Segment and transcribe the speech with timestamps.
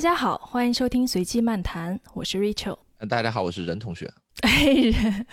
[0.00, 2.78] 大家好，欢迎收听随机漫谈，我是 Rachel。
[3.06, 4.10] 大家好，我是任同学。
[4.40, 5.26] 哎，任，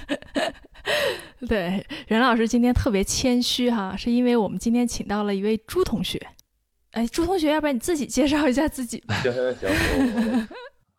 [1.48, 6.22] 对，任老师今天特别谦虚哈，是因为我们今天请到了一位朱同学。
[6.92, 9.16] 哎，朱同学，要不然你自己介绍一下自己吧。
[9.24, 10.48] 行行行，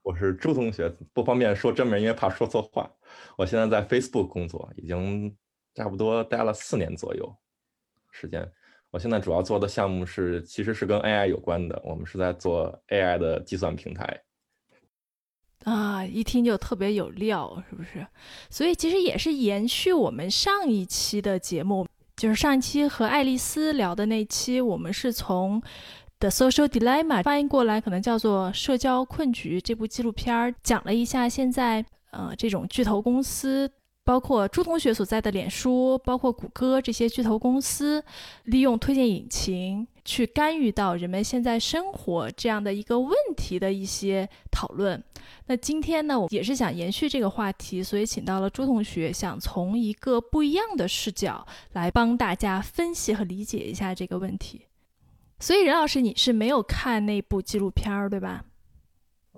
[0.02, 2.90] 我是朱同学，不方便说真名，因为怕说错话。
[3.36, 5.36] 我现在在 Facebook 工作，已经
[5.74, 7.36] 差不多待了四年左右
[8.12, 8.50] 时间。
[8.90, 11.80] 我现在主要做的项目是，其实是跟 AI 有关的。
[11.84, 14.22] 我们是在做 AI 的计算平台。
[15.64, 18.06] 啊，一听就特别有料，是不是？
[18.48, 25.60] 所以其实也是延续我们上一期的节目，就是上一期和爱丽丝聊的那期，我们是从
[26.20, 33.70] 《The Social Dilemma》翻译过来，可能叫做《社交困局》这部纪录片儿，讲了一下现在呃这种巨头公司。
[34.08, 38.02] 包括朱同学所在的脸书，包括谷歌这些巨头公司，
[38.44, 45.04] 利用推荐引擎去干预到人们现在生活这样的一个问题的一些讨论。
[45.44, 54.62] 那今天呢，我也是想延续这个话题，所以请到了朱同学，想从一个不一样的视角来帮大家分析和理解一下这个问题。
[55.38, 58.42] 所以任老师，你是没有看那部纪录片儿对吧？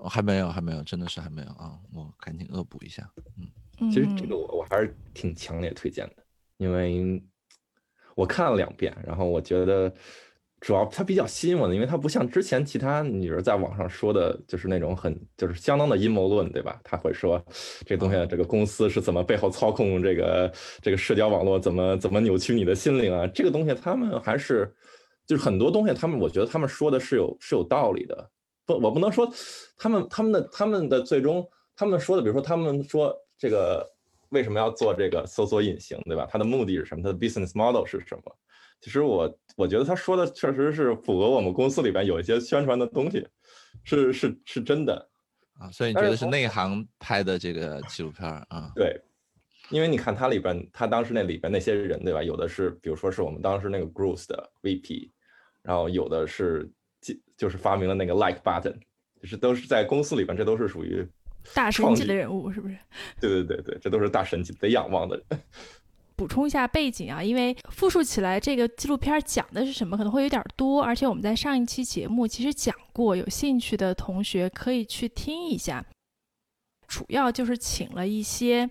[0.04, 1.76] 还没有，还没有，真的是还没有啊！
[1.92, 3.48] 我赶紧恶补一下，嗯。
[3.88, 6.22] 其实这个我我还是挺强烈推荐的，
[6.58, 7.22] 因为
[8.14, 9.90] 我看了两遍，然后我觉得
[10.60, 16.78] 主要它比较吸引我的，因为它不像之前其他女人在网上说的，就是那种很就是相当的阴谋论，对吧？
[16.84, 17.42] 他会说
[17.86, 23.26] 这东西这个公司是怎么背后操控这个这个社交网络，怎么怎么扭曲你的心灵啊？
[23.28, 24.70] 这个东西他们还是
[25.26, 28.30] 就是很多东西，他们我觉得他们说的是有是有道理的。
[28.66, 29.32] 不，我不能说
[29.78, 33.16] 他们他们的他们的最终他们说的，比如说他们说。
[33.40, 33.90] 这个
[34.28, 36.28] 为什么要做这个搜索引擎，对吧？
[36.30, 37.02] 它的目的是什么？
[37.02, 38.36] 它的 business model 是什么？
[38.82, 43.26] 其实我我觉得他说的确实是符合我们公司里边有一些宣传的东西，
[43.82, 45.08] 是是是真的
[45.54, 45.70] 啊。
[45.70, 48.70] 所以你觉得是内行拍的这个纪录片啊？
[48.74, 49.00] 对，
[49.70, 52.22] 因为你看它里边，它当时那里边那些人，对吧？
[52.22, 55.10] 有的是，比如说是我们当时那个 Growth 的 VP，
[55.62, 58.78] 然后有的是就就是发明了那个 Like button，
[59.20, 61.08] 就是都是在公司里边，这都是属于。
[61.54, 62.76] 大神级的人物是不是？
[63.20, 65.40] 对对对对，这都是大神级得仰望的人。
[66.16, 75.84] 补充一下背景啊，因为复述起来这个纪录片讲的是什么可能会有点多，而且我们在上一期节目其实讲过，有兴趣的同学可以去听一下。
[76.86, 78.68] 主要就是请了一些，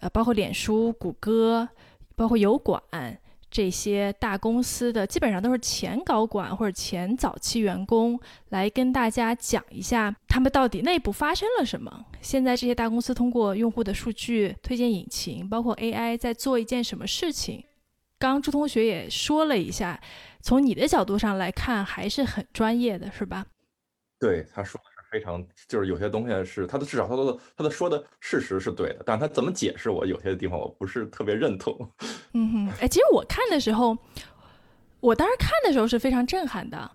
[0.00, 1.68] 呃，包括脸书、谷歌，
[2.14, 2.80] 包括油管。
[3.56, 12.04] 这些大公司的基本上都是前高管或者前早期员工来跟大家讲一下他们到底内部发生了什么。
[12.20, 17.64] 现在这些大公司通过用户的数据、推荐引擎，包括 AI 在做一件什么事情。
[18.18, 19.98] 刚朱同学也说了一下，
[20.42, 23.46] 从你的角度上来看还是很专业的，是吧？
[24.20, 24.78] 对，他说。
[25.16, 31.74] 非常就是有些东西是他的至少他的他的说的事实是对的，但他怎么解释我有些地方我不是特别认同。
[32.34, 33.96] 嗯哼，哎，其实我看的时候，
[35.00, 36.90] 我当时看的时候是非常震撼的，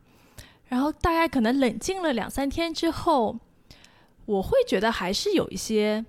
[0.67, 3.39] 然后大概可能冷静了两三天之后，
[4.27, 6.05] 我会觉得还是有一些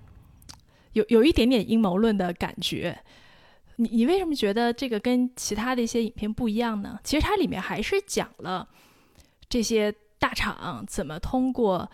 [0.91, 2.99] 有有一点点阴谋论的感觉。
[3.77, 6.99] 你你为什么觉得这个跟其他的一些影片不一样呢？
[7.03, 8.69] 其实它里面还是讲了
[9.49, 9.91] 这些。
[10.23, 11.91] 大厂怎么通过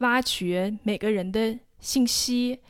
[0.00, 2.60] 挖掘每个人的信息？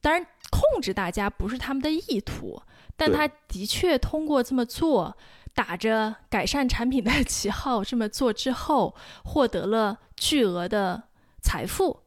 [0.00, 2.62] 当然，控制大家不是他们的意图，
[2.96, 5.14] 但他的确通过这么做，
[5.52, 11.02] 打着改善产品的旗号这么做之后，获得了巨额的
[11.42, 12.04] 财富。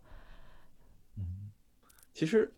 [1.18, 1.52] 嗯，
[2.16, 2.52] 其实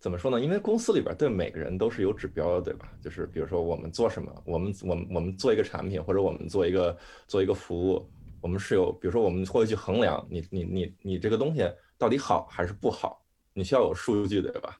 [0.00, 0.40] 怎么说呢？
[0.40, 2.88] 因为公司里边对每个人都是有指标的，对吧？
[3.00, 6.98] 就是比如说我们做什么，我们我们我们做一个产品，或者我们做一个
[7.28, 8.10] 做一个服务。
[8.46, 11.68] 我们是有，比如说，我们会去衡量你、你、你、你这个东西
[11.98, 13.20] 到底好还是不好，
[13.52, 14.78] 你需要有数据，对吧？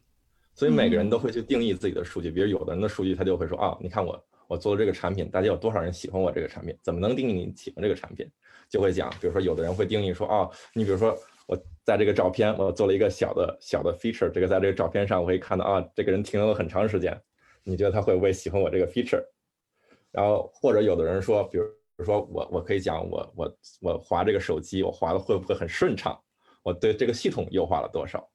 [0.54, 2.30] 所以每个人都会去定义自己的数据。
[2.30, 6.78] 比如有的人的数据，他就会说啊，你看我我做的这个产品，大家有多少人喜欢我这个产品？
[6.80, 8.24] 怎么能定义你喜欢这个产品？
[8.68, 11.18] 就会讲，比如说有的人会定义说，啊，你比如说
[11.48, 17.20] 我在这个照片，我做了一个小的小的 feature，这个在这个照片上我会看到啊，这个人停留了很长时间，
[17.64, 19.24] 你觉得他会不会喜欢我这个 feature？
[20.12, 21.64] 然后或者有的人说，比如。
[21.96, 26.18] 比如说我我可以讲我我我滑这个手机我滑的会不会很顺畅？
[26.62, 28.28] 我对这个系统优化了多少？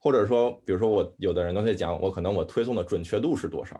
[0.00, 3.78] 或者说，比如说我有的人都在讲我可能我推送的准确度是多少？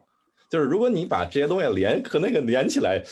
[0.51, 3.03] 就是如果你把这些东西连和那个连起来，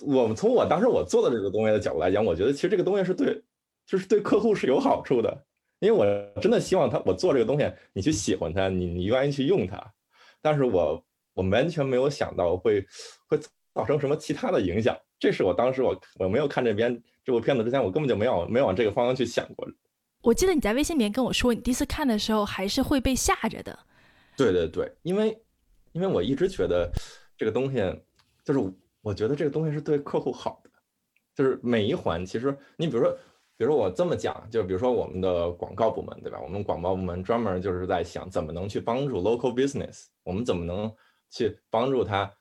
[0.00, 3.42] 我们从我当时我做的这个东西的角度来讲，我觉得其实这个东西是对，
[3.86, 5.44] 就是对客户是有好处的，
[5.80, 9.82] 因为我真的希望他我做这个东西你去喜欢它，你你愿意去用它。
[10.42, 11.02] 但是我
[11.34, 12.86] 我完全没有想到会
[13.26, 13.38] 会
[13.74, 14.96] 造成什么其他的影响。
[15.18, 19.68] 这是我当时我我没有看这边这部片子之前，我根本就没有没往这个方向去想过。
[20.22, 23.78] 我记得你在微信里面跟我说，你第一次看的时候还是会被吓着的。
[24.36, 25.40] 对对对，因为
[25.92, 26.90] 因为我一直觉得
[27.36, 27.78] 这个东西，
[28.44, 28.60] 就是
[29.00, 30.70] 我觉得这个东西是对客户好的，
[31.34, 33.12] 就是每一环，其实你比如说，
[33.56, 36.40] 比如说我这么讲，就比如说我们的广告部门，对吧？
[36.40, 40.92] 我们广告部门专门就是在想怎么能去帮助 local business，我们怎么能
[41.30, 42.32] 去帮助他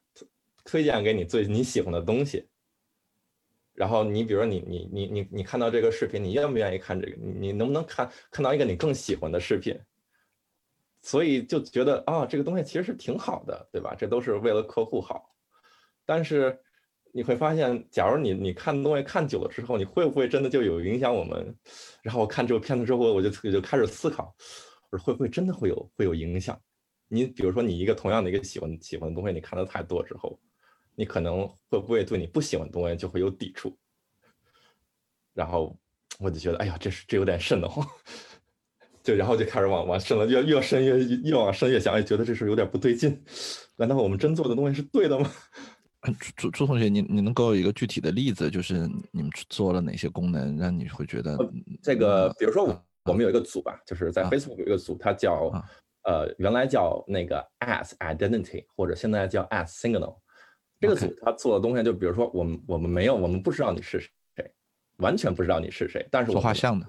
[0.65, 2.47] 推荐给你最你喜欢的东西。
[3.77, 7.15] 然后你比如说你你你你你看到这个视频，你愿不愿意看这个？
[7.15, 9.79] 你能不能看看到一个你更喜欢的视频？
[11.03, 13.93] 所以就觉得啊，这个东西其实是挺好的，对吧？
[13.95, 15.29] 这都是为了客户好。
[16.07, 16.59] 但是
[17.11, 21.55] 你会发现，假如你你看东西看久了之后，你会不会真的就有影响我们？
[22.01, 24.35] 然后我看这个片子之后，我就就开始思考，
[24.89, 26.59] 我说会不会真的会有会有影响？
[27.07, 30.39] 你比如说你一个同样的一个喜欢喜欢的东西，你看的太多之后。
[30.99, 33.77] 你可能会不会对你不喜欢的东西就会有抵触？
[35.35, 35.77] 然后
[36.17, 37.87] 我就觉得，哎呀，这是这有点瘆得慌，
[39.03, 40.97] 就然后就开始往往深了越越深越
[41.29, 43.23] 越往深越想，哎，觉得这事有点不对劲。
[43.75, 45.31] 难道我们真做的东西是对的吗？
[46.39, 51.37] 朱朱同学，你你能给我一个具体的例子，就是你们做了哪些功能，让你会觉得
[51.83, 52.33] 这个？
[52.39, 55.51] 比如说，我我们有一个组吧，就是在 Facebook 有一个组，它叫
[56.05, 60.17] 呃，原来叫那个 as identity，或者现在叫 as signal。
[60.79, 63.99] 这个组他做的东西，就比如说我们我们没有，我们不知道你是
[64.35, 64.51] 谁，
[64.97, 66.07] 完全不知道你是谁。
[66.11, 66.85] 但是做画像的，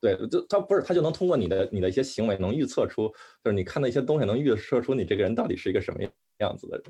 [0.00, 3.08] 对，就他不是他就能通过你的你的一些行为，能预测出，
[3.44, 6.00] 就是你看的一些东西，能预测出你这个人到底是一个什么
[6.38, 6.84] 样子的人。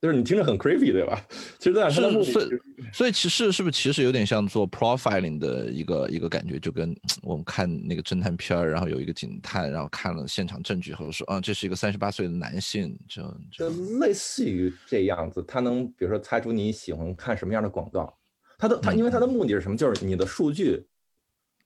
[0.00, 1.20] 就是你听着很 creepy，对吧？
[1.58, 2.48] 其实在是，所以
[2.92, 13.68] 所以其实是不是其实有点像做 profiling 的一个一个感觉，就跟我们看那个侦探片儿，然后有一个警探，然后看了现场证据后说，啊，这是一个三十八岁的男性，就就
[13.98, 18.16] 类似于这样子，他能比如说猜出你喜欢看什么样的广告，
[18.56, 19.76] 他的他因为他的目的是什么？
[19.76, 20.80] 就是你的数据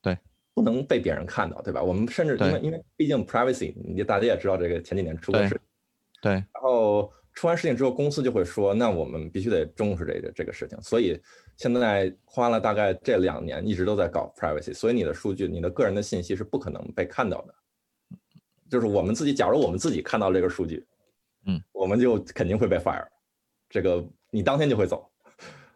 [0.00, 0.16] 对
[0.54, 1.82] 不能被别人看到，对吧？
[1.82, 5.60] 我们甚至因为因为毕竟 privacy，你大家也知道这个前几年出过事，
[6.22, 7.12] 对，然后。
[7.34, 11.18] 出完事情之后，公司就会说：“那我们必须得重视这个这个事情。”所以
[11.56, 14.74] 现在花了大概这两年，一直都在搞 privacy。
[14.74, 17.54] 所以你的数据、你的个人的信息是不可能被看到的。
[18.68, 20.86] 就是我们自己，假如我们自己看到这个数据，
[21.46, 23.06] 嗯，我们就肯定会被 fire。
[23.68, 25.10] 这个你当天就会走，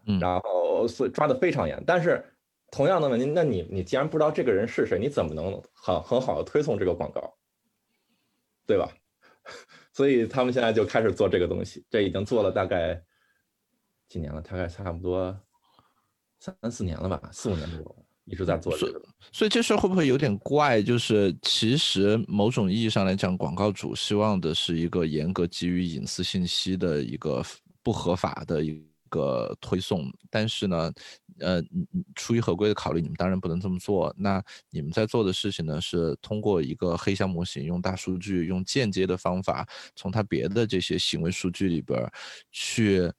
[0.06, 1.82] 嗯，然后所以抓的非常严。
[1.86, 2.24] 但是
[2.70, 7.34] 同样的问题，那你你既然不知道这个人是谁，你怎么能很很好的推送这个广告，
[8.66, 8.90] 对吧？
[9.96, 13.02] 所以他们现在就开始做这个东西，这已经做了大概
[14.10, 15.34] 几年了，大概差不多
[16.38, 19.00] 三四年了吧，四五年左右，一直在做这个。
[19.32, 20.82] 所以这事会不会有点怪？
[20.82, 27.42] 就是其实某种意义上来讲，广告主希望的是一个严格基于隐私信息的一个
[27.82, 28.86] 不合法的一
[29.16, 30.92] 个推送，但是呢。
[31.38, 31.62] 呃，
[32.14, 34.10] 出于合规的考虑，你们当然不能这么做。
[34.16, 42.10] 那你们在做的事情呢，是通过一个黑箱模型，用大数据，用间接的方法，从它别的这些行为数据里边
[42.50, 43.12] 去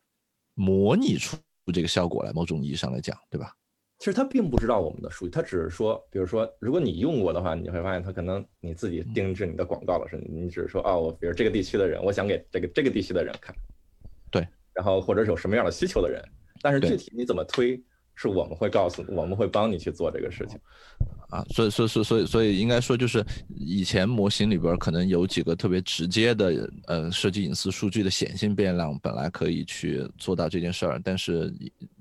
[0.56, 1.38] 模拟出
[1.72, 2.34] 这个效果来。
[2.34, 3.54] 某种意义上来讲，对吧？
[4.00, 13.56] 其实他并不知道我们的数据，他只是说，比如说，如果你用过的话，你会发现他可能你自己定制你的广告了，是你只是说，哦，我比如这个地区的人，我想给这个这个地区的人看，
[14.32, 16.24] 对，然后或者有什么样的需求的人，
[16.62, 17.82] 但是具体你怎么推？
[18.20, 20.60] 是我们会告诉，我们会帮你去做这个事情，
[21.30, 31.54] 啊，所以，所以，所以，所以，所以应该说，就是以前模型里边可能有几个特别直接的，呃，涉及隐私数据的显性变量，本来可以去做到这件事儿，但是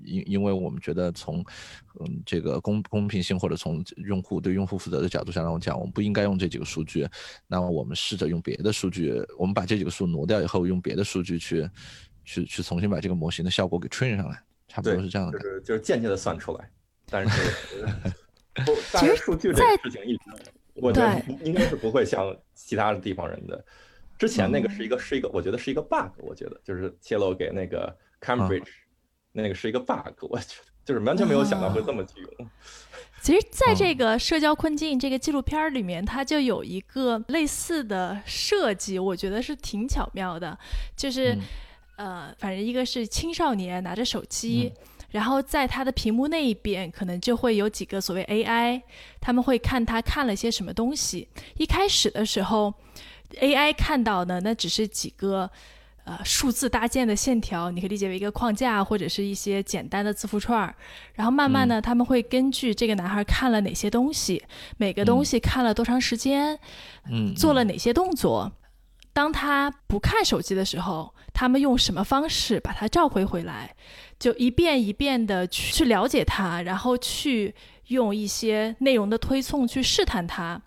[0.03, 1.37] 因因为我们觉得从，
[1.99, 7.07] 嗯，这个公公平性或者从用户对用户负责的角度上来讲，我们不应该用这几个数据，
[7.45, 11.69] 那么我们试着用别的数据，我们把这几个数挪掉以后，用别的数据去，
[12.27, 14.39] 去，去重新把这个模型的效果给 train 上来。
[14.69, 16.69] 差不多是这样的，就是就是间接的算出来，
[17.09, 17.51] 但是
[18.99, 20.23] 其实数据这个事情一直，
[20.75, 23.63] 我觉得应该是不会像其他的地方人的。
[24.19, 28.67] 之前那个是一个是一个，我觉得是一个 bug，我觉得就是泄露给那个 Cambridge，
[29.31, 32.49] 那个是一个 bug，我觉得就是完全没有想到会这么去用。
[33.21, 40.59] 其实，在这个社交困境这个纪录片里面，它就有一个类似的设计，我觉得是挺巧妙的，
[40.97, 41.37] 就是。
[41.97, 44.71] 呃，反正一个是青少年拿着手机，
[45.09, 48.81] 然后在他的屏幕那一边，可能就会有几个所谓 AI，
[49.19, 51.27] 他们会看他看了些什么东西。
[51.55, 52.71] 一开始的时候
[53.41, 55.49] ，AI 看到的那只是几个
[56.03, 60.75] 呃数字搭建的线条，你可以理解为一个框架或者是一些简单的字符串儿。
[61.15, 64.43] 然后慢慢呢，他们会根据这个男孩看了哪些东西，
[64.77, 66.59] 每个东西看了多长时间，
[67.09, 68.51] 嗯，做了哪些动作。
[69.17, 73.75] 当他不看手机的时候，他们用什么方式把他召回回来？
[74.19, 77.55] 就一遍一遍的去去了解他，然后去
[77.87, 80.61] 用一些内容的推送去试探他，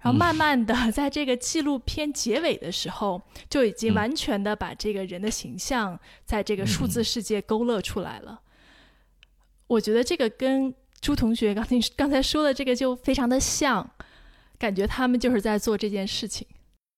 [0.00, 8.42] 然后慢慢的 在这个纪录片结尾的时候，就已经完全的把这个人的形象在这个数字世界勾勒出来了。
[9.68, 13.90] 我觉得这个跟朱同学刚才 刚才说的这个就非常的像，
[14.58, 16.46] 感觉他们就是在做这件事情。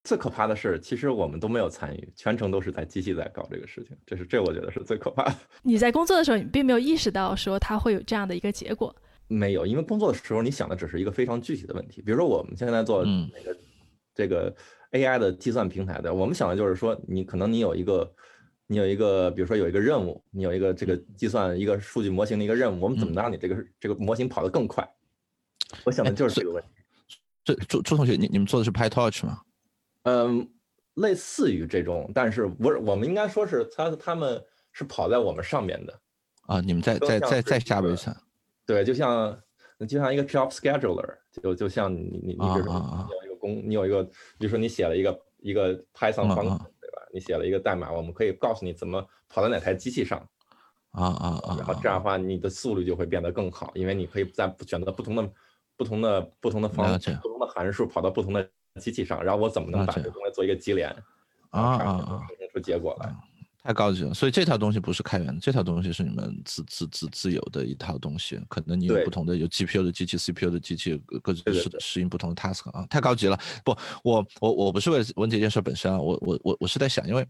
[0.04, 3.96] 最可怕的是，其实我们都没有参与，全程都是在机器在搞这个事情。
[4.06, 5.34] 这是这，我觉得是最可怕的。
[5.62, 8.94] 你在工作的时候，你并没有意识到说它会有这样的一个结果。
[9.26, 12.00] 没有，因为工作的时候，你想的只是一个非常具体的问题。
[12.00, 13.58] 比如说，我们现在做那个
[14.14, 14.54] 这个
[14.92, 18.10] AI 的计算平台的，我们想的就是说，你可能你有一个，
[18.66, 24.88] 你有一个，比如说有一个任务，你有一个这个计算一个数据模型的一个任务，我们怎么能让你这个这个模型跑得更快？
[25.84, 26.68] 我想的就是这个问题。
[27.44, 29.42] 这朱朱同学，你你们做的是 PyTorch 吗？
[30.08, 30.48] 嗯，
[30.94, 36.00] 类似于这种，但是不是我们应该说是他他们是跑在我们上面的
[36.46, 38.14] 啊，你们在在在在下边层，
[38.64, 39.38] 对，就像
[39.86, 44.02] 就像一个 job scheduler，就就像你你你比如说你有一个工，你有一个，
[44.38, 47.02] 比如说你写了一个一个 Python 方程，对吧？
[47.12, 50.18] 你写了一个代码，我们可以告诉你怎么跑在哪台机器上，
[50.92, 55.30] 啊啊啊，然后这样的话你的速率就会变得更好，因为你可以在选择不同的
[55.76, 58.48] 不同的不同的方不同的函数跑到不同的。
[58.78, 60.88] 机器上，然后我怎么能把这东西做一个机联
[61.50, 63.14] 啊啊啊，生成出结果来？
[63.62, 68.40] 太高级了，所以这套东西不是开源的，这套东西是你们自自自自有的一套东西。
[68.48, 73.38] 可能你有不同的有 GPU 的机器、CPU 的机器，各自适适应不同的 task 啊，太高级了。
[73.64, 77.26] 不，我我我不是为了问这件事本身啊，我我我我是在想，因为。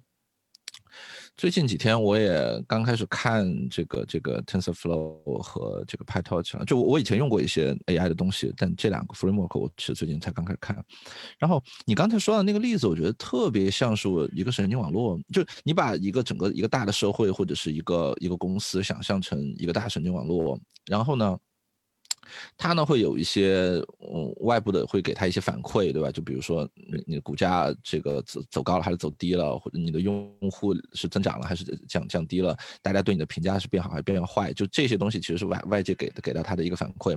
[1.38, 10.85] 最近几天我也刚开始看这个这个 TensorFlow 和这个 PyTorch 了，就我以前用过一些 AI 的东西，但这两个 framework 我其实最近才刚开始看。
[11.38, 21.38] 然后你刚才说的那个例子，我觉得特别像是我一个神经网络，就你把一个整个一个大的社会或者是一个一个公司想象成一个大神经网络，然后呢？
[22.56, 26.11] 它呢会有一些嗯外部的会给它一些反馈，对吧？
[26.11, 34.52] 就比如说你你的股价这个走走高了还是走低了，或者你的用户是增长了还是降降低了，大家对你的评价是变好还是变坏？
[34.52, 37.16] 就这些东西其实是外外界给的给到它的一个反馈。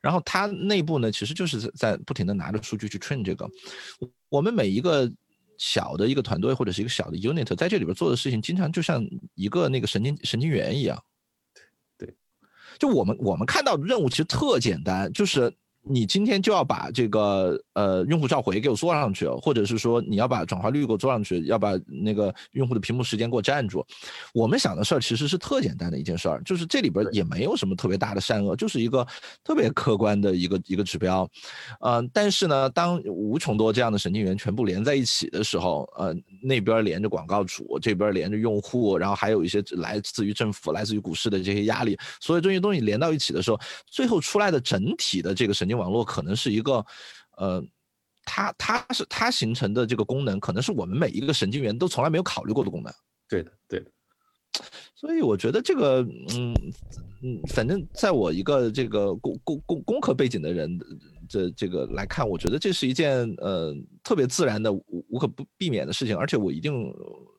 [0.00, 3.48] 然后它内部呢其实就是在不停的拿着数据去 train 这个。
[4.28, 5.10] 我们每一个
[5.58, 11.00] 小的一个团队或者是一个小的 unit 在这里边做的事情，经常就像一个那个神经神经元一样。
[12.78, 15.52] 就我们我们看到的任务其实特简单，就是。
[15.86, 23.84] 你今天就要把这个呃用户召回给我做上去，或者是说你要把转化率给我做上去，要把那个用户的屏幕时间给我占住。
[24.32, 29.06] 我们想的事儿其实是特简单的一件事儿，就是这里边也没有什么特别大的善恶，就是一个
[29.44, 31.28] 特别客观的一个一个指标。
[31.80, 45.73] 呃，但是呢，当无穷多这样的神经元全部连在一起的时候，呃，那边连着广告主，这边连着用户，然后还有一些来自于政府、来自于股市的这些压力，所有这些东西连到一起的时候，最后出来的整体的这个神经。
[45.76, 46.84] 网络可能是一个，
[47.36, 47.64] 呃，
[48.24, 52.92] 它它是它形成的这个功能，可能是我们每一个神经元都从来没有考虑过的功能。
[53.28, 53.90] 对的，对的。
[54.94, 56.00] 所以我觉得这个，
[56.32, 56.54] 嗯
[57.22, 60.78] 嗯，反正在我一个这个工工工工科背景的人
[61.28, 66.94] 这这个来看，我觉得这是一件呃特别自然的无无可不避免的事情，而且我一定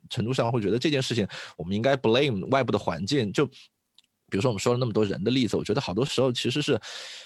[0.10, 1.26] 程度上会觉得这件事情
[1.58, 3.50] 我们应该 blame 外部的环境就。
[4.36, 6.78] 比如说我们说了那么多人的例子，我觉得好多时候其实是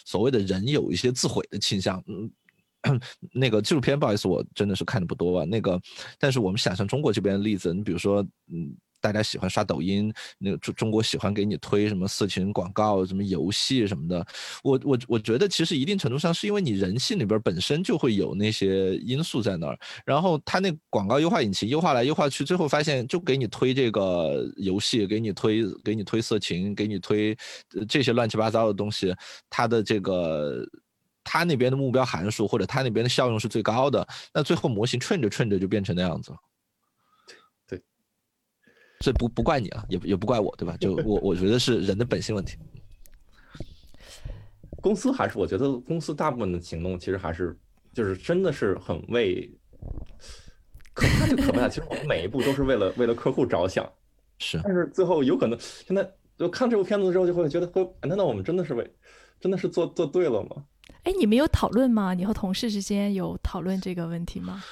[0.06, 2.04] 所谓的人有一些自毁的倾向。
[2.06, 3.01] 嗯，
[3.34, 5.46] 那个纪录片不好意思，我真的是看的不多啊。
[5.46, 5.82] 那个，
[6.20, 8.22] 但是我们想象中国这边的例子，你比如说，
[8.54, 8.78] 嗯。
[9.01, 14.25] 大家喜欢刷抖音，那个中中国喜欢给你推什么色情广告、什么游戏什么的。
[14.63, 27.38] 我我我觉得其实一定程度上是因为你人性里边本身就会有那些因素在那儿，然后他那广告优化引擎优化来优化去，最后发现就给你推这个游戏，给你推给你推色情，给你推
[27.88, 29.13] 这些乱七八糟的东西，
[29.50, 30.65] 它的这个
[31.24, 36.38] 他那边的目标函数或者他那边的效用是最高的，那最后模型顺着顺着就变成那样子了。
[39.00, 40.75] 这不不怪你啊，也也不怪我，对吧？
[40.77, 42.58] 就我我觉得是人的本性问题。
[44.82, 47.58] 公司还是我觉得公司大部分的行动其实还是
[47.94, 49.50] 就是真的是很为
[50.94, 53.89] 可怕就可怕，其实我们每一步都是为了为了客户着想。
[54.39, 58.89] 是，但是最后有可能现在就看这部片子之后就会觉得会，难道我们真的是为
[59.39, 60.63] 真的是做做对了吗？
[61.03, 62.13] 哎，你们有讨论吗？
[62.13, 64.63] 你和同事之间有讨论这个问题吗？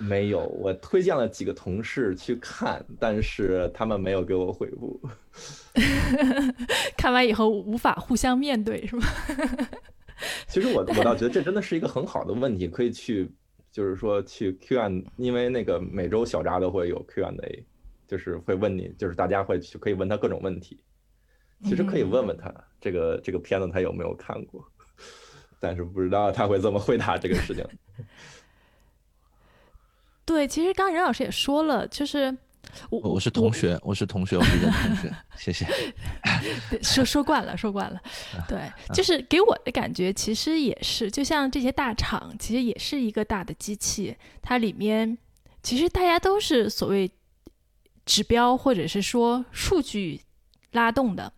[0.00, 5.00] 没有，我推荐了几个同事去看，但是他们没有给我回复。
[6.96, 9.06] 看完以后无法互相面对，是吗？
[10.48, 13.30] 其实我我倒觉得这真的是一个很好的问题，可以去
[13.70, 17.64] 就是说去 Q&A，因为那个每周小扎都会有 Q&A，
[18.08, 20.82] 就是会问你，就是大家会去可以问他各种问题。
[21.62, 24.66] 其实可以问问他，这个这个片子他有没有看过，
[25.60, 27.64] 但是不知道他会怎么回答这个事情。
[30.30, 32.34] 对，其实刚刚任老师也说了，就是
[32.88, 35.66] 我我是同学，我是同学，我是任同学，谢谢。
[36.80, 38.00] 说说惯了，说惯了。
[38.48, 45.18] 对，就是给我的感觉，其实也是，就像这些大厂，其实也是一个大的机器，它里面
[45.64, 47.10] 其实大家都是所谓
[48.06, 50.20] 指标或者是说数据
[50.70, 51.32] 拉动的。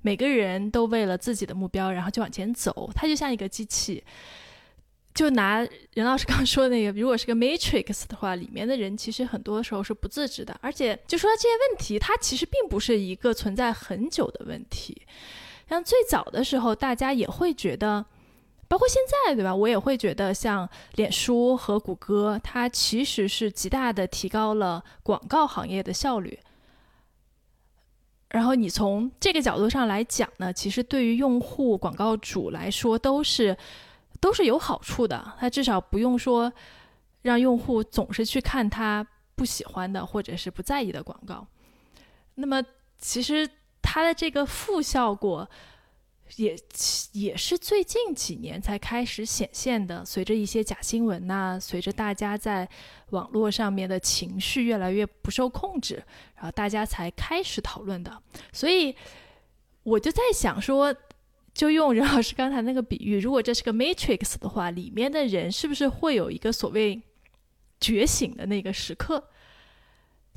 [0.00, 2.90] 每个人都为了自己的目标，然后就往前走。
[2.94, 4.02] 它就像一个机器。
[5.14, 5.58] 就拿
[5.94, 10.56] 任老师刚说的那个，如果是个 Matrix 的话，里面的人其实很多时候是不自知的。
[10.62, 15.02] 而且就说这些问题，它其实并不是一个存在很久的问题。
[15.68, 18.04] 像最早的时候，大家也会觉得，
[18.68, 19.54] 包括现在，对吧？
[19.54, 26.38] 我也会觉得，像脸书和谷歌，它其实是极大的提高了广告行业的效率。
[28.30, 33.56] 然后你从这个角度上来讲呢，其实对于用户、广告主来说都是
[34.20, 35.34] 都是有好处的。
[35.38, 36.52] 它至少不用说
[37.22, 41.46] 让用户总是去看他不喜欢的或者是不在意的广告。
[42.34, 42.62] 那么
[42.98, 43.48] 其实
[43.82, 45.48] 它的这个负效果。
[46.36, 46.54] 也
[47.12, 50.04] 也是最近几年才开始显现的。
[50.04, 52.68] 随着一些假新闻呐，随着大家在
[53.12, 58.22] 网络上面的情绪越来越不受控制，然后大家才开始讨论的。
[58.52, 58.94] 所以
[59.84, 60.94] 我就在想说，
[61.58, 67.02] 就用任老师刚才那个比喻，如果这是个 Matrix 的话，里面的人是不是会有一个所谓
[67.80, 69.28] 觉醒的那个时刻？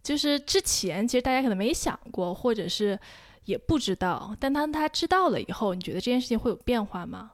[0.01, 2.99] 就是之前其实大家可能没想过，或者是。
[3.45, 7.31] 也不知道，但当他知道了以后，你觉得这件事情会有变化吗？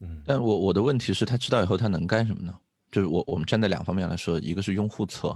[0.00, 2.52] 嗯，但我我的问题是，他知道以后他能干什么呢？
[2.90, 5.28] 就是我我们站在两方面来说，一个是用户侧，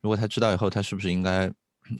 [0.00, 1.48] 如果他知道以后，他是不是应该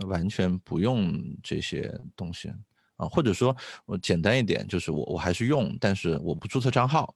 [0.08, 2.52] 完全不用这些东西
[2.98, 3.08] 啊？
[3.08, 7.14] 或者说我简单一点，就是我我还是用，但是我不注册账号，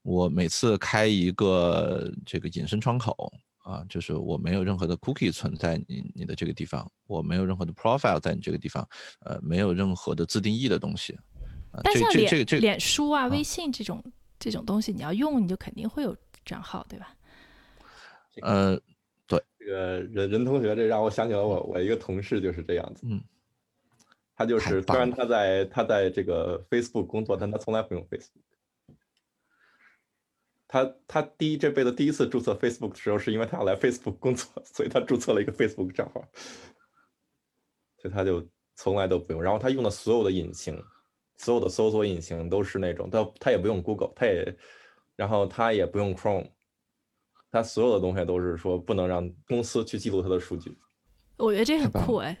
[0.00, 3.30] 我每次开一个这个隐身窗口。
[3.66, 8.88] 啊，就是我没有任何的 cookie 存在你你的这个地方，我没有任何的 profile 在你这个地方，
[9.24, 11.18] 呃，没有任何的自定义的东西。
[11.82, 14.00] 但像脸脸书啊、微信这种
[14.38, 17.12] 这种东西，你要用，你就肯定会有账号，对吧？
[18.42, 18.80] 呃，
[19.26, 23.20] 对，这个任任同学，这让我想起了我我一个同事就是这样子，嗯，
[24.36, 28.42] 他就是虽然他在他在这个 Facebook 工作，但他从来不用 Facebook。
[30.68, 36.20] 他他第一这辈子第一次注册 Facebook 的时候，是因为他要来 Facebook 工作，所以他注册了一个 Facebook 账号，
[37.98, 39.42] 所以他就从来都不用。
[39.42, 40.76] 然后他用的所有的引擎，
[41.38, 44.56] 所有的搜索引擎都是那种，他他也不用 Google，他也，
[45.14, 46.50] 然后他也不用 Chrome，
[47.50, 50.76] 他所有的东西都是说不能让公司去记录他的数据。
[51.38, 52.36] 我觉得这很酷哎。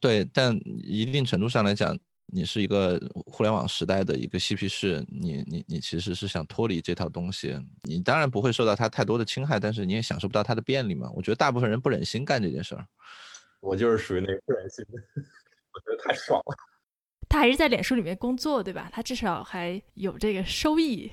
[0.00, 1.98] 对，但一定程度上来讲。
[2.28, 11.08] 你是一个互联网时代的一个嬉皮士，你你你其实是想脱离这套东西，你当然不会受到它太多的侵害，但是你也享受不到它的便利嘛。
[11.14, 12.84] 我觉得大部分人不忍心干这件事儿，
[13.60, 15.00] 我就是属于那个不忍心的，
[15.72, 16.56] 我觉得太爽了。
[17.30, 18.90] 他还是在脸书里面工作，对吧？
[18.92, 21.08] 他至少还有这个收益。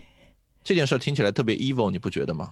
[0.64, 2.52] 这件事儿听起来特别 evil，你不觉得吗？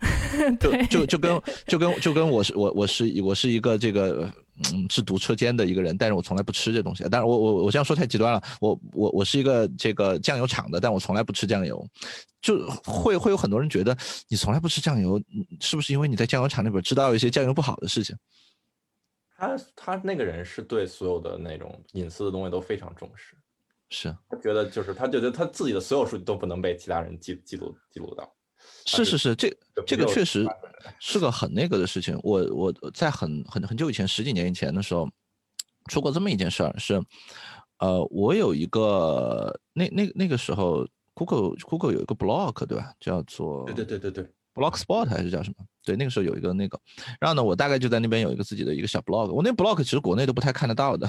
[0.60, 7.04] 就就就跟就跟就跟我是我我是我是一个这个嗯是毒车间的一个人，但是我从来不吃这东西。
[7.10, 8.42] 但是我我我这样说太极端了。
[8.60, 11.86] 我我我是一个这个酱油厂的，但我从来不吃酱油。
[12.40, 15.20] 就会会有很多人觉得你从来不吃酱油，
[15.60, 18.16] 是不是因为你在酱油厂那边知道一些酱油不好的事情？
[19.36, 23.36] 他他那个人是对所有的那种隐私的东西都非常重视，
[23.90, 28.32] 是他觉得就是他觉得他自己的所有数据都不能被其他人记记录记录到。
[28.86, 29.54] 是是是，这
[29.86, 30.46] 这个确实
[30.98, 32.18] 是个很那个的事情。
[32.22, 35.08] 我我在很很很久以前，十几年以前的时候，
[35.90, 37.00] 出过这么一件事儿，是，
[37.78, 42.92] 呃，我有一个那那那个时候，Google Google 有一个 blog 对吧？
[43.00, 45.64] 叫做对对对对对，Blogspot 还是叫什么？
[45.84, 46.78] 对，那个时候有一个那个，
[47.20, 49.30] 然后呢，我大概就在那边有一个自己的一个小 blog。
[49.32, 51.08] 我那 blog 其实国内都不太看得到的，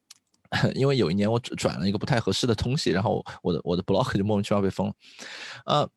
[0.74, 4.94] 因为有一年我转了一个不太合适的东西，然后我的我的 blog 就莫名其妙被封了，
[5.66, 5.90] 呃。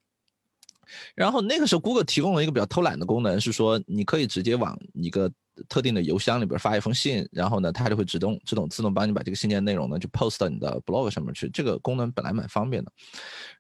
[1.16, 5.32] 然后那个时候，Google 提供了一个比较偷懒的功能，是说你可以直接往一个
[5.68, 11.50] 特定的邮箱里边发一封信，然后呢，它就会自动自动自动帮你把这个信件内容呢就 post 到你的 blog 上面去。
[11.50, 12.92] 这个功能本来蛮方便的。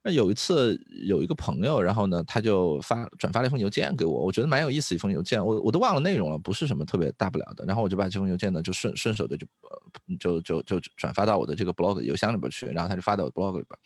[0.03, 7.65] 那有一次有一个朋友，然后呢，他就发转发了一封邮件给我，我觉得蛮有意思一封邮件，我我都忘了内容了，不是什么特别大不了的。
[7.65, 13.77] 然后我就把这封邮件呢就顺顺手的就呃就就就转发到我的这个 blog 邮箱里边去，然后他就发到我 blog 里边，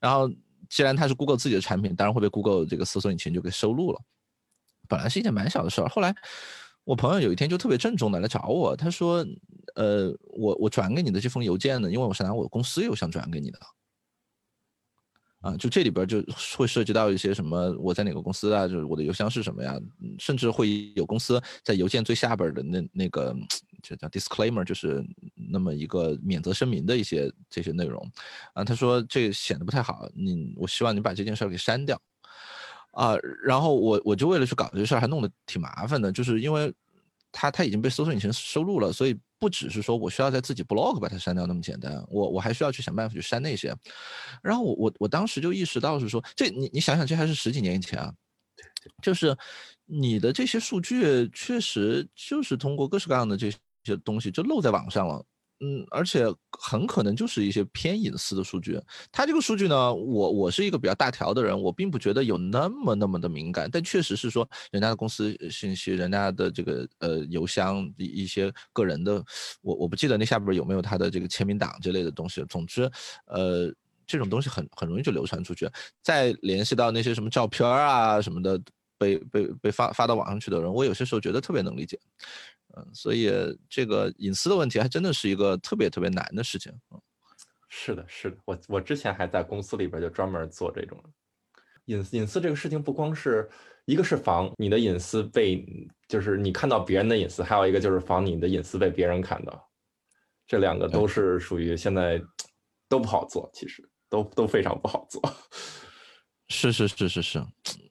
[0.00, 0.28] 然后。
[0.72, 4.00] 既然它是 Google 自己的产品，当然会被 Google 这个搜索引擎就给收录了。
[4.88, 6.14] 本来是一件蛮小的事儿，后来
[6.84, 9.22] 我朋友有一天就特别郑重的来找我，他说，
[9.74, 13.58] 呃，我我转给你的这封邮件呢，因为我是拿我公司邮箱转给你的。
[15.42, 16.24] 啊，就这里边就
[16.56, 19.76] 会涉及到一些什么，我在哪个公司啊，就是我的邮箱是什么呀，
[20.18, 23.34] 甚至会有公司在邮件最下边的那那个，
[23.82, 28.08] 就叫 disclaimer，就是那么一个免责声明的一些这些内容，
[28.54, 32.00] 啊，他说这显得不太好，你我希望你把这件事给删掉，
[32.92, 36.72] 啊，然后我我就为了去搞这事儿，还弄得挺麻烦的，就是因为
[37.32, 39.18] 他他已经被搜索引擎收录了，所以。
[39.42, 43.74] 不只是说我需要在自己 blog 把它删掉那么简单，我我还需要去想办法去删那些。
[44.40, 48.14] 然后我我我当时就意识到是说，这你你想想，这还是十几年以前啊，
[49.02, 49.36] 就是
[49.84, 55.24] 你的这些数据确实就是通过各式各样的这些东西就漏在网上了。
[55.64, 56.26] 嗯，而且
[56.58, 58.80] 很可能就是一些偏隐私的数据。
[59.12, 63.68] 它这个数据呢，我我是一个比较大条的人，我并不觉得有那么那么的敏感。
[63.70, 69.24] 但确实是说，人家的公司信息，人家的这个呃邮箱一一些个人的，
[69.60, 72.44] 我我不记得那下边有没有他的这个签名档之类的东西。
[72.48, 72.90] 总之，
[73.26, 73.72] 呃，
[74.04, 75.70] 这种东西很很容易就流传出去。
[76.02, 78.60] 再联系到那些什么照片啊什么的，
[78.98, 82.00] 被被被发发到网上去的人，我有些时候觉得特别能理解。
[82.76, 83.30] 嗯，所以
[83.68, 86.72] 这个隐私的问题还真的是一个特别特别难的事情。
[86.90, 87.00] 嗯，
[87.68, 91.02] 是的，是的，我我之前还在公司里边就专门做这种
[91.86, 93.48] 隐隐私这个事情，不光是
[93.84, 95.66] 一个是防你的隐私被，
[96.08, 99.68] 就是你看到别人的隐私，还有一个就是防你的隐私被别人看到，
[100.46, 102.22] 这两个都是属于现在
[102.88, 105.20] 都不好做，其实都都非常不好做。
[106.48, 107.38] 是是是是是，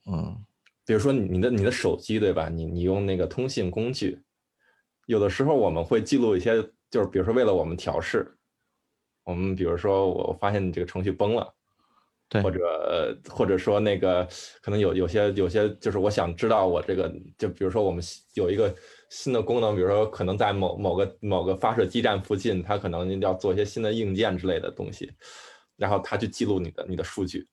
[0.06, 0.44] 嗯，
[0.86, 2.50] 比如说你的你的手机对吧？
[2.50, 4.20] 你你用那个通信工具。
[5.06, 8.32] 有的时候我们会记录一些，就是比如说为了我们调试，
[9.24, 11.54] 我们比如说我发现你这个程序崩了，
[12.30, 14.28] 对，或者或者说那个
[14.62, 18.04] 可能有有些有些就是我想知道我这个就比如说我们
[18.36, 18.74] 有一个
[19.10, 25.12] 新的功能，比如说可能在某某个某个发射基站附近，它可能要做一些新的硬件之类的东西，
[25.76, 27.46] 然后它去记录你的你的数据，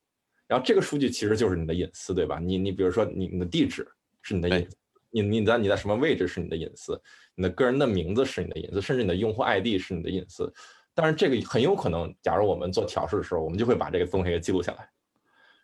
[0.46, 2.38] 然后这个数据其实就是你的隐私，对吧？
[2.38, 3.86] 你你比如说你你的地址
[4.22, 4.68] 是你的隐，
[5.10, 7.00] 你你在你在什么位置是你的隐私。
[7.34, 10.52] 你的个人的名字是你的隐私，甚至你的用户 ID 是你的隐私。
[10.94, 14.88] 但是这个很有可能，假如我们做调试的时候，我们就会把这个东西给记录下来。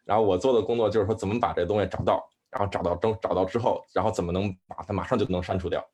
[0.05, 5.85] 然后我做的工作就是说，怎么把这东西找到，然后找到中找到之后，然后怎么能把它马上就能删除掉？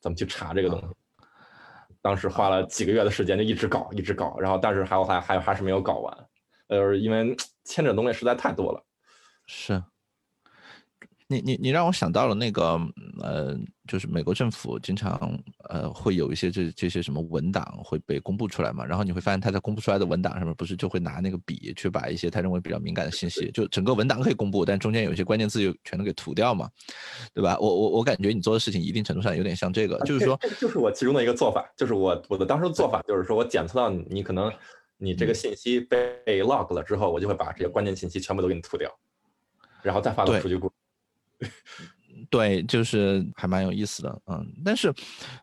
[0.00, 0.86] 怎么去查这个东西？
[2.02, 4.38] 当时花了几个月的时间，就一直搞，一直搞。
[4.38, 6.28] 然后但是还有还还还是没有搞完，
[6.68, 8.84] 呃，因为 牵扯东西实在太多了。
[9.46, 9.82] 是。
[11.28, 12.80] 你你你让我想到了那个，
[13.20, 13.58] 呃，
[13.88, 15.36] 就是美国政府经常
[15.68, 26.70] 呃会有一些这这些什么文档会被公布出来嘛，然后你会发现他在公布出来的文档上面不是就会拿那个笔去把一些他认为比较敏感的信息，就整个文档可以公布，但中间有一些关键字就全都给涂掉嘛，
[27.34, 27.58] 对吧？
[27.58, 34.52] 我我我感觉你做的事情一定程度上有点像这个，就是说，就是我其中的一个做法，就是我我的当时的做法就是说我检测到你可能
[34.96, 38.88] 你这个信息被 log 了之后，我就会把这些关键信息全部都给你涂掉，
[39.82, 40.70] 然后再发到数据库。
[42.30, 44.92] 对，就是还蛮有意思的，嗯，但是，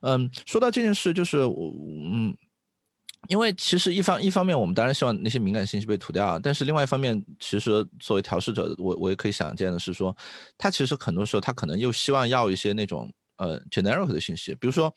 [0.02, 1.72] 嗯，说到这件事，就是我，
[2.12, 2.36] 嗯，
[3.30, 10.16] 因为其实一方一方面，我们当然希望那些敏感信息被涂掉，但是另外一方面，其实作为调试者，我我也可以想见的是说，
[10.58, 14.94] 他其实很多时候他可能又希望要一些那种呃 generic 的信息，比如说，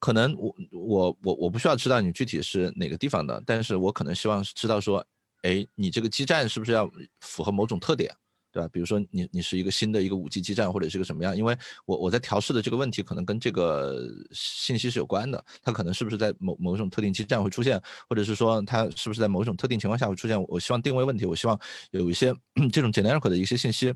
[0.00, 5.06] 可能我我我我不需要知道你具体是哪个地方的，但是我可能希望知道说，
[5.42, 8.12] 哎，你这个基站是不是要符合某种特点？
[8.52, 8.68] 对吧？
[8.72, 11.34] 比如说你你是一个新的一个五 G 基站或者是个什么样？
[11.36, 20.40] 因为我我在调试的这个问题可能跟这个信息是有关的，它可能是不是在某某种特定基站会出现，或者是说它是不是在某种特定情况下会出现？
[20.48, 21.58] 我希望定位问题，我希望
[21.92, 22.34] 有一些
[22.70, 23.94] 这种 generic 的一些信息，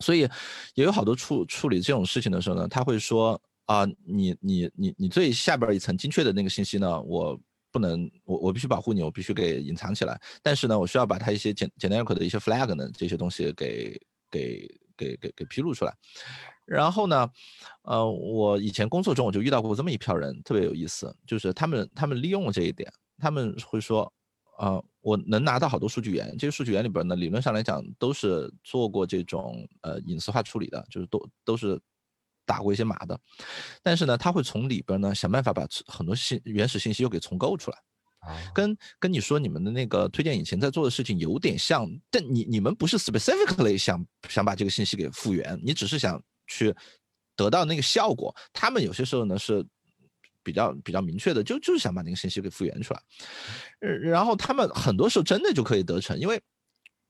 [0.00, 0.20] 所以
[0.74, 7.38] 也有好多处处理这种事情的时候呢，他会说啊，你你你你最下边一层精确的那个信息呢，我。
[7.78, 10.20] 不能，我我必须保护你，我必须给隐藏起来。
[10.42, 13.96] 但是呢，我需要把它一些简简单可的一些 flag 呢，这些东西给
[14.28, 15.94] 给给给给披露出来。
[16.66, 17.30] 然后呢，
[17.82, 24.12] 呃，我以前工作中我就遇到过这么一票人，特别有意思，就是他们他们利用了这一点，他们会说，
[24.58, 31.80] 啊，我能拿到好多数据源，这些数据源里边呢，理论上来讲都是做过这种呃隐私化处理的，就是都都是。
[32.48, 33.20] 打过一些码的，
[33.82, 37.78] 但是呢，他会从里边呢想办法把很多信原始信息又给重构出来，
[38.54, 46.74] 跟跟你说你们的那个推荐引擎在做的事情有点像，但你你们不是 specifically 想想把这个信息给复原，你只是想去
[47.36, 48.34] 得到那个效果。
[48.52, 49.64] 他们有些时候呢是
[50.42, 53.00] 比较比较明确的，就就是想把那个信息给复原出来，
[53.80, 56.40] 然后他们很多时候真的就可以得逞，因为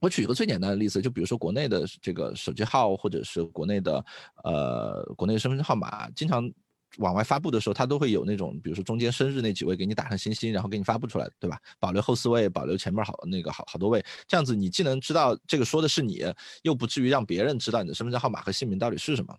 [0.01, 4.05] 我举一个最简单的例子，就比如说国内的这个手机号，或者是国内的
[4.45, 6.49] 呃国内身份证号码，经常
[6.99, 11.59] 往外发布的时候，它都会有那种，比如说中间生日那几位给你打上星星，然后给你发布出来，对吧？
[11.81, 16.25] 保留后四位，保留前面好那个好好多位，这样子你既能知道这个说的是你，
[16.63, 19.37] 又不至于让别人知道你的身份证号码和姓名到底是什么。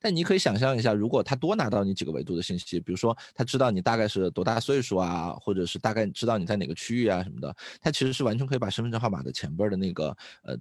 [0.00, 10.56] 但你可以想象一下，如果他多拿到你几个维度的信息，比如说他知道你大概是多大岁数啊，或者是大概知道你在哪个区域啊什么的，他其实是完全可以把身份证号码的前边的那个呃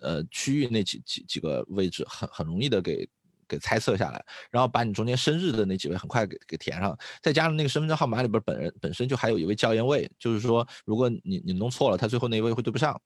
[0.00, 3.08] 呃区域那几几几个位置很很容易的给。
[3.52, 12.98] 给猜测下来，然后把你中间生日的那几位很快给给填上，再加上那个身份证号码里边本人本身就还有一位校验位，就是说如果你你弄错了，他最后那一位会对不上，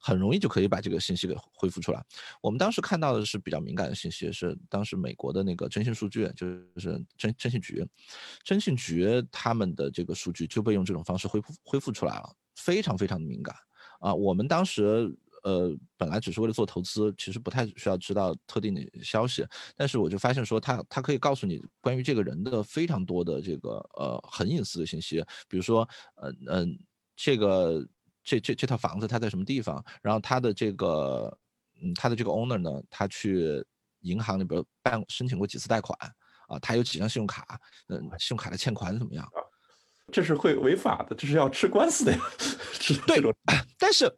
[0.00, 2.04] 很容易就可以把这个信息给恢复出来。
[2.40, 7.86] 我们当时看到的是比较敏感的信息，是当时美国的那个征信数据，就是征征信局，
[8.42, 13.54] 征信局他们的这个数据就被用这种方式恢复恢复出来了，非常非常的敏感
[14.00, 14.12] 啊。
[14.12, 15.16] 我们当时。
[15.42, 19.44] 呃，本来只是为了做投资，其实不太需要知道特定的消息。
[19.76, 26.78] 但是我就发现说，他他可以告诉你关于这个人的非常多的这个呃很隐私的信息，比如说，呃嗯，
[27.16, 27.84] 这个
[28.22, 31.36] 这这这套房子它在什么地方，然后他的这个
[31.82, 33.64] 嗯他的这个 owner 呢，他去
[34.00, 35.98] 银行里边办申请过几次贷款
[36.46, 39.28] 啊，他有几张信用卡，嗯，信用卡的欠款怎么样？
[40.12, 42.20] 这是会违法的，这是要吃官司的呀。
[43.08, 43.20] 对，
[43.76, 44.08] 但是。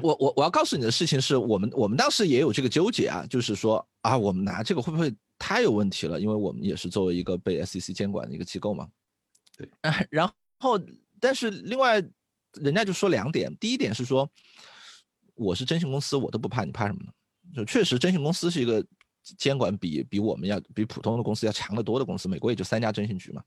[0.00, 6.20] 我我我要告诉你的事情是我们我们当时也有这个纠结啊，就是说啊，我们拿这个会不会太有问题了？
[6.20, 8.88] 因为我们也是作为一个被 SEC 监管的一个机构嘛。
[9.56, 9.68] 对，
[10.10, 10.80] 然后
[11.20, 12.02] 但是另外
[12.54, 14.28] 人家就说两点，第一点是说
[15.34, 17.12] 我是征信公司，我都不怕，你怕什么呢？
[17.54, 18.84] 就确实征信公司是一个
[19.36, 23.42] 监管比比我们要比普通的公司要强得多的公司，美国也就三家征信局嘛。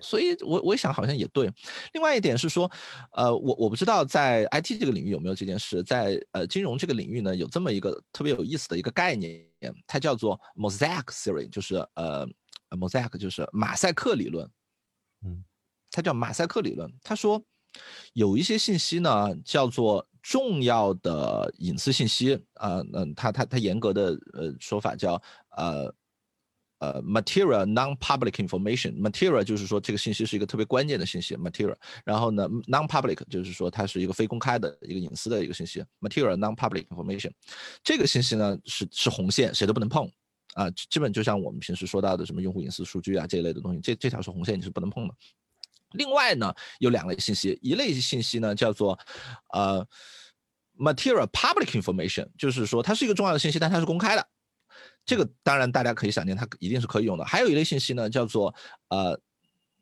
[0.00, 1.50] 所以，我我想好像也对。
[1.92, 2.70] 另外一点是说，
[3.12, 9.46] 呃，我我不知道在 IT 这个领域有没有这件事，在呃金融这个领域呢，有这么一个特别有意思的一个概念，
[9.86, 12.26] 它叫做 Mosaic Theory，就是呃
[12.70, 14.48] ，Mosaic 就是马赛克理论。
[15.24, 15.44] 嗯，
[15.90, 16.92] 它叫马赛克理论。
[17.02, 17.42] 他说，
[18.12, 25.20] 有一些信息呢叫做重要的隐私信息啊，嗯，他他他严格的呃说法叫
[25.56, 25.94] 呃。
[26.84, 31.76] 呃，material non-public information，material 就是说这个信息是一个特别关键的信息，material。
[32.04, 37.30] 然后呢，non-public 就是说它是一个非公开的一个隐私的一个信息，material non-public information。
[37.82, 40.06] 这个信息呢是是红线，谁都不能碰
[40.54, 45.14] 啊，基本就像我们平时说到的什么用户隐私数据啊这一类的东西，这这条是红线，你是不能碰的。
[45.92, 48.98] 另外呢，有两类信息，一类信息呢叫做
[49.52, 49.86] 呃
[50.76, 54.28] material public information，就是说它是一个重要的信息，但它是公开的。
[55.06, 57.24] 这个当然大家可以想见，它一定是可以用的。
[57.24, 58.54] 还有一类信息呢，叫做
[58.88, 59.20] 呃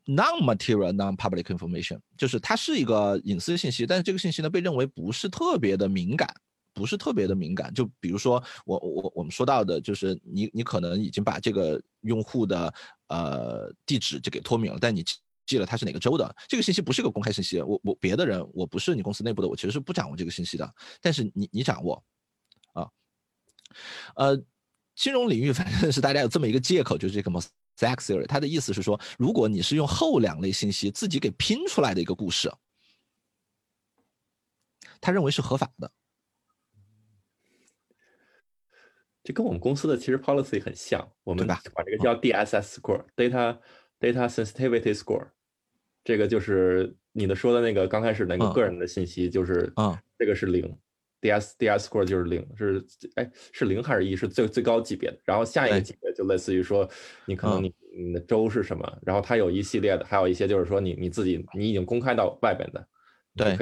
[0.06, 6.28] non-material non-public information，就是它是一个隐私信息，但是这个信息呢被认为不是特别的敏感，
[6.74, 7.72] 不是特别的敏感。
[7.72, 12.74] 就比如说我我我们说到的，就是你你可能已经把这个用户的
[13.06, 15.04] 呃地址就给脱敏了，但你
[15.46, 17.62] 记了他是哪个州的，这个信息不是个公开信息。
[17.62, 22.02] 我我别的人我不是你公司内部的，我其实是不掌握这个信息的，但是你你掌握
[22.72, 22.90] 啊，
[24.16, 24.42] 呃。
[24.94, 32.52] 金融领域反正是大家有这么一个借口，就是这个 mosaic theory，它的意思是说，如果你是用后两类信息自己给拼出来的一个故事，
[35.00, 35.90] 他认为是合法的。
[39.24, 43.58] 这跟我们公司的其实 policy 很像，我们把这个叫 DSS score，data
[43.98, 45.28] data sensitivity score，
[46.04, 50.76] 这个就是你的说的那个刚开始那个个人的信息，就是啊，这个是零。
[51.22, 54.16] D S D S score 就是零，是哎是零还是一？
[54.16, 55.18] 是最最高级别的。
[55.24, 56.86] 然后下一个级别就类似于说，
[57.24, 58.98] 你可能你你的州是什么？
[59.06, 62.86] 然后它有一系列的，还有一些就是说你你自己你已经公开到外边的，
[63.36, 63.56] 对。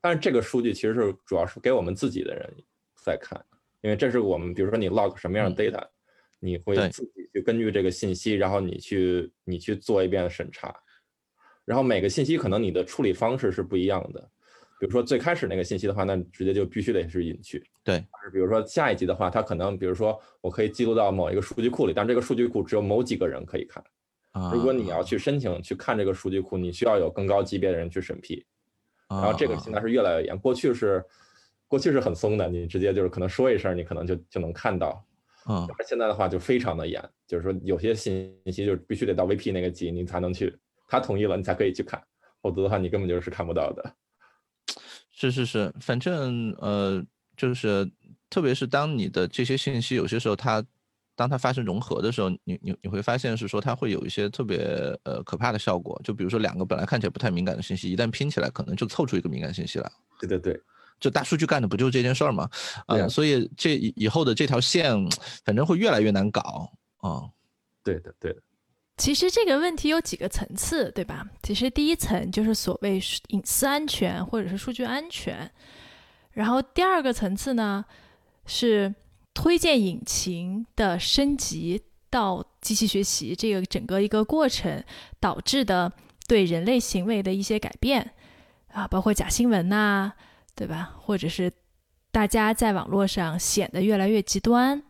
[0.00, 2.50] 但是这个数据其实是主要是给我们自己的人
[3.04, 3.38] 在看，
[3.82, 5.86] 因为这是我们比如说你 log 什么样的 data，
[6.40, 10.74] 你会自己去根据这个信息，然后你去你去做一遍审查，
[11.66, 14.30] 然后每个信息可能你的处理方式是不一样的。
[14.82, 17.64] 比如说最开始那个信息的话，那直接就必须得是隐去。
[17.84, 18.04] 对。
[18.24, 23.80] 是比如说下一级的话，它可能比如说我可以记录到某一个数据库里，但这个数据库只有某几个人可以看。
[24.32, 24.50] 啊。
[24.52, 28.44] 如果你要去申请去看这个数据库，你需要有更高级别的人去审批。
[29.08, 31.04] 然后这个现在是越来越严，过去是
[31.68, 35.06] 过去是很松的，你直接就是可能说一声，你可能就就能看到。
[35.44, 35.68] 啊。
[35.86, 40.52] 现在的话就非常的严，就是说有些信息就必须得到 VP 那个级，你才能去，
[40.88, 42.02] 他同意了你才可以去看，
[42.40, 43.94] 否则的话你根本就是看不到的。
[45.30, 47.04] 是是是，反正呃，
[47.36, 47.88] 就是
[48.28, 50.64] 特别是当你的这些信息有些时候它，
[51.14, 54.58] 当它发生融合的时候，你你你会发现是说它会有一些特别
[55.04, 56.00] 呃可怕的效果。
[56.02, 59.92] 就比如说两个本来看起来不太敏感的信息，一旦拼起来，可能就凑出一个敏感信息来。
[60.18, 60.60] 对对对，
[60.98, 62.50] 就大数据干的不就是这件事儿吗？
[62.86, 64.92] 啊、所以这以以后的这条线，
[65.44, 67.22] 反正会越来越难搞啊。
[67.84, 68.42] 对的，对的，
[68.96, 71.26] 其实这个问题有几个层次，对吧？
[71.42, 75.50] 其实第一层就是所谓隐私安全或者是数据安全，
[76.32, 77.84] 然后第二个层次呢
[78.46, 78.94] 是
[79.34, 84.84] 推荐引擎的升级到机器学习这个整个一个过程
[85.18, 85.90] 导致的
[86.28, 88.12] 对人类行为的一些改变
[88.68, 90.12] 啊，包括假新闻呐、
[90.54, 90.94] 对吧？
[91.00, 91.50] 或者是
[92.12, 94.82] 大家在网络上显得越来越极端。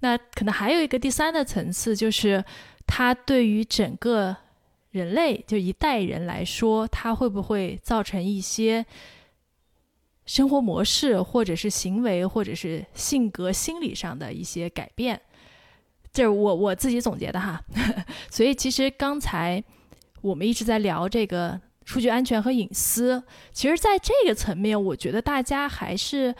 [0.00, 2.44] 那可能还有一个第三的层次，就是
[2.92, 4.36] 它对于整个
[4.90, 8.84] 人类，就一代人来说，它会不会造成一些
[10.26, 15.20] 生活模式，或者是行为，或者是性格、心理上的一些改变？
[16.12, 17.62] 这是我我自己总结的哈。
[18.28, 19.62] 所以其实刚才
[20.20, 23.22] 我们一直在聊这个数据安全和隐私，
[23.52, 26.34] 其实在这个层面，我觉得大家还是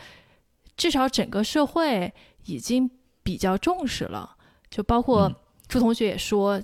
[0.75, 2.91] 至少整个社会已经
[3.23, 4.35] 比较重视了。
[4.69, 5.31] 就包括
[5.71, 6.61] 朱同学也说，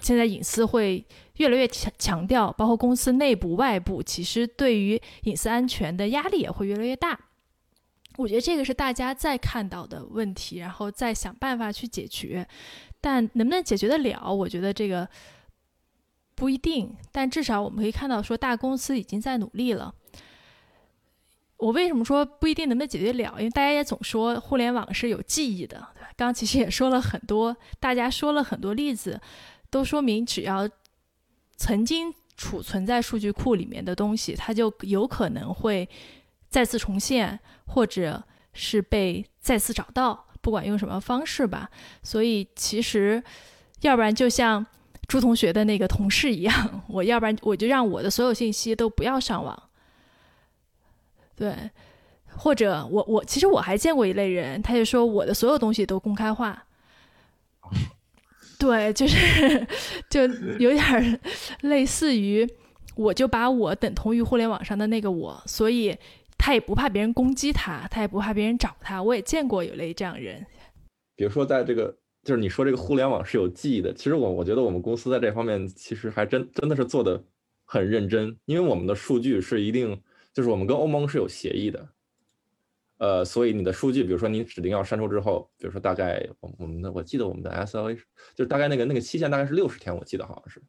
[0.00, 1.02] 现在隐私会
[1.38, 7.18] 越来越强强调，包括公司内部、外部，其实对于隐私安全的压力也会越来越大。
[8.18, 12.46] 我觉得这个是大家在看到的问题，然后再想办法去解决。
[13.00, 15.08] 但能不能解决得了，我觉得这个
[16.34, 16.94] 不一定。
[17.10, 19.94] 但至少我们可以看到，说大公司已经在努力了。
[21.56, 23.34] 我为什么说不一定能不能解决了？
[23.38, 26.10] 因为大家也总说互联网是有记忆的，对吧？
[26.16, 29.20] 刚其实也说了很多，大家说了很多例子，
[29.70, 30.68] 都说明只要
[31.56, 35.88] 曾经储存在数据库里面的东西，它就有可能会
[36.48, 41.70] 再次重现，或者是被再次找到，不管用什么方式吧。
[42.02, 43.22] 所以其实，
[43.82, 44.66] 要不然就像
[45.06, 49.70] 朱同学的那个同事一样，我要不然我就让我的所有信息都不要上网。
[51.36, 51.54] 对，
[52.28, 56.66] 或者我我其实我还见过一类人，他就说我的所有东西都公开化。
[58.58, 59.66] 对，就是
[60.08, 60.22] 就
[60.58, 61.20] 有点儿
[61.68, 62.48] 类似于，
[62.96, 65.96] 我就把我等同于互联网上的那个我，所以
[66.38, 69.02] 他也不怕别人攻击他，他也不怕别人找他。
[69.02, 70.46] 我也见过有类这样人。
[71.16, 77.22] 比如说在这个，就是你说这个互联网是有记忆的，其实我我觉得我们公司在这方面其实还真真的是做的
[77.64, 80.00] 很认真，因为我们的数据是一定，
[80.34, 81.88] 就是我们跟欧盟是有协议的，
[82.98, 90.62] 呃，所以你的数据，比如说你指定要删除之后，比如说大概我我们的我记得我们的 SLA 是就是大概那个那个期限大概是六十天，我记得好像是，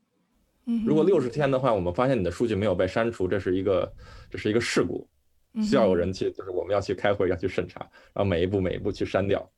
[0.67, 3.91] 嗯，如果六十天的话，我们发现你的数据没有被删除，这是一个
[4.29, 5.07] 这是一个事故，
[5.53, 7.79] 嗯需要有人去，就是我们要去开会，要去审查，
[8.13, 9.51] 然后每一步每一步去删掉。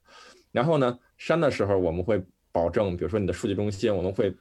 [0.52, 4.34] 然后呢，删的时候我们会保证，比如说你的数据中心，我们会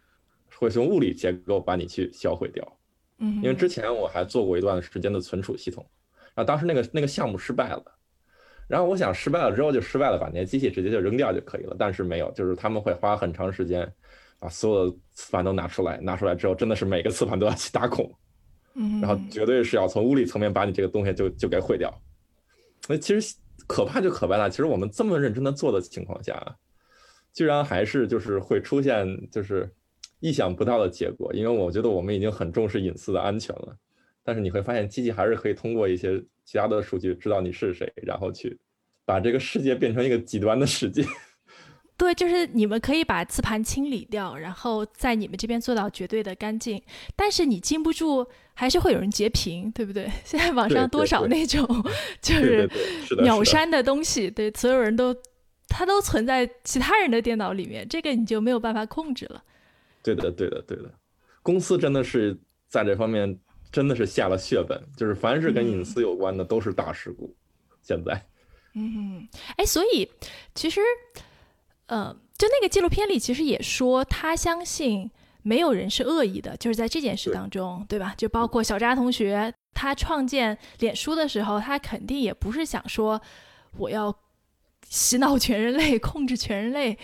[0.55, 2.79] 会从物理结构把你去销毁掉。
[3.19, 5.85] 嗯，因为之前我还做过一段时间的存储系统，
[6.35, 7.83] 然后当时那个那个项目失败了，
[8.69, 13.91] 然后我想失败了之后就失败了，把那些机器直接就扔掉就可以了，但是没有，就是他们会花很长时间
[14.39, 18.13] 把所有的磁盘都拿出来，拿出来之后真的是每个磁盘都要去打孔，
[18.75, 21.93] 嗯，然后绝对是要从物理层面把你这个东西就就给毁掉。
[22.87, 23.35] 那其实
[23.67, 26.57] 可怕就可怕了，其实我们这么认真的做的情况下，
[27.33, 29.73] 居然还是就是会出现就是
[30.21, 33.77] 意想不到的结果，因为我觉得我们已经很重视隐私的安全了，
[34.25, 38.59] 但是你会发现机器还是可以通过一些其他的数据知道你是谁，然后去
[39.05, 41.05] 把这个世界变成一个极端的世界。
[41.99, 46.83] 对，就是你们可以把磁盘清理掉，然后在你们这边做到绝对的干净，
[47.17, 50.07] 但是你禁不住，还是会有人截屏，对不对？
[50.23, 51.67] 现在网上多少那种
[52.21, 52.69] 就是
[53.23, 55.17] 秒删的东西，对，所有人都
[55.69, 59.43] 它都存在其他人的电脑里面，这个你就没有办法控制了。
[60.15, 60.93] 对的，对的，对的。
[61.43, 62.37] 公司真的是
[62.69, 63.39] 在这方面
[63.71, 67.35] 真的是下了血本，就是凡是跟隐私有关的都是大事故。
[67.83, 68.27] 现在，
[68.75, 70.11] 嗯，哎，所以
[70.55, 70.81] 其实，
[71.87, 75.11] 呃，就那个纪录片里其实也说，他相信
[75.43, 78.13] 没有人是恶意的，就是在这件事当中，对吧？
[78.17, 83.21] 就包括小扎同学，他创建脸书的时候，他肯定也不是想说
[83.77, 84.13] 我要
[84.89, 86.99] 洗脑全人类、控制全人类，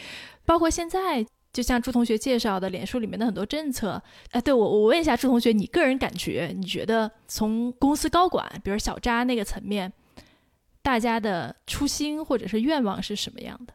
[0.44, 1.24] 包括现在。
[1.52, 9.92] 就像朱同学介绍的，脸书里面的很多政策，哎，对我我问一下朱同学，你个人感觉，你觉得从公司高管，比如小扎那个层面，
[10.80, 13.74] 大家的初心或者是愿望是什么样的？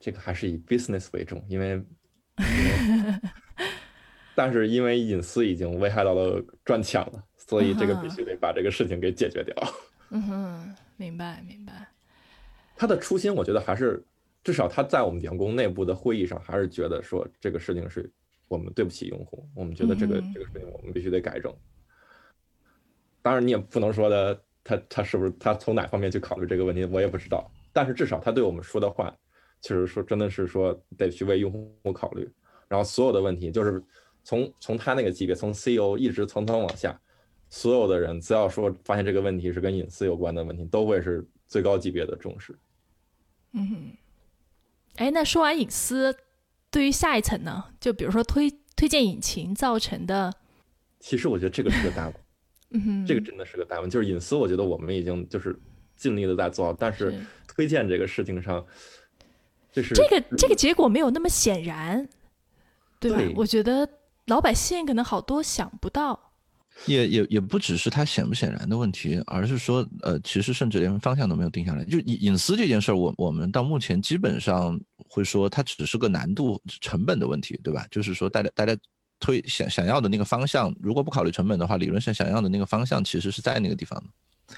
[0.00, 1.80] 这个还是以 business 为重，因为，
[4.34, 9.54] 但是因为隐私已经危害到了赚钱了，所以这个必须得把这个事情给解决掉。
[10.10, 11.86] 嗯哼，明白明白。
[12.74, 14.04] 他的初心，我觉得还是
[14.42, 18.10] 至少他在我们员工内部的会议上，还是觉得说这个事情是
[18.48, 21.54] 我们对不起用户，我们觉得这个、嗯这个事情我们必须得改正。
[23.22, 27.48] 当然，你也不能说的他他是不是他从哪方面去考虑这个问题，我也不知道。
[27.72, 29.16] 但是至少他对我们说的话，
[29.60, 32.28] 就是说真的是说得去为用户考虑。
[32.68, 33.82] 然后所有的问题就是
[34.24, 37.00] 从从他那个级别，从 CEO 一直层层往下，
[37.48, 42.58] 所有的人只要说发现这个问题是跟隐私有关的问题，都会是最高级别的重视。
[43.52, 43.92] 嗯，
[44.96, 46.16] 哎，那说完隐私，
[46.70, 47.64] 对于下一层呢？
[47.80, 50.32] 就比如说推推荐引擎造成的，
[51.00, 52.14] 其实我觉得这个是个大问，
[52.70, 55.58] 嗯哼，这个真的是个大问，就是隐私，我觉得我们已经就是
[55.96, 57.14] 尽力的在做，但是
[57.46, 58.64] 推荐这个事情上，
[59.72, 62.08] 就是这个这个结果没有那么显然，
[63.00, 63.20] 对吧？
[63.36, 63.88] 我觉得
[64.26, 66.31] 老百姓可能好多想不到。
[66.86, 71.84] 也也也不只是它显不显然的问题，而是说，呃，其实甚至连方向都没有定下来。
[71.84, 77.86] 就隐隐私这件事儿，我我们到目前基本上会说，它只是个难度成本的问题，对吧？
[77.90, 78.76] 就是说，大家大家
[79.20, 84.56] 推想想要的那个方向，如果不考虑成本的话，理论上想要的那个方向其实是在那个地方的。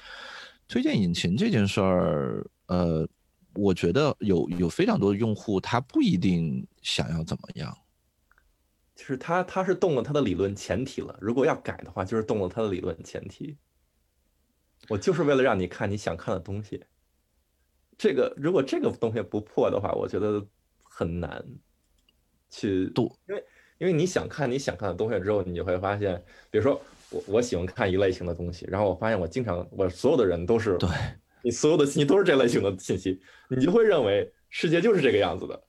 [0.67, 3.07] 推荐引擎这件事儿，呃，
[3.53, 7.77] 我觉得有有非常多的用户，他不一定想要怎么样。
[8.95, 11.17] 就是他，他是动了他的理论前提了。
[11.19, 13.57] 如果要改的话，就是动了他的理论前提。
[14.87, 16.83] 我就是为了让你看你想看的东西。
[17.97, 20.45] 这个如果这个东西不破的话，我觉得
[20.83, 21.43] 很难
[22.49, 23.43] 去度，因为
[23.79, 30.89] 因为你想看你想看的东西之后，你就会发现，比如说我我喜欢看一类型的东西，然后我发现我经常我所有的人都是对
[31.41, 35.63] 你所有的信息都是这类型的信息，你就会认为世界就是这个样子的。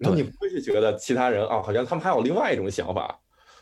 [0.00, 3.18] 然后你不会去觉得其他人啊，好像他们还有另外一种想法，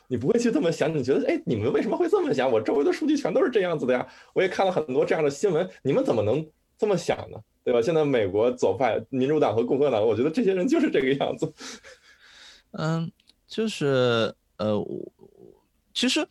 [0.09, 0.95] 你不会去这么想。
[0.95, 2.51] 你觉得，哎，你们为什么会这么想？
[2.51, 4.07] 我周围的数据全都是这样子的呀。
[4.35, 6.47] 我也看了很多这样的新闻，你们怎么能
[6.79, 7.39] 这么想呢？
[7.65, 7.83] 对吧？
[7.83, 11.53] 现在美国左派民主党和共和党，我觉得这些人就是这个样子。
[12.73, 13.11] 嗯，
[13.47, 14.85] 就是呃，
[15.95, 16.27] 其实。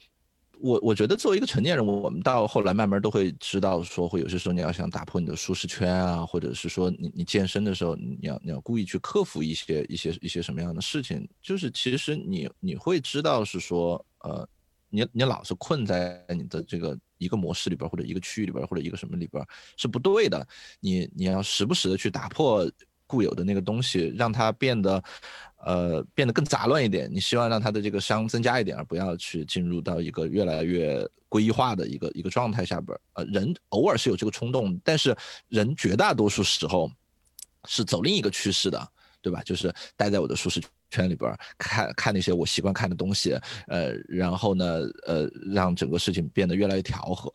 [0.59, 14.47] 我我觉得作为一个成年人，我们到后来慢慢都会知道，说会有些时候你要想打破你的舒适圈啊，或者是说你你健身的时候，你要你要故意去克服一些一些一些什么样的事情，就是其实你你会知道是说，呃，
[14.89, 19.45] 你你老是困在你的这个一个模式里边，或者一个区域里边，或者一个什么里边
[19.77, 20.47] 是不对的，
[20.79, 22.69] 你你要时不时的去打破。
[23.07, 25.01] 固有的那个东西，让它变得，
[25.65, 27.11] 呃，变得更杂乱一点。
[27.11, 32.95] 你希望让它的这个熵增加一点，而不要去进入到一个越来越规一化的一个一个状态下边。
[33.13, 35.15] 呃，人偶尔是有这个冲动，但是
[35.47, 36.91] 人绝大多数时候
[37.67, 38.87] 是走另一个趋势的，
[39.23, 39.41] 对吧？
[39.43, 40.61] 就是待在我的舒适
[40.91, 43.33] 圈里边，看看那些我习惯看的东西，
[43.67, 47.31] 呃，然后呢，呃，让整个事情变得越来越调和。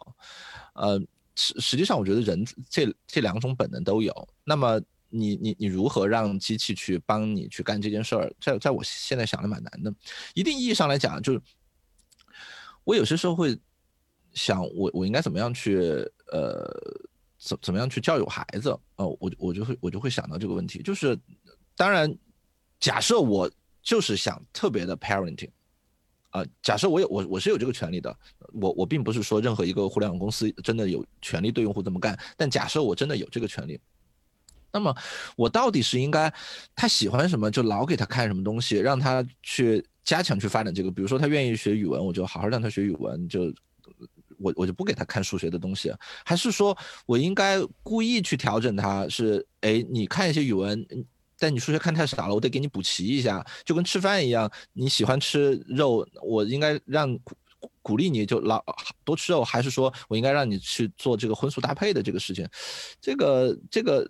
[0.75, 1.01] 呃，
[1.35, 4.29] 实实际上，我觉得人这这两种本能都有。
[4.45, 4.81] 那么。
[5.11, 8.33] 你你你如何让机器去帮你去干这件事儿？
[8.41, 9.93] 在在我现在想的蛮难的。
[10.35, 11.43] 一定意义上来讲，就是
[12.85, 13.59] 我有些时候会
[14.33, 15.79] 想，我我应该怎么样去
[16.33, 16.65] 呃
[17.39, 18.71] 怎怎么样去教育孩子？
[18.97, 20.83] 呃，我我就会我就会想到这个问题。
[20.83, 21.19] 就是
[21.77, 22.17] 当然，
[22.79, 23.51] 假设我
[23.83, 25.51] 就是想特别的 parenting
[26.31, 28.17] 啊，假设我有我我是有这个权利的。
[28.53, 33.81] 我我并不是说任何一个互联网公司真的有权利对用户这么干，但假设我真的有这个权利。
[34.73, 34.95] 那么，
[35.37, 36.33] 我到底是应该
[36.77, 40.91] 他喜欢什么就老给他看什么东西，让他去加强去发展这个。
[40.91, 43.53] 比如说他愿意学语文，我就好好让他学语文，就
[44.39, 45.93] 我我就不给他看数学的东西。
[46.25, 49.09] 还是说我应该故意去调整他？
[49.09, 50.87] 是哎，你看一些语文，
[51.37, 54.49] 但你数学看太少了，我得给你补齐一下，就跟吃饭一样。
[54.73, 57.19] 你喜欢吃肉，我应该让
[57.83, 58.65] 鼓励你就老
[59.05, 62.49] 多吃肉，还是说我应该让你去做这个荤素搭配的这个事情？
[63.01, 64.09] 这个这个。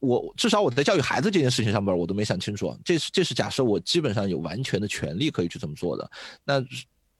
[0.00, 2.72] 我至少我在教育孩子这件事情上边，我都没想清楚。
[2.84, 6.08] 这是这是假设我基本上有完全的权利可以去这么做的。
[6.44, 6.64] 那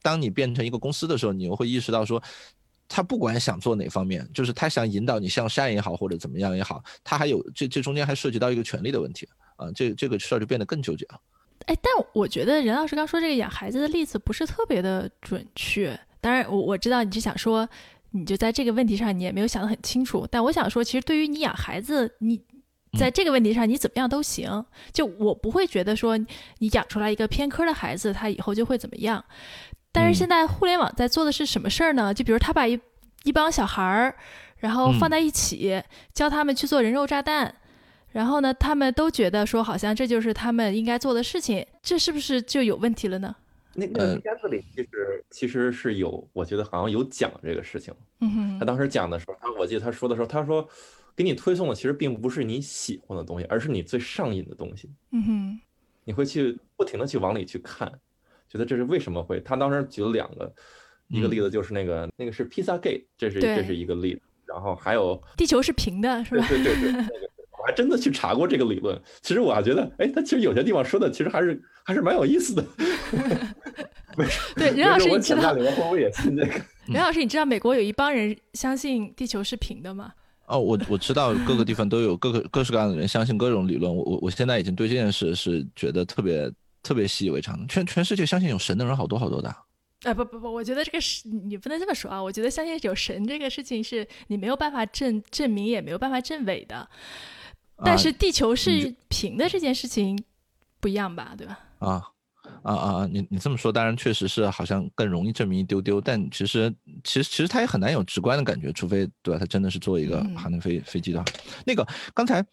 [0.01, 2.23] 当你变成一个公司的时候，你又会意识到说，
[2.87, 9.73] 他不管想做哪方面，就是他想引导你向善也好，或者怎么样也好，他还有这这中间还涉及到一个权利的问题啊。
[9.73, 11.21] 这这个事儿就变得更纠结了。
[11.67, 15.99] 哎，但我觉得任老师刚说这个养孩子的例子不是特别的准确。
[16.21, 17.69] 当然，我我知道你是想说，
[18.13, 20.25] 你就在这个问题上你也没有想得很清楚。
[20.31, 22.41] 但我想说，其实对于你养孩子，你。
[22.99, 24.65] 在这个问题上，你怎么样都行。
[24.93, 29.25] 就我不会觉得说你养出来一个偏科的孩子，他以后就会怎么样。
[29.93, 32.13] 但是现在互联网在做的是什么事儿呢？
[32.13, 32.79] 就比如他把一
[33.23, 34.15] 一帮小孩儿，
[34.59, 35.81] 然后放在一起，
[36.13, 37.55] 教他们去做人肉炸弹，
[38.11, 43.35] 然后呢，他们都觉得说好像这就是他们应该做的事情，这是不是就有问题了呢？
[43.75, 47.95] 那个片子里其实其实是有，我觉得好像有讲这个事情。
[48.21, 50.69] 嗯哼，他当时讲的时候，他我记得他说的时候，他说。
[51.19, 54.89] 给你推送的其实并不是你喜欢的东西，而是你最上瘾的东西。
[55.11, 55.61] 嗯哼，
[56.05, 57.91] 你会去不停的去往里去看，
[58.49, 59.41] 觉得这是为什么会？
[59.41, 60.55] 他当时举了两个
[61.09, 64.21] 一个例子就是那个那个是 Pizza Gate，这是这是一个例子。
[64.47, 66.47] 然后还有地球是平的，是吧？
[66.49, 68.97] 对对对，那个我还真的去查过这个理论。
[69.21, 72.65] 其实我还觉得，哎，他其实有些地方说的其实还是还是蛮有意思的。
[74.55, 76.53] 对，任老师你知道，里面会不会也信这个？
[76.87, 80.13] 任老师你知道美国有一帮人相信地球是平的吗？
[80.49, 83.95] 哦，我我知道各个地方都有各个各式各样的人相信各种理论。
[83.95, 86.51] 我我我现在已经对这件事是觉得特别
[86.83, 87.67] 特别习以为常的。
[87.67, 89.55] 全全世界相信有神的人好多好多的。
[90.05, 92.23] 哎不不不，我觉得这个是你不能这么说啊！
[92.23, 96.89] 我觉得相信有神这个事情是你没有办法证证明，也没有办法证伪的。
[97.85, 100.17] 但啊是地球是平的这件事情
[100.81, 101.35] 不一样吧？
[101.37, 101.59] 对吧？
[101.81, 102.03] 啊
[102.63, 103.09] 啊啊啊！
[103.11, 109.39] 你你这么说，当然确实是好像更容易证明一丢丢，但其实其实其实他也很难有直观的感觉，除非对吧？
[109.39, 111.25] 他真的是做一个嗯航天飞飞机的话。
[111.65, 112.45] 那个刚才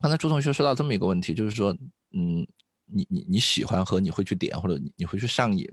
[0.00, 1.76] 刚才朱同学说到这么一个问题，就是说，
[2.12, 2.46] 嗯，
[2.86, 5.66] 你你你喜欢和你会去点或者你你会去上瘾，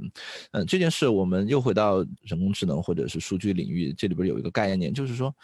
[0.52, 5.36] 嗯、这件事我们又回到人工智能或者是数据领域，这里边有一个概念，就是说，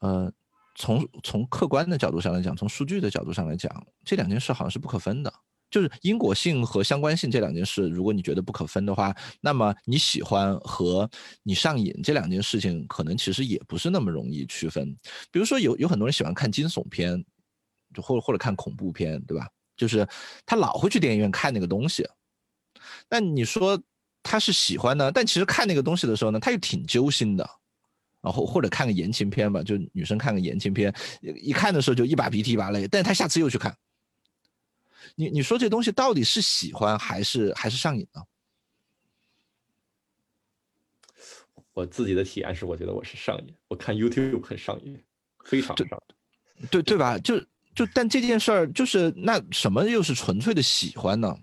[0.00, 0.30] 呃，
[0.74, 5.32] 从从客观的角度上来讲，从数据的角度上来讲，这两件事好像是不可分的。
[5.70, 11.08] 就是因果性和相关性这两件事，如果你觉得不可分的话，那么你喜欢和
[11.42, 14.96] 你上瘾这两件事情，可能其实也不是那么容易区分。
[15.30, 17.24] 比如说有有很多人喜欢看惊悚片，
[17.92, 19.48] 就或者或者看恐怖片，对吧？
[19.76, 20.06] 就是
[20.46, 22.08] 他老会去电影院看那个东西。
[23.10, 23.80] 那你说
[24.22, 25.10] 他是喜欢呢？
[25.12, 27.48] 但其实看那个东西的时候呢，他又挺揪心的。
[28.22, 33.76] 然后或者看个言情片吧，就女生看个言情片，一看的时候就一把鼻涕一把泪，但是她下次又去看。
[35.16, 38.22] 你你说这东西到底是喜欢还是还是上瘾呢？
[41.72, 44.98] 我自己的体验是，我觉得我是上瘾，我看 YouTube 很上瘾，
[45.44, 46.68] 非常上瘾。
[46.70, 47.18] 对对吧？
[47.18, 47.38] 就
[47.74, 51.36] 就但这件事儿就是那什么又是纯粹的喜欢呢？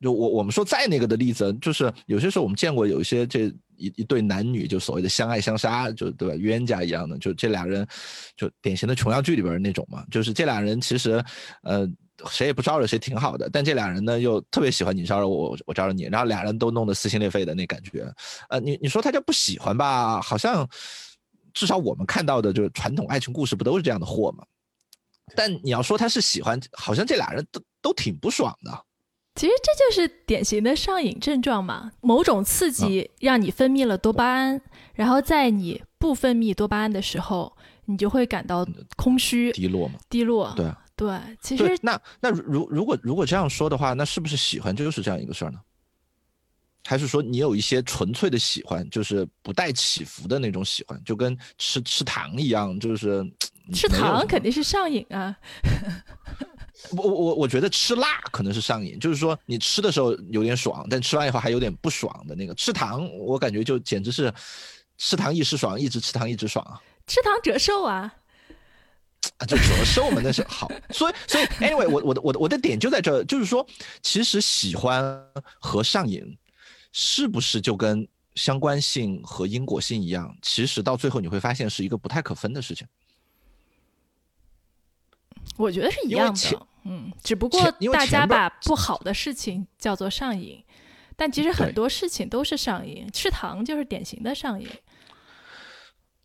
[0.00, 6.34] 就我我们说再那个的例子，就是有些时候我们见过有一些这一一对男女就所谓的相爱相杀，就对吧？
[6.36, 7.86] 冤家一样的，就这俩人
[8.34, 11.22] 就典型的琼瑶剧里边那种嘛，就是这俩人其实
[11.64, 11.86] 呃
[12.28, 18.12] 谁也不招惹谁挺好的，但这俩人呢又特别喜欢你招惹我，我我招惹你，然后俩人都弄得撕心裂肺的那感觉，
[18.48, 20.68] 呃你你说他就不喜欢吧，好像
[21.52, 24.44] 至少我们看到的就是传统爱情故事不都是这样的货吗？
[25.36, 28.84] 但你要说他是喜欢，好像这俩人都都挺不爽的。
[29.36, 34.60] 其实这就是典型的上瘾症状嘛，某种刺激让你分泌了多巴胺，
[34.92, 38.66] 然后在你不分泌多巴胺的时候，你就会感到
[38.96, 40.52] 空虚、低落嘛，低落。
[40.56, 45.58] 对啊对，其实，那那如如果如果这样说的话，那是不是喜欢就是这样一个事儿呢？
[46.84, 53.24] 还是说你有一些纯粹的喜欢，就是不带起伏的那种喜欢，就跟吃吃糖一样，就是
[53.72, 55.34] 吃糖肯定是上瘾啊。
[56.94, 62.54] 我我我我觉得吃辣可能是上瘾，就是说你吃的时候有点爽，但吃完以后还有点不爽的那个。
[62.54, 64.30] 吃糖我感觉就简直是
[64.98, 66.78] 吃糖一时爽，一直吃糖一直爽啊。
[67.06, 68.14] 吃糖折寿啊！
[69.38, 73.66] 啊，就折寿嘛，那是好，所以所以，anyway，我我的我的我的点就在这儿，就是说，
[74.02, 75.02] 其实喜欢
[75.58, 76.36] 和上瘾，
[76.92, 80.36] 是不是就跟相关性和因果性一样？
[80.42, 82.86] 其实到最后你会发现是一个不太可分的事情。
[85.56, 90.62] 我觉得是一样的，嗯，只不过大家把不好的事情叫做上瘾，
[91.16, 94.68] 但其实很多事情都是上瘾，吃糖就是典型的上瘾。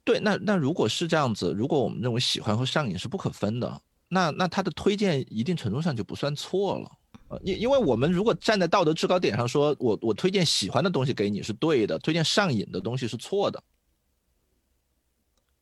[0.06, 6.92] 对，那那如果是这样子，如果我们认为喜欢和上瘾是不可分的，那那他的推荐一定程度上就不算错了。
[7.42, 13.62] 因因为我们如果站在道德制高点上说，我我推荐喜欢的东西给你是对的，推荐上瘾的东西是错的，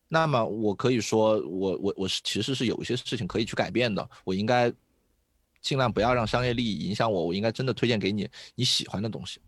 [0.10, 4.72] 那么我可以说我我我是其实是有一些事情可以去改变的，我应该
[5.62, 9.39] 尽量不要让商业利益影响我，我应该真的推荐给你你喜欢的东西。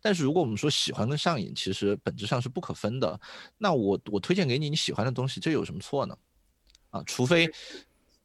[0.00, 3.20] 但是如果我们说喜欢跟上瘾其实本质上是不可分的，
[3.56, 6.16] 那我我推荐给你你喜欢的东西，这有什么错呢？
[6.90, 7.46] 啊，除非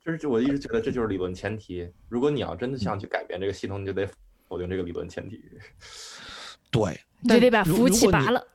[0.05, 1.87] 就是我一直觉得这就是理论前提。
[2.09, 4.07] 如果你要真的想去改变这个系统，你就得
[4.47, 5.41] 否定这个理论前提。
[6.71, 8.45] 对，你就得把服务器拔了。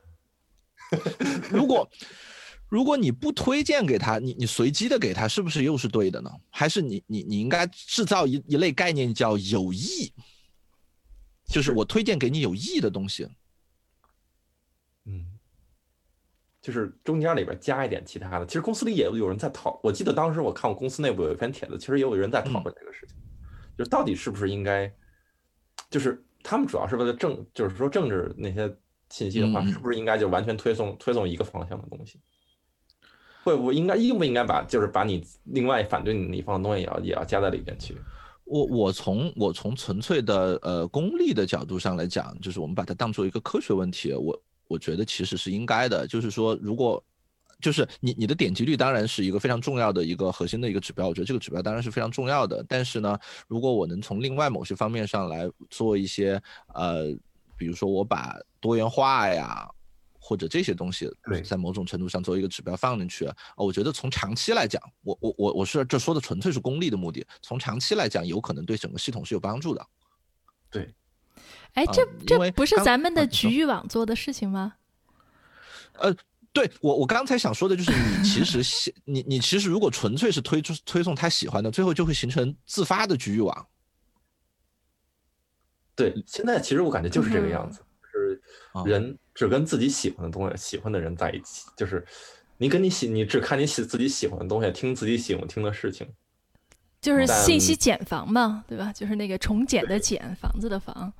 [1.49, 1.89] 如果
[2.67, 6.29] 如果你不推荐给他，你你随机的给他，是不是又是对的呢？
[6.49, 10.11] 还是你你你应该制造一一类概念叫有益，
[11.49, 13.27] 就是我推荐给你有益的东西。
[15.05, 15.25] 嗯，
[16.61, 18.45] 就是中间里边加一点其他的。
[18.45, 23.17] 其实公司里也有人在讨，我记得当时我看过公司内部有一篇帖子，其实也有人在讨论这个事情，
[23.77, 24.93] 就是到底是不是应该，
[25.89, 28.67] 就是他们主要是为了政，就是说政治那些
[29.09, 32.21] 信息的话，是不是应该就完全推送推送一个方向的东西？
[33.43, 37.97] 会不会应该应不应该把就是把你另外反对你那一方的东西也要也要加在里边去？
[38.49, 46.07] 我我从我从纯粹的呃功利的角度上来讲，就是我们把它当做一个科学问题，我我觉得其实是应该的。
[46.07, 47.01] 就是说，如果
[47.61, 52.65] 就是你你的点击率当然是一个非常重要的一个核心的一个指标，我觉得这个指标当然是非常重要的。
[52.67, 56.41] 但是呢，如果我能从另外某些方面上来做一些
[56.73, 57.05] 呃，
[57.55, 59.69] 比如说我把多元化呀。
[60.29, 61.09] 或者这些东西，
[61.43, 69.83] 在某种程度上作为一个指标放进去，哦，我觉得从长期来讲，我我我我是这说的纯粹是功利的目的，从长期来讲，有可能对整个系统是有帮助的。
[70.69, 70.93] 对，
[71.73, 74.75] 哎，这这不是咱们的局域网做的事情吗？
[75.93, 76.15] 呃，
[76.53, 78.61] 对我我刚才想说的就是，你其实
[79.05, 83.67] 你你其实如果纯粹是推出推送他喜欢的，最后就会形成自发的局域网。
[85.95, 87.81] 对，现在其实我感觉就是这个样子。
[88.85, 92.05] 人只跟自己喜欢的东西、喜欢的人在一起，就是
[92.57, 96.07] 你跟你喜，你只看你喜自己喜欢的东西，听自己喜欢听的事情，
[97.01, 98.91] 就是信息茧房嘛，对吧？
[98.93, 101.11] 就是那个重茧的茧，房子的房，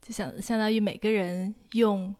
[0.00, 2.14] 就相相当于每个人用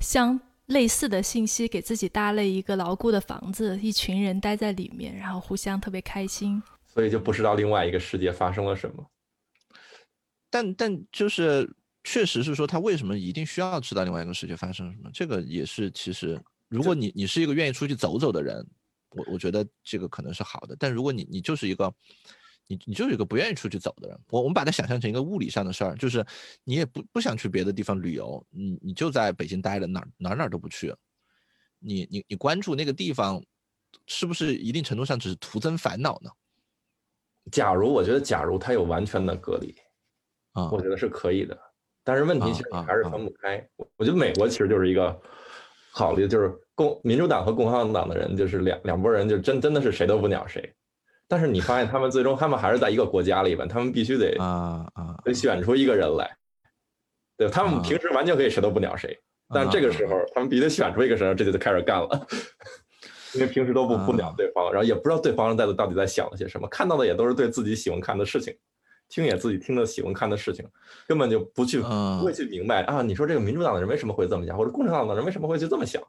[0.00, 9.06] 相类似的信息给自己搭了一个牢固的房子，一群人待在里面，然后互相特别开心，所以就不知道另外一个世界发生了什么。
[10.50, 11.70] 但但就是。
[12.02, 15.10] 确实是说，他为什么一定需要知道另外一个世界发生什么？
[15.12, 18.66] 这个也是，其实如果你你是一个愿意出去走走的人，
[19.10, 20.74] 我我觉得这个可能是好的。
[20.78, 21.92] 但如果你你就是一个，
[22.66, 26.24] 你你就是一个不愿意出去走的人，我我们把它想象成一个物理上的事儿，就是
[26.64, 30.94] 你也不不想去别的地方旅游，你你就在北京待着，哪哪哪都不去，
[31.78, 33.42] 你你你关注那个地方，
[34.06, 36.30] 是不是一定程度上只是徒增烦恼呢？
[37.50, 39.74] 假如我觉得，假如他有完全的隔离，
[40.52, 41.58] 啊，我觉得是可以的。
[42.04, 43.64] 但是问题其实还是分不开。
[43.96, 45.16] 我觉得美国其实就是一个
[45.94, 50.72] 考虑，就是共民主党和共和党的人就是两两拨人，就真真的是谁都不鸟谁。
[51.28, 56.28] 但是你发现他们最终他们还是在一个国家里边，他们必须得啊啊得选出一个人来。
[57.36, 59.16] 对，他们平时完全可以谁都不鸟谁，
[59.54, 62.26] 但这个时候他们必须得选出一个人，这就开始干了。
[63.32, 68.52] 因为平时都不不鸟对方，然后也不知道对方在到底在想了些什么，看到的也都是对自己喜欢看的事情。
[69.10, 70.64] 听也自己听的喜欢看的事情，
[71.06, 73.02] 根本就不去不会去明白啊！
[73.02, 76.00] 你说这个民主党的人为什么会这么想，或者共产党的人为什么会去这么想？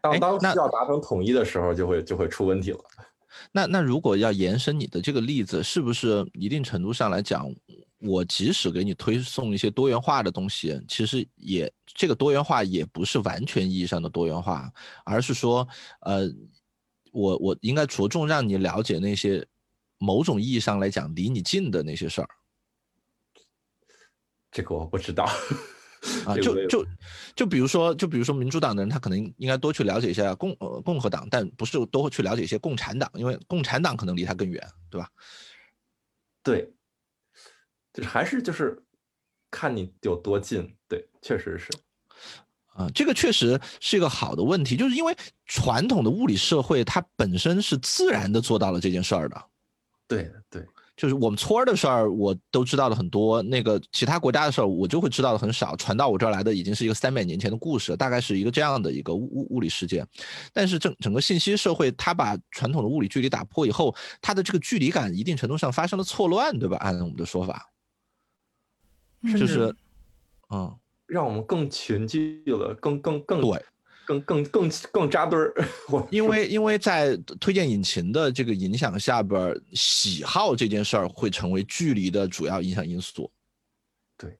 [0.00, 2.78] 当当需要达成统一的时候，就会就会出问题了。
[3.52, 7.46] 那那如果要延伸你的这个例子，是不是一定程度上来讲，
[7.98, 14.72] 我即使给你推送一些多元化的东西，其实也这个多元化也不是完全意义上的多元化，
[15.04, 15.68] 而是说，
[16.00, 16.26] 呃，
[17.12, 19.46] 我我应该着重让你了解那些。
[19.98, 22.28] 某种意义上来讲，离你近的那些事儿，
[24.50, 25.24] 这个我不知道
[26.24, 26.36] 啊。
[26.40, 26.86] 就就
[27.34, 35.10] 就比如说，就比如说民主党的人，他可能应该多去了解一下共呃共和党，但不是多去了解一些共产党，因为共产党可能离他更远，对吧？
[36.44, 36.72] 对，
[37.92, 38.80] 就是还是就是
[39.50, 40.72] 看你有多近。
[40.86, 41.68] 对，确实是
[42.74, 49.44] 啊，这个确实是一个好的问题，就是因为传统的物理社会，它本身是自然的做到了这件事儿的。
[50.08, 50.64] 对对，
[50.96, 53.42] 就是我们村儿的事儿，我都知道的很多。
[53.42, 55.76] 那个其他国家的事儿，我就会知道的很少。
[55.76, 60.02] 传到我这儿来的，已经是一个三百年前的故事，大概是一个这样的一个物物物理世界。
[60.52, 66.78] 但是整整个信息社会，它把传统的物理距离打破以后，它的这个距离感一定程度上发生了错乱，对吧？
[66.78, 67.70] 按我们的说法，
[69.38, 69.74] 就是，
[70.48, 70.74] 嗯，
[71.06, 73.62] 让我们更群居了，更更更对。
[74.08, 75.52] 更更更更扎堆儿，
[76.10, 83.30] 因为因为在推荐引擎的这个影响下边，喜好这件事儿会成为距离的主要影响因素。
[84.16, 84.38] 对，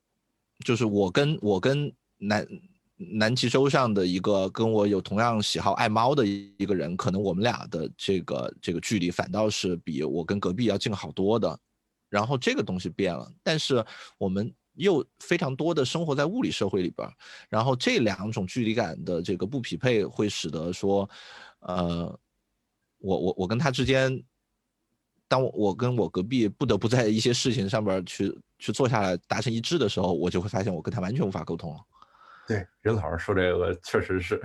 [0.64, 2.48] 就是我跟我跟南
[2.96, 11.60] 南极洲上的一个跟我有同样喜好爱猫的一个人，可能我们俩的这个这个距离反倒是比我跟隔壁要近好多的。
[12.08, 13.84] 然后这个东西变了，但是
[14.16, 14.50] 我们。
[14.78, 17.08] 又非常多的生活在物理社会里边，
[17.48, 21.08] 然后这两种距离感的这个不匹配，会使得说，
[21.60, 22.18] 呃，
[22.98, 24.22] 我我我跟他之间，
[25.26, 31.80] 当我跟我隔壁不得不在一些事情上边去去坐下来达成一致的时候，我就会发现我跟他完全无法沟通了。
[32.46, 34.40] 对，任老师说这个确实是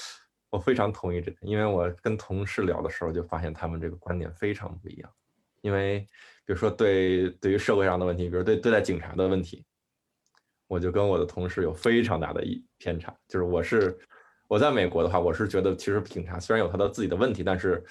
[0.50, 5.10] 我非常同意这个，因为我跟同事聊的时候就发现他们这个观点非常不一样，
[5.60, 6.00] 因为
[6.46, 9.64] 比如说对对于社会上的问题，比如对对待警察的问题。
[10.68, 13.98] 我就跟我的同事有非常大的一偏差，就是我是
[14.46, 17.82] 我在美国的话，我是觉得其实警察虽然有他的自己的问题，但是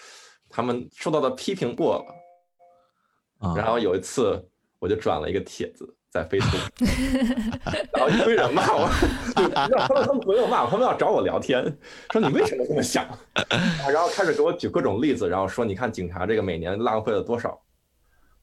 [0.47, 3.53] 他们受到的批评过了。
[3.55, 4.43] 然后有一次
[4.79, 6.69] 我就转了一个帖子在 Facebook，
[7.93, 8.89] 然后一堆人骂我，
[9.35, 11.63] 让他们他们朋友骂我，他们要找我聊天，
[12.11, 13.05] 说你为什么这么想？
[13.91, 17.59] 然后开始给我举各种例子，然后说你看警察这个每年浪费了多少。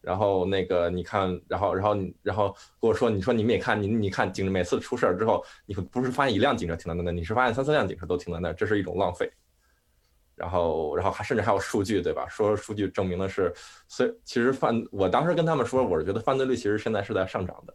[0.05, 2.48] 然后那个你看，然后然后你然后
[2.80, 9.30] 跟我说，你说你们也看，你你看警每次出事儿之后，你不是发现一辆警车停在那，你是发现三四辆警车都停在那，这是一种浪费。
[10.36, 12.26] 然后然后还甚至还有数据，对吧？
[12.28, 13.52] 说数据证明的是，
[13.86, 17.74] 所以其实犯我当时跟他们说，我是觉得犯罪率其实现在是在上涨的。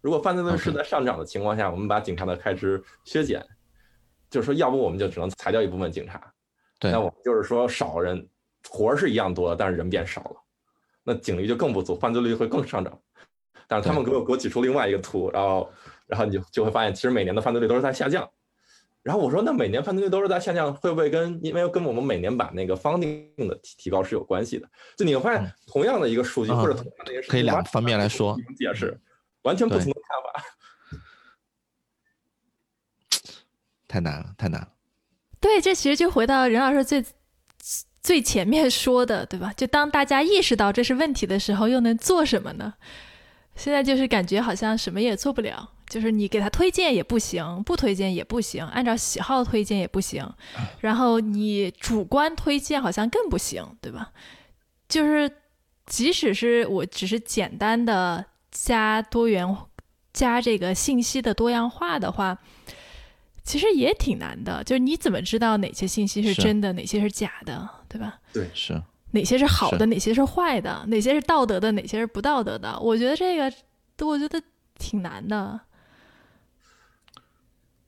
[0.00, 3.46] 如果犯罪率是在上涨的情况下，我们把警察的开支削减，
[4.28, 6.20] 就是说，要不我们就只能裁掉一部分警察。
[6.80, 8.26] 对，那我们就是说少人，
[8.68, 10.43] 活儿是一样多，但是人变少了。
[11.04, 12.98] 那警力就更不足，犯罪率会更上涨。
[13.68, 15.72] 但是他们给我给我举出另外一个图，然后
[16.06, 18.28] 然后你就就会发现，其实每年的犯罪率都是在下降。
[19.02, 24.68] 然后我说，那每年犯罪率都是在下降，会不会跟因为跟我们每年把那个方定的提提高是有关系的？
[24.96, 28.98] 就你会发现，同样的一个数据或者同样的一个可以两方面来说解释，
[29.42, 30.44] 完全不同的看法。
[33.86, 34.68] 太难了，太难了。
[35.40, 37.04] 对，这其实就回到任老师最。
[38.04, 39.50] 最前面说的，对吧？
[39.56, 42.74] 就当大家意识到这是问题的时候，又能做什么呢？
[43.56, 50.22] 现在就是感觉好像什么也做不了，就是你给他推荐也不行，不推荐也不行，按照喜好推荐也不行，
[50.80, 54.12] 然后你主观推荐好像更不行，对吧？
[54.86, 55.30] 就是
[55.86, 59.56] 即使是我只是简单的加多元
[60.12, 62.38] 加这个信息的多样化的话。
[63.46, 68.18] 其实也挺难的，就是你怎么知道哪些信息是真的，哪些是假的，对吧？
[68.32, 68.82] 对，是
[69.12, 72.76] 哪些是好的，哪些是坏的，哪些是道德的，哪些是不道德的？
[72.80, 73.44] 我觉得这个，
[74.04, 74.42] 我觉得
[74.76, 75.60] 挺难的。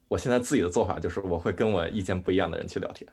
[0.07, 3.11] 我现在自己的做法就是，我会跟我意见不一样的人去聊天。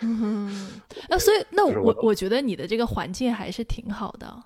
[0.00, 4.44] 嗯，那所以那我我觉得你的这个环境还是挺好的，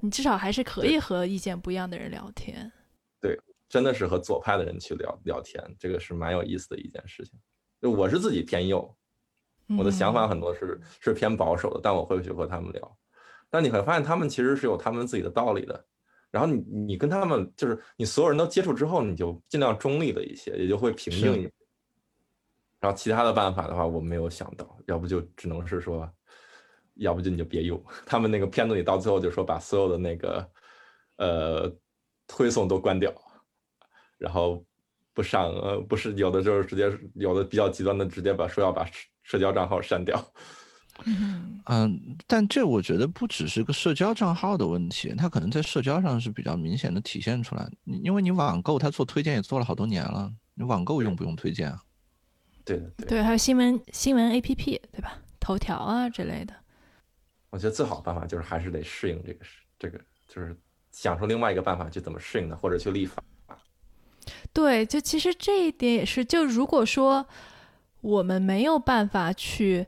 [0.00, 2.72] 你至少还是可以和意见不一样的人聊天。
[3.20, 3.38] 对。
[3.68, 7.32] 真的是和左派的人去聊聊天，这个是蛮有意思的一件事情。
[7.80, 8.94] 就我是自己偏右，
[9.78, 12.98] 我的想法很多是是偏保守的，但我会去和他们聊。
[13.50, 15.84] 但你会发现，他们其实是有他们自己的道理的。
[16.30, 21.52] 然后你你跟他们就是你所有人都接触之后，你就尽量中立的一些，也就会平静一点。
[22.80, 26.10] 然后其他的办法的话，我没有想到，要不就只能是说，
[26.94, 27.82] 要不就你就别用。
[28.06, 30.50] 他们那个片子里到最后就说把所有的那个
[31.16, 31.72] 呃
[32.26, 33.12] 推送都关掉。
[34.16, 34.64] 然后
[35.12, 38.88] 不上，呃，不是有的就是直接有的比较极端的，直接把说要把
[39.22, 40.22] 社交账号删掉。
[41.66, 47.68] 嗯，但这我觉得不只是个社交账号的问题，它可能在社交上是比较明显的体现出来。
[47.84, 51.82] 因为你网购，它做推荐也做了好多年了，你网购用不用推荐啊？
[52.64, 55.18] 对对对，还有新闻新闻 APP 对吧？
[55.40, 56.54] 头条啊之类的。
[57.50, 59.44] 我觉得最好的办法就是还是得适应这个，
[59.78, 59.98] 这个
[60.28, 60.56] 就是
[60.92, 63.20] 想出另外一个办法去怎么适应它，或者去立法。
[64.52, 67.26] 对，就其实这一点也是，就如果说
[68.02, 69.86] 我们没有办法去，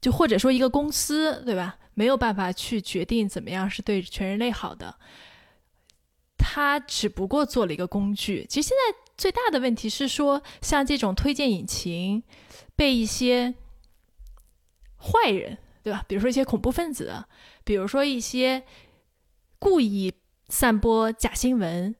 [0.00, 1.78] 就或者说一个公司，对吧？
[1.94, 4.98] 没有办法去决定怎么样是对全人类好的，
[6.36, 8.44] 它只不过做了一个工具。
[8.46, 12.22] 其实现在最大的问题是说，像这种推荐引擎
[12.74, 13.54] 被一些
[14.98, 16.04] 坏人，对吧？
[16.06, 17.24] 比如说一些恐怖分子，
[17.64, 18.64] 比如说一些
[19.58, 20.12] 故意
[20.48, 21.94] 散播假新闻。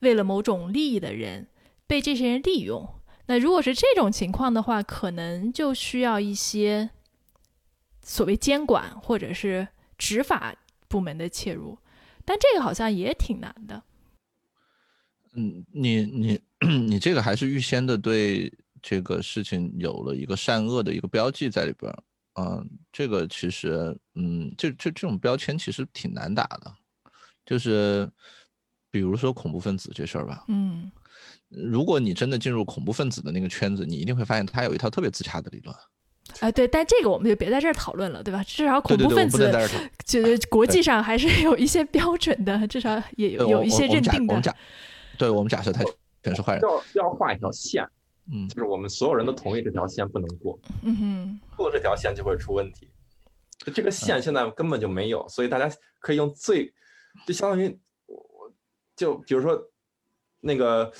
[0.00, 1.48] 为了某种利益的人
[1.86, 2.97] 被这些人利用，
[3.28, 6.88] 那如果是这种情况的话，可能就需要一些
[8.02, 9.68] 所谓监管或者是
[9.98, 10.56] 执法
[10.88, 11.78] 部门的介入，
[12.24, 13.82] 但这个好像也挺难的。
[15.34, 16.40] 嗯，你你
[16.88, 18.50] 你这个还是预先的对
[18.80, 22.02] 这个事情有了一个善恶的一个标记在里边儿，
[22.40, 26.74] 嗯，这个其实嗯，这这这种标签其实挺难打的，
[27.44, 28.10] 就是。
[28.90, 30.90] 比如说恐怖分子这事儿吧，嗯，
[31.48, 35.74] 如果你真的进入恐怖分子的那个圈子，你一定会发现他有一套特别自洽的理论。
[36.40, 38.42] 哎，对，但这个我们就别在这儿讨论了，对吧？
[38.44, 39.50] 至少恐怖分子，
[40.04, 44.32] 就是国际上还是 有一些标准的，至少也有有一些认定的。
[44.32, 44.54] 我们假，
[45.16, 45.82] 对我们假设他
[46.22, 47.82] 全是坏人，要要画一条线，
[48.30, 52.90] 嗯，就是我们所有人都同意这条线不能过，嗯哼，过这条线就会出问题。
[53.74, 56.72] 这个线现在根本就没有，所以大家可以用最，
[57.26, 57.78] 就相当于。
[58.96, 59.56] 就比如说，
[60.40, 60.92] 那个，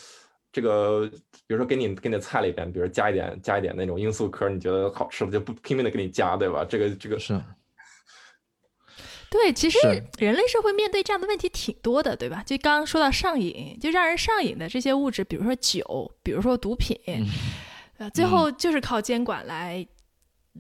[0.59, 1.09] 这个，
[1.47, 6.65] 比如说给你给你的菜里边，比如加一点加一点那种罂粟壳，你觉得好吃的就不拼命的给你加，对吧？
[6.69, 7.41] 这个这个是。
[9.31, 9.79] 对，其实
[10.19, 12.43] 人类社会面对这样的问题挺多的，对吧？
[12.45, 16.99] 就刚刚说到上瘾，就让人上瘾的这些物质，比如说酒，比如说毒品，
[17.99, 19.87] 呃，最后就是靠监管来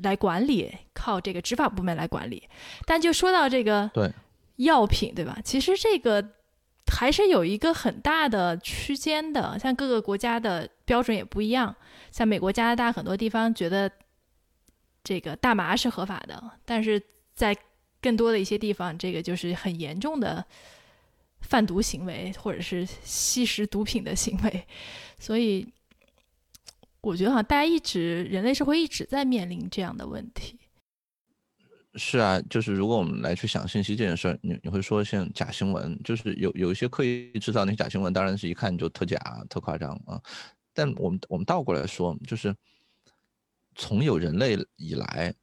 [0.02, 2.48] 来管理，靠这个执法部门来管理。
[2.86, 4.12] 但就说到这个对
[4.56, 5.40] 药品，对吧？
[5.42, 6.37] 其实这个。
[6.90, 11.74] 还是有一个很大的区间的，像各个国家的标准也不一样。
[12.10, 13.90] 像美国、加拿大很多地方觉得
[15.04, 17.00] 这个大麻是合法的，但是
[17.34, 17.56] 在
[18.00, 20.44] 更多的一些地方，这个就是很严重的
[21.42, 24.66] 贩毒行为，或者是吸食毒品的行为。
[25.18, 25.66] 所以，
[27.00, 30.57] 我觉得哈，大家一直人类社会一直在面临这样的问题。
[31.98, 39.18] 是啊，就是如果我们来去想信息这件事儿，你你会说像假新闻，就是有有一些刻意制造那些假新闻，当然是一看就特假、
[39.50, 40.18] 特夸张啊。
[40.72, 42.54] 但我们我们倒过来说，就是
[43.74, 45.34] 从有人类以来。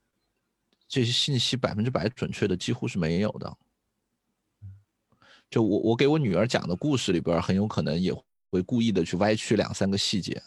[0.88, 3.56] 这些信息百分之百准确的几乎是没有的。
[5.50, 8.14] 就我我给我女儿讲的故事里边，很有可能也
[8.50, 10.40] 会故意的去歪曲两三个细节。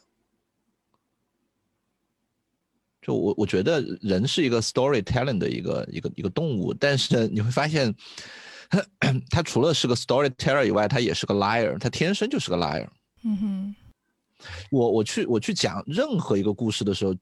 [3.09, 7.91] 就我我觉得人是一个 storytelling 的一个一个一个动物，但是你会发现，
[9.31, 12.87] 他除了是个 storyteller 以外，他也是个 liar，他天生就是个 liar。
[13.23, 13.75] 嗯哼，
[14.69, 17.15] 我我去我去讲任何一个故事的时候。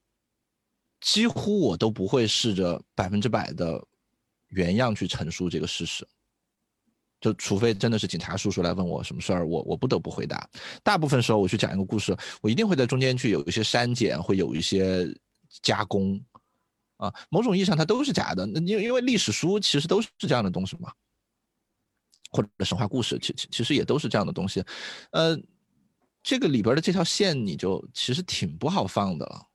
[0.99, 3.79] 几乎我都不会试着百分之百的
[4.47, 6.03] 原样去陈述这个事实，
[7.21, 10.49] 就除非真的是警察叔叔来问我什么事儿，我我不得不回答。
[10.81, 15.07] 大部分时候我去讲一个故事，我一定会在中间去有一些删减，会有一些
[15.61, 16.23] 加工，
[16.97, 18.45] 啊，某种意义上它都是假的。
[18.45, 20.91] 那因因为历史书其实都是这样的东西嘛，
[22.31, 24.63] 或者神话故事，其其其实也都是这样的东西。
[25.11, 25.37] 呃，
[26.21, 29.47] 这个里边的这条线你就其实挺不好放的了。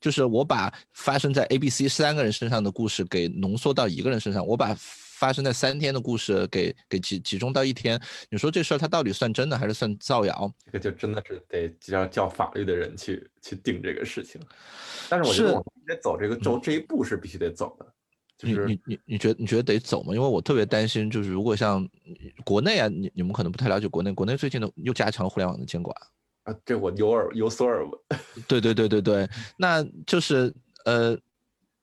[0.00, 4.72] 就是我把发生在 A、B、C 三个人身上的故事给浓缩到一个人身上，我把
[5.18, 8.00] 发生在三天的故事给给集集中到一天。
[8.30, 10.52] 你说这事儿它到底算真的还是算造谣？
[10.66, 14.40] 这个就真的是得叫叫法律的人去去定这个事情。
[15.08, 17.86] 但是我觉得我们得走这个走这一步是必须得走的。
[18.38, 20.14] 就是你你你觉得你觉得得走吗？
[20.14, 21.84] 因为我特别担心，就是如果像
[22.44, 25.92] 国内啊，你你们可能不太了解国内，国内最近的又加强了互联网的监管
[26.44, 26.54] 啊。
[26.64, 28.00] 这我有耳有所耳闻，
[28.46, 30.54] 对对对对对，那就是
[30.84, 31.18] 呃，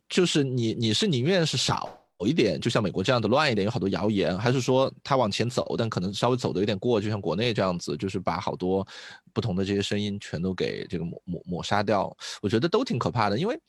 [0.08, 8.88] 就是你你是宁愿是少一点，就像美国这样的乱一点，有好多谣言，还是说他往前走，但可能稍微走的有点过，就像国内这样子，就是把好多
[9.34, 12.16] 不同的这些声音全都给这个抹抹抹杀掉？
[12.42, 13.60] 我觉得都挺可怕的，因为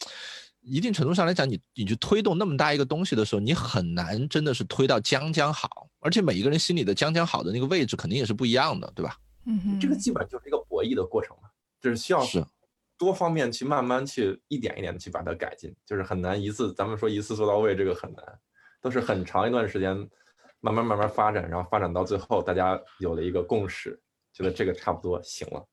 [0.61, 9.17] 一定程度上来讲，你你去推动那么大一个东西的时候，你很难真的是推到将将好，而且每一个人心里的将将好的那个位置肯定也是不一样的，对吧？
[9.47, 11.49] 嗯，这个基本上就是一个博弈的过程嘛，
[11.81, 12.21] 就是需要
[12.99, 18.25] 多方面去慢慢去一点一点的去把它改进，就是很难一次咱们说一次做到位，这个很难，
[18.81, 19.97] 都是很长一段时间
[20.61, 24.01] 慢慢慢慢发展，然后发展到最后大家有了一个共识，
[24.33, 25.67] 觉得这个差不多行了。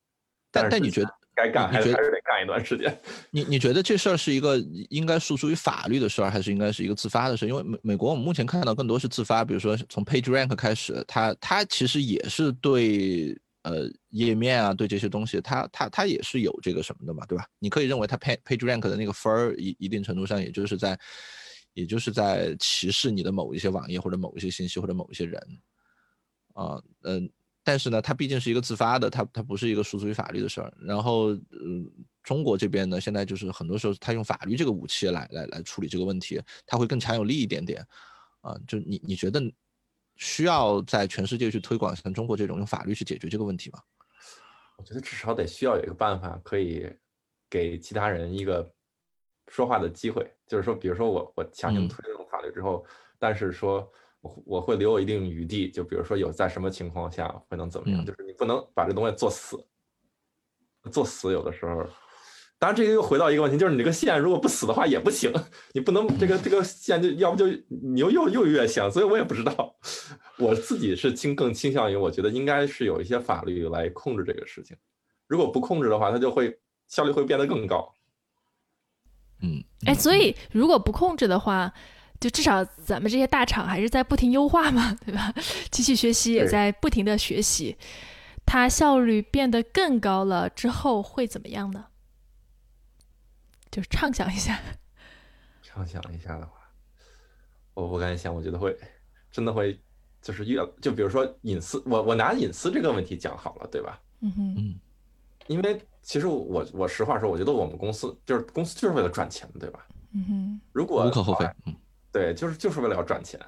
[0.51, 2.95] 但但你觉得该干还是还是得干一段时间？
[3.31, 4.57] 你你觉得这事儿是一个
[4.89, 7.47] 应该诉诸于法律的事儿，还是应该是一个自发的事？
[7.47, 13.39] 因为美美国我们目前看到更多是自发，比如说从 PageRank 开始，它它其实也是对。
[13.63, 17.45] 呃，页面啊，对这些东西，它它它也是有这个什么的嘛，对吧？
[17.59, 20.99] 你可以认为它 page page rank 的那个分儿，一一定程度上，也就是在，
[21.73, 25.41] 也就是在歧视你的某一些网页或者某一些信息或者某一些人，
[26.53, 27.29] 啊，嗯，
[27.63, 30.73] 但是呢，它毕竟是一个自发的，它它不是一个属于法律的事儿。
[30.81, 31.89] 然后，嗯，
[32.21, 37.85] 中国这边呢，现在就是很多时候，他用法律这个武器来来来处理这个问题，它会更强有力一点点，
[38.41, 39.41] 啊，就你你觉得？
[40.15, 43.79] 需要在全世界去推广像中国这种用法律去解决这个问题吗？
[44.77, 46.91] 我觉得至少得需要有一个办法，可以
[47.49, 48.73] 给其他人一个
[49.47, 50.31] 说话的机会。
[50.47, 52.85] 就是说，比如说我我强行推这种法律之后，
[53.19, 53.91] 但是说
[54.21, 55.69] 我我会留有一定余地。
[55.69, 58.03] 就比如说有在什么情况下会能怎么样？
[58.05, 59.63] 就是你不能把这东西做死，
[60.91, 61.87] 做死有的时候。
[62.63, 65.29] 当然，这个又回到一个问题，就是你这个线如果不死的话也不行，
[65.75, 69.75] 你不能 这个这个线就要不就你又又又越线，所以我也不知道，
[70.39, 74.77] 我自己是倾更倾向于，我觉得应该是有一些法律来控制这个事情，
[75.27, 76.57] 如果不控制的话，它就会
[76.87, 77.93] 效率会变得更高。
[79.41, 81.69] 嗯，哎，所以如果不控制的话，
[82.21, 85.33] 就至少咱们这些大厂还是在不停优化嘛，对吧？
[85.69, 87.75] 机器学习也在不停的学习，
[88.45, 91.87] 它效率变得更高了之后会怎么样呢？
[93.73, 94.61] 就是畅想一下，
[95.63, 96.59] 畅想一下的话，
[97.73, 98.77] 我不敢想，我觉得会
[99.31, 99.75] 真的会，
[100.21, 103.99] 就是越就比如说隐私，我我拿隐私这个问题讲好了，对吧？
[104.19, 104.79] 嗯哼，嗯，
[105.47, 109.87] 因为其实我我实话说，我觉得我们公司就是公司就是为了赚钱，对吧？
[110.13, 111.75] 嗯哼，如果无可厚非，嗯，
[112.11, 113.39] 对，就是就是为了要赚钱，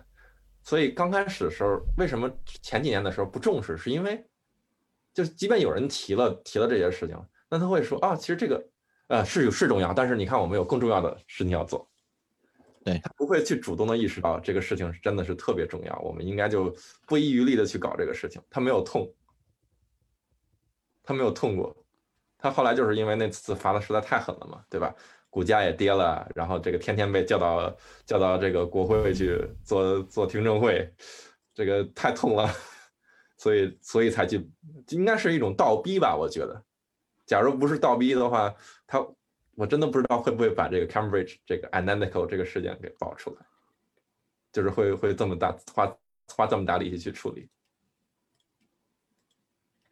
[0.63, 2.27] 所以刚开始的时候，为什么
[2.63, 3.77] 前几年的时候不重视？
[3.77, 4.25] 是因为
[5.13, 7.15] 就是即便有人提了提了这些事情，
[7.47, 8.67] 那他会说啊，其实这个。
[9.07, 11.87] 呃，是有是重要，但是你看，我们有更重要的事情要做。
[12.83, 16.75] 对他不会去主动的意识到这个事情是真的是特别重要，我们应该就
[17.07, 18.41] 不遗余力的去搞这个事情。
[18.49, 19.11] 他没有痛，
[21.03, 21.75] 他没有痛过，
[22.37, 24.93] 他后来就是因为那次罚的实在太狠了嘛，对吧？
[25.31, 27.75] 股价也跌了，然后这个天天被叫到
[28.05, 30.89] 叫到这个国会去做做听证会，
[31.53, 32.49] 这个太痛了，
[33.35, 34.49] 所以所以才去，
[34.89, 36.15] 应该是一种倒逼吧？
[36.15, 36.63] 我觉得，
[37.25, 38.55] 假如不是倒逼的话，
[38.85, 39.05] 他
[39.55, 43.45] 我真的不知道会不会把这个 Cambridge 这个 Analytical 这个事件给爆出来，
[44.51, 45.97] 就是会会这么大花
[46.27, 47.49] 花这么大力气去处理，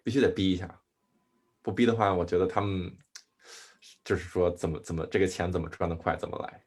[0.03, 0.79] 必须得逼一下，
[1.61, 2.95] 不逼的话，我觉得他们。
[4.05, 6.63] 就是说，怎么怎么这个钱怎么赚得快，怎么来？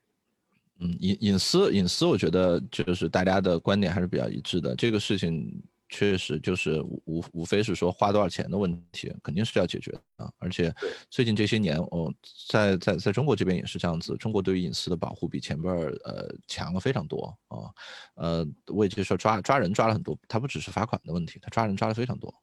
[0.80, 4.74] 嗯，隐隐私隐私，我觉得就是大家的观点还是比较一致的。
[4.74, 10.32] 这个事情确实就是无无非是说花多少钱的问题，肯定是要解决的啊。
[10.39, 10.74] 而且
[11.11, 12.12] 最近这些年，哦，
[12.49, 17.70] 在在在中国这边也是这样子，中国对于隐私的保护比前边儿呃强了非常多啊。
[18.14, 22.34] 呃，我也就说抓抓人抓了很多，他不只是罚款的问题，他抓人抓了非常多。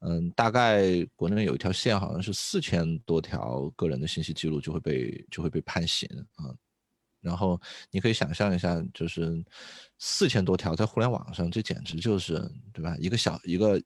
[0.00, 6.54] 嗯，大概国内有一条线，好像是四千多条个人的信息记录就会被就会被判刑啊。
[7.26, 7.60] 然后
[7.90, 9.44] 你可以想象一下，就是
[9.98, 12.40] 四千多条在互联网上，这简直就是
[12.72, 12.96] 对吧？
[12.98, 13.78] 一个小一个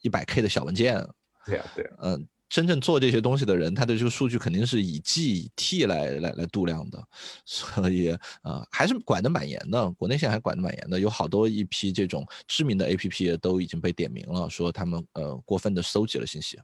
[0.00, 1.06] 一百 K 的小文件。
[1.44, 1.90] 对呀，对。
[2.00, 2.26] 嗯。
[2.50, 7.00] 真正做这些东西的人，他的这个数据肯定是以 G 以 T 来来来度量的，
[7.46, 8.10] 所以
[8.42, 9.88] 啊，还是管得蛮严的。
[9.92, 16.58] 国内现在还管得蛮严的，有好多一批这种知名的 APP 都已经被点名了，说他们呃过分的搜集了信息。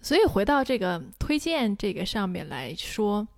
[0.00, 3.28] 所以回到这个推荐这个上面来说，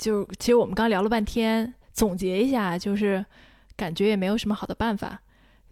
[0.00, 3.22] 就其实我们刚聊了半天，总结一下，就是
[3.76, 5.20] 感觉也没有什么好的办法，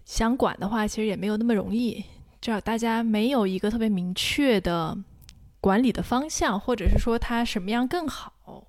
[0.05, 2.05] 想管的话，其实也没有那么容易。
[2.39, 4.97] 至少大家没有一个特别明确的
[5.63, 8.69] 管理的方向，或者是说它什么样更好，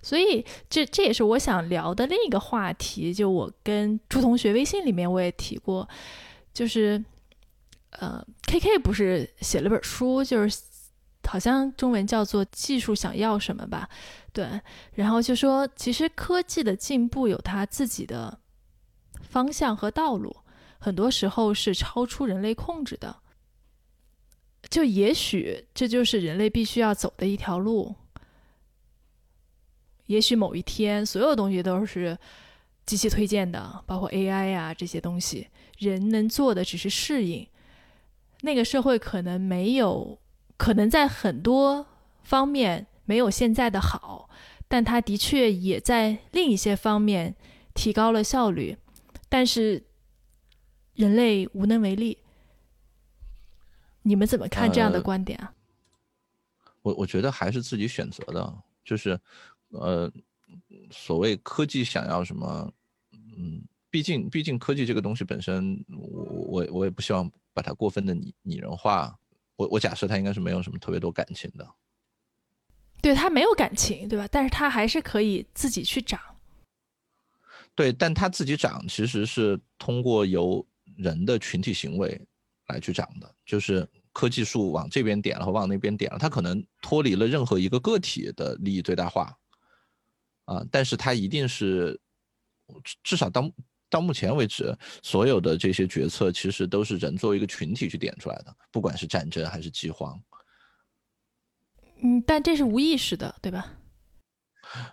[0.00, 3.12] 所以这这也是我想聊的另一个话题。
[3.12, 5.86] 就我跟朱同学微信里面我也提过，
[6.54, 7.04] 就是
[7.90, 10.62] 呃，K K 不是写了本书，就是
[11.26, 13.88] 好像中文叫做《技术想要什么》吧？
[14.32, 14.60] 对，
[14.94, 18.38] 然后就说其实科技的进步有它自己的
[19.22, 20.36] 方向和道路。
[20.78, 23.16] 很多时候是超出人类控制的，
[24.68, 27.94] 就也许这就是人类必须要走的一条路。
[30.06, 32.16] 也许某一天，所有东西都是
[32.84, 35.48] 机器推荐的，包括 AI 呀这些东西，
[35.78, 37.48] 人能做的只是适应。
[38.42, 40.20] 那个社会可能没有，
[40.56, 41.86] 可能在很多
[42.22, 44.28] 方面没有现在的好，
[44.68, 47.34] 但它的确也在另一些方面
[47.74, 48.76] 提高了效率，
[49.28, 49.84] 但是。
[50.96, 52.16] 人类无能为力，
[54.00, 55.52] 你们怎么看这样的观点啊？
[56.80, 59.20] 我我觉得还是自己选择的，就是，
[59.72, 60.10] 呃，
[60.90, 62.72] 所谓科技想要什么，
[63.12, 69.14] 嗯，毕竟毕竟科技这个东西本身，我我我也不希望把它过分的拟拟人化。
[69.56, 71.68] 我我假设他应该是没有什么特别多感情的，
[73.02, 74.28] 对他没有感情，对吧？
[74.30, 76.20] 但是他还是可以自己去长。
[77.74, 82.20] 对，但他自己长其实是通过由人的群体行为
[82.68, 89.36] 来去涨的，就是科技树往这边点了和往那边点了，它可能脱离了任何一个个体的利益最大化，
[90.46, 92.00] 啊，但是它一定是
[93.02, 93.42] 至少到
[93.88, 100.20] 到目前为止，所有的这些决策其实都是人作为一个群体去点出来的，不管是战争还是饥荒。
[102.02, 103.72] 嗯，但这是无意识的，对吧？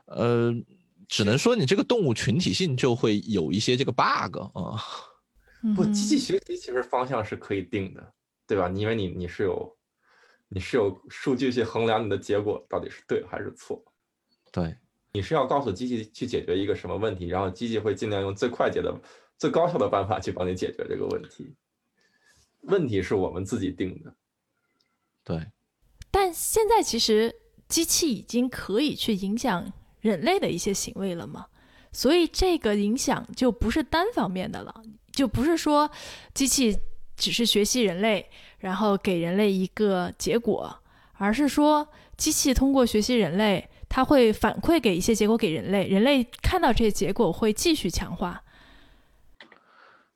[0.06, 0.54] 呃，
[1.08, 4.80] 只能说你这个动物群体性就会有一些这个 bug 啊。
[5.76, 8.14] 不，机器学习其实方向是可以定的，
[8.46, 8.70] 对吧？
[8.76, 9.78] 因为你你是有，
[10.50, 13.84] 你是有数据去衡量你的结果到底是对还是错。
[14.52, 14.78] 对，
[15.14, 18.92] 你是要告诉机器去解决一个什么问题，然后机器会尽量用最快捷的、
[19.38, 21.54] 最高效的办法去帮你解决这个问题。
[22.62, 24.16] 问题是我们自己定的。
[25.24, 25.48] 对。
[26.10, 27.34] 但现在其实
[27.68, 31.46] 机器已经可以去影响人类的一些行为了嘛？
[31.92, 34.82] 所以这个影响就不是单方面的了。
[35.12, 35.92] 就不是说
[36.34, 36.76] 机器
[37.16, 40.76] 只是学习人类，然后给人类一个结果，
[41.14, 41.88] 而是说
[42.18, 48.44] 机器通过学习人类，它会反馈给一些结果给人类，人类看到这些结果会继续强化。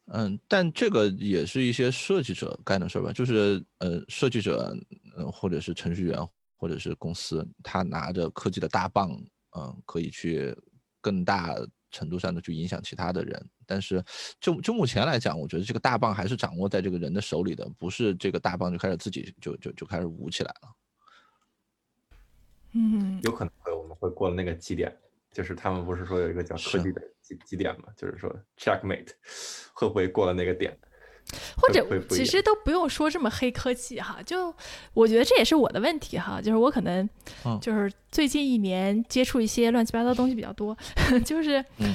[0.07, 3.13] 嗯，但这个也是一些设计者干的事儿吧？
[3.13, 4.75] 就是呃，设计者，
[5.15, 6.17] 嗯，或者是程序员，
[6.55, 9.11] 或者是公司，他拿着科技的大棒，
[9.55, 10.57] 嗯，可以去
[10.99, 11.55] 更大。
[11.89, 14.03] 程度上的去影响其他的人，但是
[14.41, 20.86] 就就目前来讲，我觉得这个大棒还是掌握在这个人的手里的，不是这个大棒就开始自己就就就开始舞起来了。
[22.73, 24.95] 嗯，有可能会我们会过了那个基点，
[25.31, 29.09] 就是他们不是说有一个叫科技的基基点嘛，就是说 checkmate
[29.73, 30.75] 会不会过了那个点？
[31.57, 34.53] 或者其实都不用说这么黑科技哈，就
[34.93, 37.07] 我觉得这也是我的问题哈，就是我可能
[37.43, 37.59] 嗯。
[37.59, 40.77] 就是最近一年接触一些乱七八糟的东西比较多，
[41.25, 41.93] 就是嗯。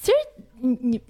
[0.00, 0.12] 其实
[0.60, 1.00] 你你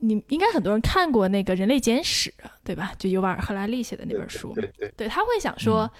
[0.00, 2.30] 你应该很多人看过那个《人类简史》
[2.62, 2.92] 对吧？
[2.98, 5.90] 就尤瓦尔·赫拉利写的那本书，对对，对，他会想说，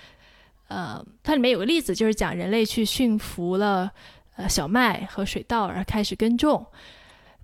[0.68, 3.90] 呃，它里面有个例子，就是讲人类去驯服了
[4.36, 6.64] 呃小麦和水稻，然后开始耕种。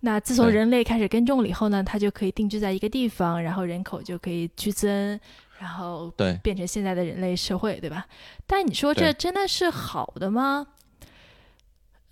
[0.01, 5.19] 那自从人类开始耕种了以后呢，它就可以定居在一个地方，然后人口就可以剧增，
[5.59, 8.07] 然后对，变成现在的人类社会，对吧？
[8.47, 10.67] 但你说这真的是好的吗？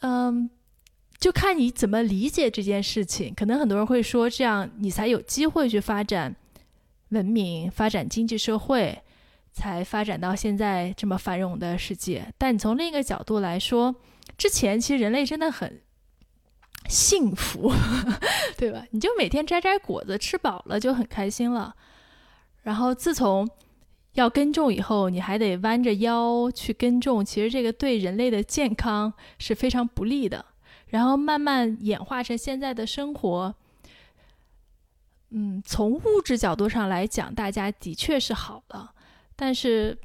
[0.00, 0.48] 嗯，
[1.18, 3.34] 就看你怎么理解这件事情。
[3.34, 6.34] 可能很多人会说，这样你才有机会去发展
[7.10, 8.98] 文明、发展经济社会，
[9.52, 12.32] 才发展到现在这么繁荣的世界。
[12.38, 13.94] 但你从另一个角度来说，
[14.36, 15.80] 之前其实人类真的很
[16.88, 17.72] 幸福，
[18.58, 18.84] 对吧？
[18.90, 21.76] 你就每天摘摘果子，吃饱了就很开心了。
[22.62, 23.48] 然后自从
[24.14, 30.44] 要耕种以后，你还得弯着腰去耕种，其实这个对人类的健康是非常不利的。
[30.88, 33.54] 然后慢慢演化成现在的生活，
[35.30, 38.92] 嗯，从物质角度上来讲，大家的确是好了，
[39.44, 39.98] 但是，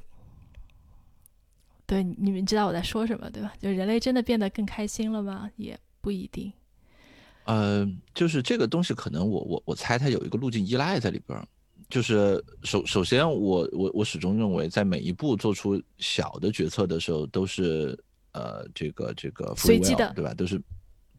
[1.85, 3.53] 对你们知道我在说什么对吧？
[3.61, 5.47] 就人类真的变得更开心了吗？
[5.57, 6.51] 也不一定。
[7.45, 11.47] 呃，就是这个东西，可能我我我猜它有一个路径依赖在里边儿。
[11.88, 17.95] 就是首首先我，我我始终认为，在每一步做出小的决策的时候，都是
[18.31, 20.33] 呃这个这个随机的对吧？
[20.33, 20.59] 都是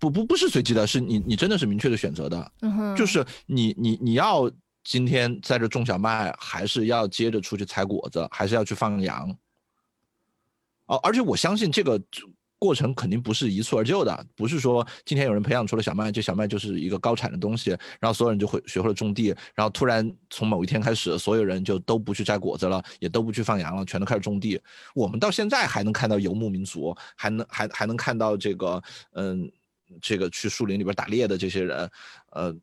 [0.00, 2.52] 不不不是随机的，是你你真的是明确的选择的。
[2.62, 4.50] 嗯哼，就是你你你要
[4.88, 9.30] 今天在这种小麦，还是要接着出去采果子，还是要去放羊？
[10.86, 12.00] 哦，而且我相信这个
[12.58, 24.58] 过程肯定不是一蹴而就的，不是说今天有人培养出了小麦，这小麦就是一个高产的东西，然后所有人就会学会了种地，然后突然从某一天开始，所有人就都不去摘果子了，也都不去放羊了，全都开始种地。
[24.94, 28.82] 我们到现在还能看到游牧民族，还能还还能看到这个
[29.12, 29.52] 嗯。
[30.02, 31.90] 这个去树林里边打猎的这些人，
[32.32, 32.54] 呃，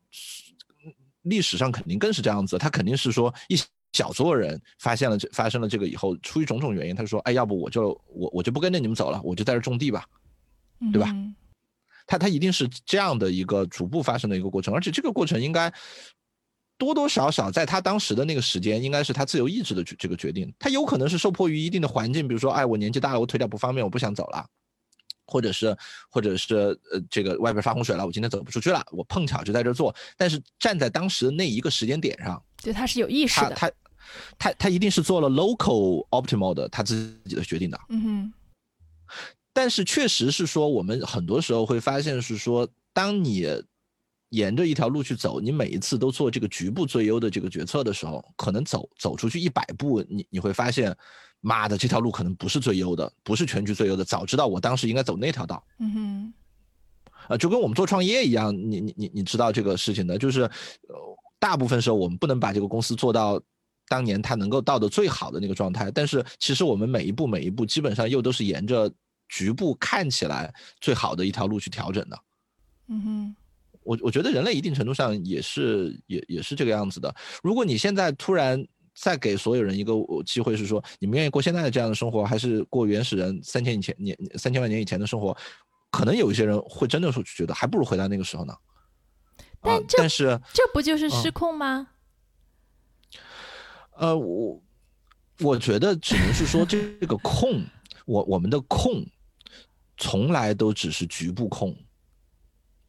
[1.25, 2.57] 历史上肯定更是这样子。
[2.57, 3.59] 他肯定是说一
[3.93, 10.05] 小撮人发现了这发生了这个以后，出于种种原因，他说：“哎，要不我就我我就不跟着你们走了，我就在这种地吧。
[10.91, 11.33] 对吧嗯
[12.05, 15.73] 他”他一定是这样的一个逐步发生的一个过程，而且这个过程应该
[16.77, 20.53] 多多少少在他当时的那个时间，应该是他自由意志的决这个决定。
[20.59, 24.45] 他有可能是受迫于一定的环境，比如说，哎，我年纪大了，我腿脚不方便，我不想走了。
[25.25, 25.75] 或者是，
[26.09, 26.55] 或者是，
[26.91, 29.93] 呃，这个外边发洪水了，我今天走不出去了，我碰巧就在这儿做。
[30.17, 33.73] 但是站在当时的那一个时间点上，对他是有意识的，他他
[34.37, 37.79] 他他一定是做了 local optimal 的他自己的决定的。
[37.89, 38.33] 嗯哼，
[39.51, 43.47] 但是确实是说，我们很多时候会发现是说，当你
[44.29, 50.95] 沿着一条路去走，你每一次都做这个局部最优的这个决策的时候，可能走走出去一百步，你你会发现，
[51.45, 54.03] 妈的，这条路可能不是最优的，不是全局最优的。
[54.03, 55.63] 早知道我当时应该走那条道。
[55.77, 56.33] 嗯哼，
[57.29, 60.95] 呃，就跟我们做创业一样，你你你你知道这个事情的，就是，呃，
[61.37, 63.39] 大部分时候我们不能把这个公司做到
[63.87, 68.91] 当年它能够到的最好的那个状态，但是其实我们每一步每一步基本上又都是沿着
[69.29, 72.19] 局部看起来最好的一条路去调整的。
[72.87, 73.35] 嗯哼，
[73.83, 77.13] 我我觉得人类一定程度上也是也也是这个样子的。
[77.43, 78.65] 如果你现在突然
[78.95, 85.35] 再给所有人一个呃机会，是说你们愿意过现在的这样的生活，还是过原始人三千以前年三千万年以前的生活？
[85.91, 88.53] 可能有一些人会真的是觉得还不如回到那个时候呢。
[88.53, 88.59] 啊
[89.61, 91.87] 但，这但是这不就是失嗯控吗？
[93.97, 94.61] 呃，我
[95.39, 96.77] 我觉得只能是说这
[97.07, 97.63] 个控，
[98.05, 99.05] 我我们的控
[99.97, 101.75] 从来都只是局部控，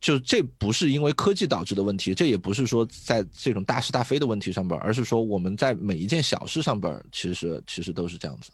[0.07, 8.53] 就这不是因为科技导致的问题，这也不是说在这种大是大非的问题上边，而是说我们在每一件小事上边，其实其实都是这样子。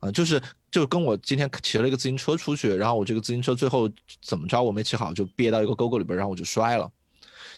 [0.00, 0.38] 啊，就是
[0.70, 6.86] 就跟我今天骑了一个自行车出去，然后我这个自行车最后怎么着我没骑好，就憋到一个沟沟里边，然后我就摔了。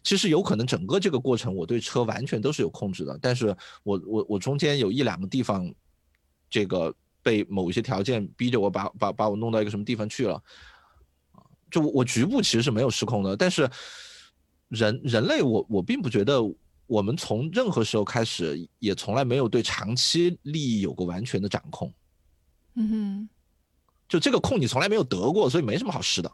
[0.04, 3.48] 其实有可能整个这个过程我对车完全都是有控制的，但是
[3.82, 5.68] 我我我中间有一两个地方，
[6.48, 10.40] 这个被某一些条件逼着我把把把我弄到一个什么地方去了，
[11.70, 13.68] 就我我局部其实是没有失控的，但是
[14.68, 16.40] 人人类我我并不觉得
[16.86, 21.92] 我们从任何时候开始也从来没有对长期利益有过完全的掌控，
[22.74, 23.28] 嗯哼，
[24.08, 26.30] 就这个控你从来没有得过，所以没什么好失的。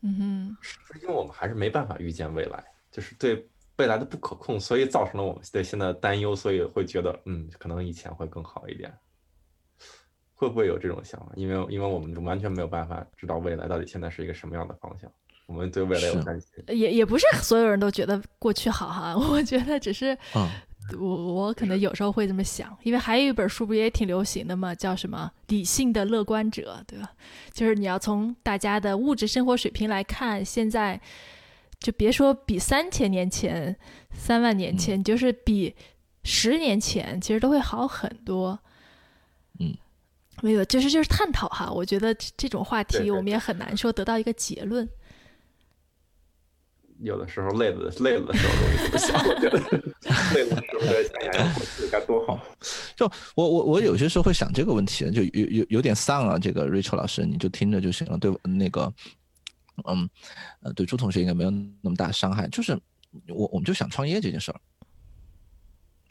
[0.00, 3.46] 嗯哼，是因为我们还是没办法预见未来，就是对
[3.76, 8.92] 未来的不可控，所以造成了我们对现在的担忧，所以会觉得，嗯，可能以前会更好一点。
[10.42, 11.30] 会不会有这种想法？
[11.36, 15.08] 因为因为我们完全没有办法知道未来到底现在是一个什么样的方向。
[15.46, 16.48] 我们对未来有担心。
[16.66, 20.18] 也也不是所有人都觉得过去好哈， 我觉得只是，
[20.98, 27.12] 我我可能有时候会这么想，因为还有一本书不也挺流行的嘛，叫什么《理性的乐观者》，对吧？
[27.52, 31.00] 就是你要从大家的物质生活水平来看，现在
[31.78, 33.76] 就别说比三千年前、
[34.12, 35.72] 三万年前，就是比
[36.24, 38.58] 十年前，其实都会好很多。
[40.42, 40.44] 嗯。
[40.44, 41.70] 没有，就是就是探讨哈。
[41.70, 44.88] 我觉得这种话题我们也很难说得到一个结论。
[47.00, 49.18] 有的时候累了，累了的时候容易这么想。
[49.26, 49.58] 我觉得
[50.34, 52.38] 累了的时候再想想该多好。
[52.94, 56.38] 就我我我有些时候会想这个问题，就有有有点丧啊。
[56.38, 58.16] 这个 Rachel 老师，你就听着就行了。
[58.18, 58.92] 对那个，
[59.84, 60.08] 嗯
[60.60, 61.50] 呃，对朱同学应该没有
[61.80, 62.46] 那么大伤害。
[62.48, 62.78] 就是
[63.26, 64.60] 我我们就想创业这件事儿。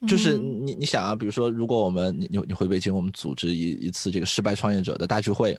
[0.07, 5.55] 就是你你想啊，比如说，如果我们你你你回北京，我们组织一一次这个失败创业者的大聚会，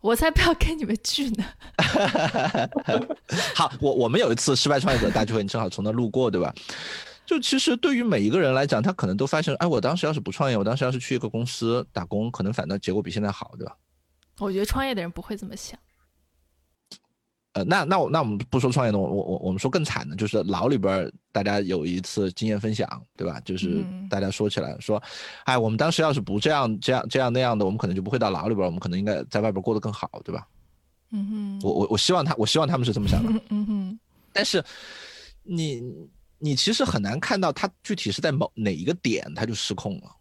[0.00, 1.44] 我才不要跟你们聚呢。
[3.54, 6.54] 好，我我们有一次失败创业者大聚会，你正好从那路过，对吧？
[7.26, 13.76] 就其实对于每一个人来讲，他可能都发现，哎，我当时要是不创业，我当时要是去一个公司打工，可能反倒结果比现在好，对吧？
[14.38, 15.78] 我觉得创业的人不会这么想。
[17.58, 23.40] 呃，那那我那我们不说创业的，我我我们说更惨的，就是牢里边大家有一次经验分享，对吧？
[23.44, 25.02] 就是大家说起来说，
[25.44, 30.46] 哎，我们当时要是不这样这样这样那样的，我们可能就不会到牢里边，我们可能应该在外边过得更好，对吧？
[31.10, 33.42] 嗯哼，我我我希望他，我希望他们是这么想的。
[33.48, 33.98] 嗯哼，
[34.32, 34.62] 但是
[35.42, 35.82] 你
[36.38, 40.14] 你其实很难看到他具体是在某哪一个点他就失控了。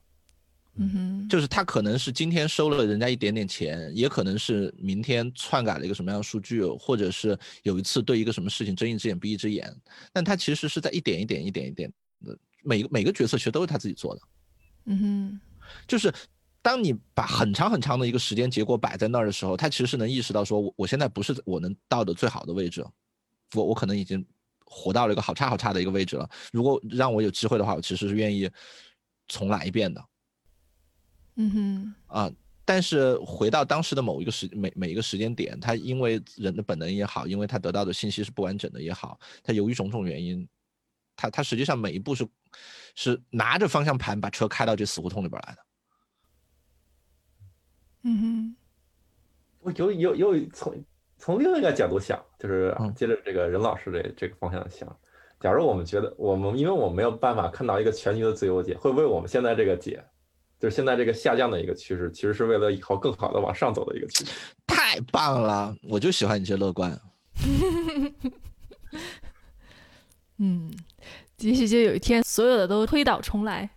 [0.79, 9.75] 嗯哼，就是他可能是今天收了人家一点点钱，也可能是明天篡改了一个什么样的数据，或者是有一次对一个什么事情睁一只眼闭一只眼，
[10.13, 11.91] 但他其实是在一点一点一点一点
[12.23, 14.21] 的每个每个决策其实都是他自己做的。
[14.85, 15.39] 嗯哼，
[15.87, 16.13] 就是
[16.61, 22.85] 当你把很长很长的一个时间结果摆在那儿的时候，他其实是能意识到说，我我现在不是我能到的最好的位置，
[23.55, 24.23] 我我可能已经
[24.63, 26.29] 活到了一个好差好差的一个位置了。
[26.51, 28.49] 如果让我有机会的话，我其实是愿意
[29.27, 30.03] 重来一遍的。
[31.39, 32.31] 嗯哼啊，
[32.65, 40.47] 但是回到当时的某一个时每每一个时间点，他因为人的本能也好，因为他得到的信息是不完整的也好，他由于种种原因，
[41.15, 42.27] 他他实际上每一步是
[42.95, 45.61] 是拿着方向盘把车开到这死胡同里边来的。
[48.01, 48.55] 嗯哼，
[49.59, 50.83] 我有有有从
[51.19, 54.99] 从另一个角度想，就是接着这个任老师这这个方向想，
[55.39, 60.03] 假如我们觉得我们因为我们没有办法看到一个全局的自由解，会不会我们现在这个解？
[60.59, 64.31] 就是现在这个下降的一个趋势，其实是为了以后更好的往上走的一个趋势。
[64.65, 66.99] 太棒了，我就喜欢你这乐观。
[70.39, 70.71] 嗯，
[71.37, 73.69] 也许就有一天，所有的都推倒重来。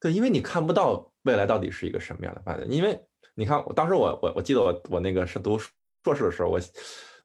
[0.00, 2.70] 对，因为你看不到未来到底是一个什么样的发展。
[2.70, 2.98] 因为
[3.34, 6.60] 你看，我当时我我我记得我我那个是读硕士的时候，我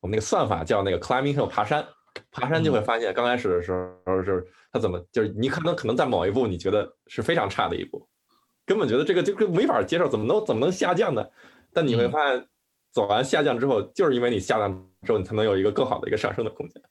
[0.02, 1.86] 我们那个算法叫那个 climbing hill 爬山，
[2.32, 8.08] 爬山就会发现，刚开始的时候就是它怎么就是你可能可能在某一步你觉得是非常差的一步。
[8.68, 11.26] 根本觉得这个就跟没法接受，怎么能怎么能下降呢？
[11.72, 12.48] 但你会发现，
[12.92, 16.84] 走完下降之后，就是因为你下降之后，你才能有一个更好的一个上升的空间。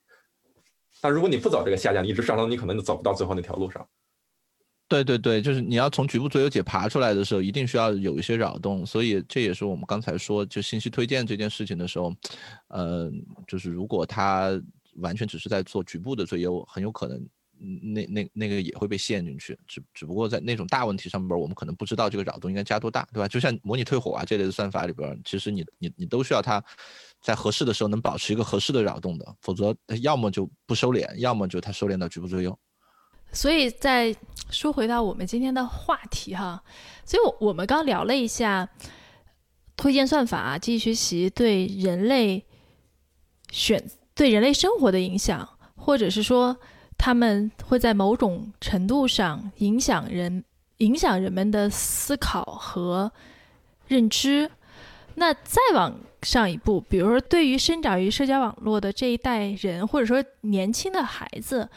[1.02, 3.86] 但如果你不走这个下降，你一直上升，你可能就走不到最后那条路上。
[4.88, 8.86] 对对对，就是你要从局部最优解爬出来的时候，一定需要有一些扰动。
[8.86, 12.14] 所以这也是我们刚才说，就信息推荐这件事情的时候，
[12.68, 13.10] 呃，
[13.46, 14.58] 就是如果他
[14.96, 17.22] 完全只是在做局部的最优，很有可能。
[17.58, 23.26] 那那那个也会被陷进去，只只不过在那种大问题上边，我们可能不知道这个扰动应该加多大，对吧？
[23.26, 26.62] 就像模拟退火啊这类的算法里边，其实你你你都需要它
[27.22, 32.58] 在合适的时候能保持一个合适的扰动的，否则要么就不收敛，要么就它收敛到局部最优。
[33.32, 34.14] 所以再
[34.50, 36.62] 说回到我们今天的话题哈，
[37.04, 38.68] 所以我们刚聊了一下
[39.76, 42.44] 推荐算法、机器学习对人类
[43.50, 43.82] 选
[44.14, 46.56] 对人类生活的影响，或者是说。
[46.98, 50.44] 他们会在某种程度上影响人，
[50.78, 53.12] 影响人们的思考和
[53.86, 54.50] 认知。
[55.14, 61.70] 那再往上一步，比如说，对于生长于社交网络的这一代人，或者说年轻的孩子，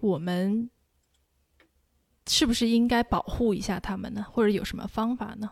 [0.00, 0.70] 我们
[2.26, 4.24] 是不是应该保护一下他们呢？
[4.28, 5.50] 或者有什么方法呢？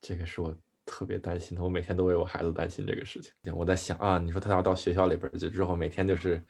[0.00, 3.32] 这个是我特别担心的，我每天都为我孩子担心这个事情。
[3.54, 6.42] 我在想啊，你说他要到学校里边去之后，每天就是。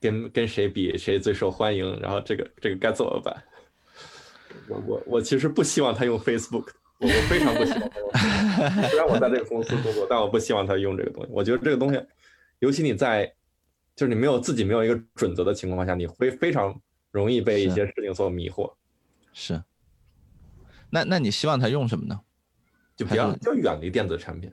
[0.00, 1.98] 跟跟谁比谁最受欢迎？
[2.00, 3.42] 然后这个这个该怎么办？
[4.68, 8.88] 我我我其实不希望他用 Facebook，我我非常不希望他用。
[8.88, 11.30] 虽然我在这个公司工作，但我不希望他用这个东西。
[11.32, 12.00] 我觉得这个东西，
[12.60, 13.34] 尤其你在
[13.96, 16.80] 就是你没有自己没有一个准则的情况下，你会非常
[17.10, 18.74] 容易被一些事情所迷惑。
[19.32, 19.62] 是。
[20.90, 22.20] 那那你希望他用什么呢？
[22.96, 24.52] 就比较就远离电子产品。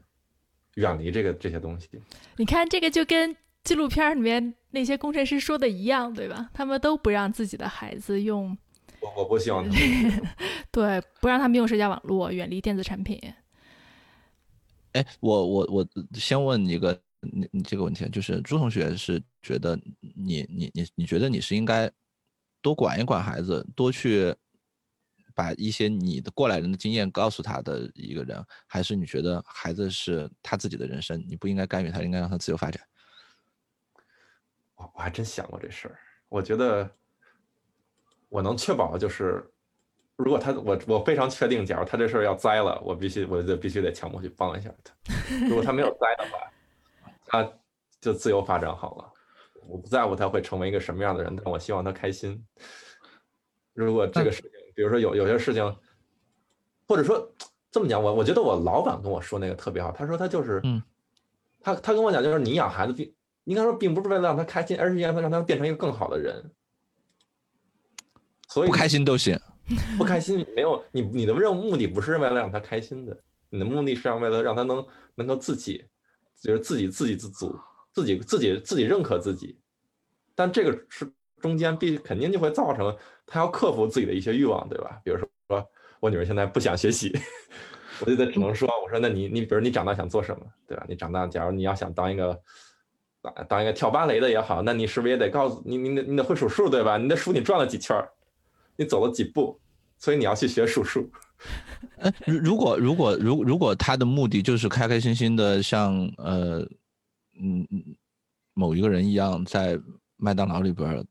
[0.75, 1.89] 远离这个这些东西。
[2.37, 6.49] 你看，这个就跟纪录片里面那些工程师说的一样，对吧？
[6.53, 8.57] 他们都不让自己的孩子用，
[9.01, 10.29] 我我不希望他们
[10.71, 13.21] 对，不让他们用社交网络，远离电子产品。
[14.93, 19.79] 哎，我我我先问你一个你你这个问题，就是朱同学是觉得
[20.15, 21.89] 你你你你觉得你是应该
[22.61, 24.35] 多管一管孩子，多去
[25.33, 32.83] 把一些你的过来人的经验告诉他的一个人，还是你觉得孩子是他自己的人生，你不应该干预他，应该让他自由发展？
[34.81, 35.97] 我我还真想过这事儿，
[36.29, 36.89] 我觉得
[38.29, 39.47] 我能确保的就是。
[40.17, 44.93] 如果他我我非常确定，假如他这事儿要栽了，我必须我就必须得强迫去帮一下他。
[45.49, 46.39] 如果他没有栽的话，
[47.25, 47.51] 他
[47.99, 49.11] 就自由发展好了。
[49.65, 52.45] 我不在乎他会成为一个什么样的人，但我希望他开心。
[53.73, 55.75] 如果这个事情，比如说有有些事情，
[56.87, 57.33] 或者说
[57.71, 60.79] 这么讲，我我觉得我老板跟我说那个特别好，他说他就是，嗯，
[61.61, 63.11] 他他跟我讲就是你养孩子并
[63.45, 66.51] 应该说并不是为了让他开心，而是让他让他变成一个更好的人。
[68.47, 69.39] 所以不开心都行。
[69.97, 73.17] 不开心没有你，你的任务目的不是为了让他开心的，
[73.49, 74.85] 你的目的是让为了让他能
[75.15, 75.85] 能够自己，
[76.41, 77.57] 就是自己自给自足，
[77.93, 79.57] 自己自己自己认可自己。
[80.35, 81.09] 但这个是
[81.39, 82.93] 中间必肯定就会造成
[83.25, 84.99] 他要克服自己的一些欲望，对吧？
[85.05, 85.27] 比如说
[86.01, 87.15] 我女儿现在不想学习，
[88.01, 90.85] 我就得只能说，我说那你你比如你长大想做什么，对吧？
[90.89, 92.37] 你长大假如你要想当一个
[93.21, 96.97] 当当一个跳芭蕾的也好，那你是不是也得告诉你你得你得会数数，对吧？
[96.97, 98.09] 你的数你转了几圈儿。
[98.77, 99.59] 你走了几步，
[99.99, 101.07] 所以你要去学数数。
[101.99, 106.67] 呃，如如果如果如如果他的目的就是开开心心的像呃
[107.39, 107.67] 嗯
[108.53, 109.79] 某一个人一样在
[110.17, 111.05] 麦当劳里边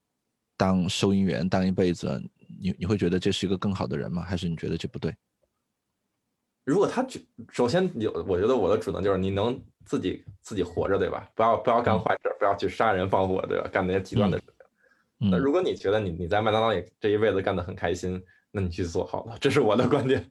[0.56, 2.20] 当收银员当一辈子，
[2.60, 4.22] 你你会觉得这是一个更好的人吗？
[4.22, 5.14] 还是你觉得这不对？
[6.70, 7.04] 如果他
[7.50, 11.28] 首先有，我觉得我的主张就是你能自己自己活着，对吧？
[11.34, 13.68] 不要不要干坏事，不要去杀人放火，对吧？
[13.72, 14.44] 干那些极端的事。
[15.18, 18.22] 那如果你觉得你你在麦当劳里这一辈子干得很开心，
[18.52, 20.24] 那你去做好了，这是我的观点。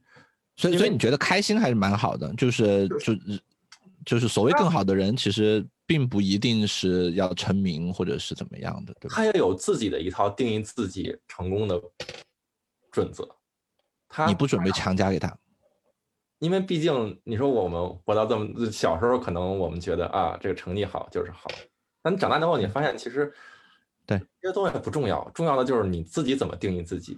[0.56, 3.14] 所以所以你觉得开心还是蛮好的，就是就
[4.06, 9.14] 就是所谓更好的人，其实并不一定是要成名或者是怎么样的，对吧？
[9.14, 11.78] 他要有自己的一套定义自己成功的
[12.90, 13.28] 准则。
[14.08, 15.32] 他你不准备强加给他，
[16.40, 21.48] 因为毕竟你说我们活到这么小时候，可能我们觉得啊这个成绩好就是好，
[22.02, 23.32] 但你长大之后你发现其实。
[24.06, 27.16] 对，这些东西不重要，重要的就是你自己怎么定义自己。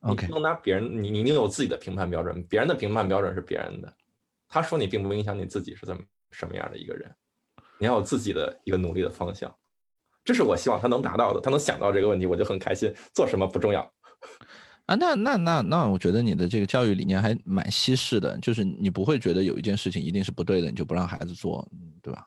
[0.00, 3.92] 你不能拿别人，你你你有自己的评判标准，别人的评判标准是别人的，
[4.48, 7.12] 他说你并不影响你自己是怎么什么样的一个人，
[7.76, 9.52] 你要有自己的一个努力的方向，
[10.22, 12.94] 这是我希望他能达到的，他能想到这个问题，我就很开心。
[13.12, 13.92] 做什么不重要
[14.88, 21.68] 啊，那那那那，我觉得你的这个教育理念还蛮西式的，就是你不会觉得有一件事情一定是不对的，你就不让孩子做，
[22.02, 22.24] 对吧？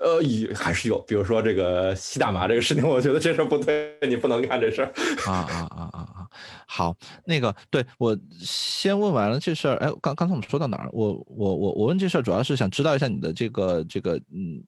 [0.00, 4.92] 呃，也还是有，比如说这个吸大麻这个事情，我觉得这事儿不对，你不能干这事儿。
[5.28, 6.26] 啊啊啊啊啊！
[6.66, 10.88] 好，那个对我先问完了这事儿，哎，刚刚才我们说到哪儿？
[10.92, 14.60] 我我我我问这事儿主要是想知道一下你的这个这个嗯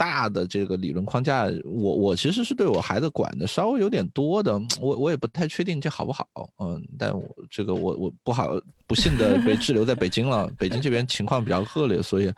[0.00, 1.44] 大的这个理论框架。
[1.64, 6.26] 我我其实是对我孩子管的稍微有点多的，我我也不太确定这好不好，
[6.58, 12.32] 嗯，但我这个我我不好不幸的 被滞留在北京了，北京这边情况比较恶劣，所以。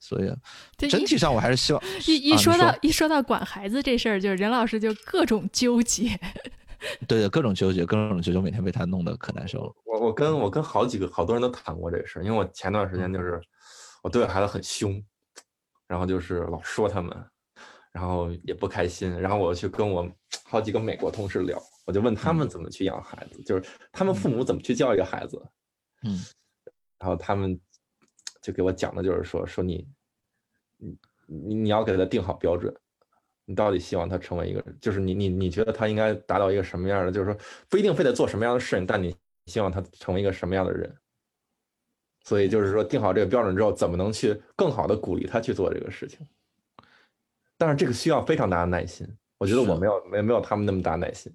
[0.00, 0.32] 所以
[0.88, 6.16] 整体上我还是希望 一一说到、啊、一说到管孩子这事儿，就是任老师就各种纠结，
[7.08, 9.72] 对的，各种纠结，各种纠结，每天被他弄得可难受了。
[9.84, 13.40] 我我跟我跟好几个好多人都谈过这个事儿，因为我前段时间就是
[14.04, 15.02] 我对我孩子很凶，
[15.88, 17.12] 然后就是老说他们，
[17.90, 20.08] 然后也不开心，然后我去跟我
[20.44, 25.42] 好几个美国同事聊，我就问他们怎么去养孩子，就是他们父母怎么去教育孩子，
[26.04, 26.16] 嗯，
[27.00, 27.60] 然后他们。
[28.40, 29.86] 就给我讲的就是说说你，
[30.76, 30.96] 你
[31.26, 32.72] 你你要给他定好标准，
[33.44, 37.36] 你到底希望他成为一个，就是你你你觉得他应该达到一个什么样的，就是说
[37.68, 39.14] 不一定非得做什么样的事情，但你
[39.46, 40.96] 希望他成为一个什么样的人。
[42.28, 46.18] 所以就是说定好这个标准之后，怎么能去更好的鼓励他去做这个事情？
[47.56, 49.06] 但是这个需要非常大的耐心，
[49.38, 51.32] 我觉得我没有没没有他们那么大耐心。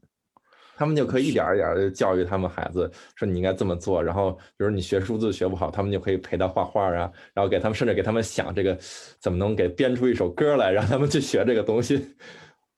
[0.76, 4.04] 他们就可以一点一点的教育他们孩子，说你应该这么做。
[4.04, 8.78] 然后，比如你学数字学不好，他们就可以陪他画画啊，然后给他们甚至给他们想这个
[9.20, 12.16] 怎么能给编出一首歌来，让他们去学这个东西。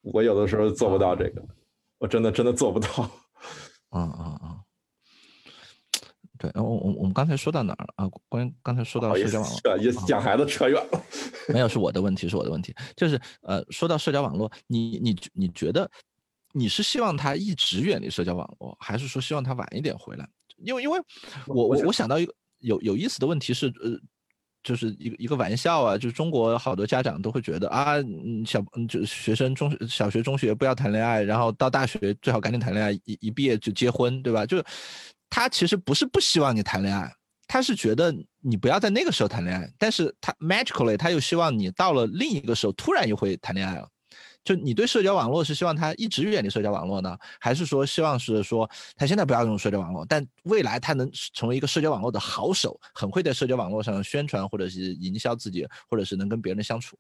[0.01, 1.41] 我有的时候做不到这个，
[1.97, 2.87] 我真的真的做不到。
[3.91, 4.55] 嗯嗯嗯，
[6.37, 8.09] 对，我我我们刚才说到哪儿了啊？
[8.29, 11.01] 关于刚才说到社交网络，也讲孩子扯远了。
[11.49, 12.73] 没有，是 我的问题，是我的问题。
[12.95, 15.89] 就是呃，说到社交网络，你你你觉得？
[16.57, 20.25] 你是希望他一直远离社交网络，还是说希望他晚一点回来？
[20.55, 20.97] 因为，因为
[21.47, 23.99] 我我我想到一个有有意思的问题是，呃，
[24.63, 27.95] 就是一个一个玩笑啊，就是中国好多家长都会觉得啊，
[28.45, 34.45] 小就学生中小学中学不要谈恋爱，然后到大学最好赶紧谈恋爱，一一毕业就结婚，对吧？
[34.45, 34.63] 就
[35.35, 37.13] 他其实不是不希望你谈恋爱，
[37.45, 38.09] 他是觉得
[38.39, 43.85] 你不要在那个时候谈恋爱，但是他 magically 他又希望你到了另一个时候突然又会谈恋爱了。
[44.45, 56.97] 就你对社交网络是希望他一直远离社交网络呢，还是说希望是说他现在不要用社交网络，但未来他能成为一个社交网络的好手，很会在社交网络上宣传或者是营销自己，或者是能跟别人相处。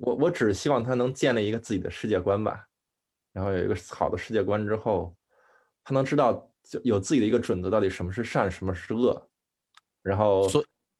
[0.00, 2.64] 我我只希望他能建立一个自己的世界观吧，
[3.34, 5.14] 然后有一个好的世界观之后，
[5.84, 9.28] 他能知道就有自己的一个准则，到底什么是善，什么是恶，
[10.02, 10.48] 然后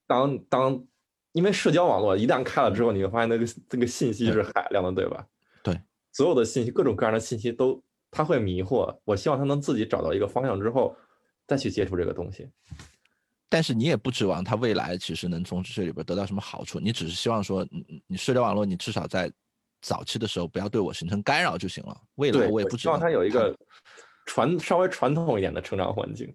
[0.07, 0.87] 当当。
[1.33, 5.27] 因为社交网络一旦开了之后，你会发现那个这个信息是海量的，对吧？
[5.63, 5.79] 对，
[6.11, 7.79] 所有的信息，各种各样的信息都，
[8.11, 8.99] 他会迷惑。
[9.05, 10.97] 我希望他能自己找到一个方向之后，
[11.47, 12.49] 再去接触这个东西。
[13.51, 19.31] 但是你也不指望他未来其实能从这里边得到什么好处，你只是希望说，你你社交网络，你至少在
[19.83, 21.95] 早期的时候不要对我形成干扰就行了。
[22.15, 23.55] 未来我也不指望他有一个
[24.27, 26.35] 传稍微传统一点的成长环境。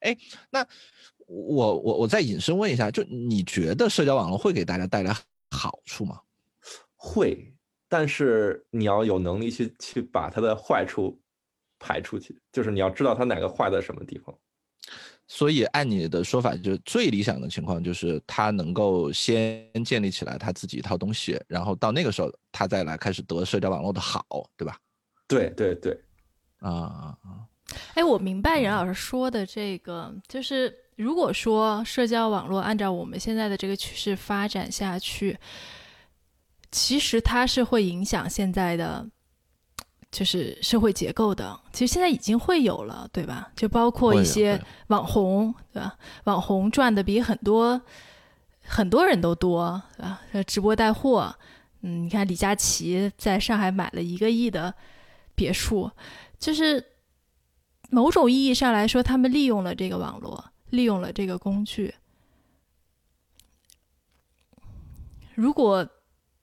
[0.00, 0.16] 哎，
[0.48, 0.66] 那。
[1.30, 5.14] 我我我再引申问一下，就你觉得社交网络会给大家带来
[5.50, 6.18] 好处吗？
[6.96, 7.52] 会，
[7.86, 11.20] 但是你要有能力去去把它的坏处
[11.78, 14.34] 排出去，就是你要知道它哪个坏在什么地方。
[15.26, 24.24] 所以按你的说法，就是最理想的情况就是他能够先建立起来他自己一套东西，然后到那个时候他再来开始得社交网络的好，
[24.56, 24.78] 对吧？
[25.28, 26.00] 对对对，
[26.60, 27.46] 啊啊啊！
[27.94, 30.74] 哎，我明白任老师说的这个，就是。
[30.98, 35.38] 如果说社交网络按照我们现在的这个趋势发展下去，
[36.72, 39.06] 其实它是会影响现在的
[40.10, 41.56] 就是社会结构的。
[41.72, 43.48] 其实现在已经会有了，对吧？
[43.54, 45.96] 就包括一些网红，对吧？
[46.24, 47.80] 网红赚的比很多
[48.64, 50.20] 很多人都多，对吧？
[50.48, 51.32] 直播带货，
[51.82, 54.74] 嗯，你看李佳琦在上海买了一个亿的
[55.36, 55.88] 别墅，
[56.38, 56.84] 就是
[57.90, 60.52] 某种意义上来说，他们利用了这个网络。
[60.70, 61.94] 利用了这个工具。
[65.34, 65.88] 如果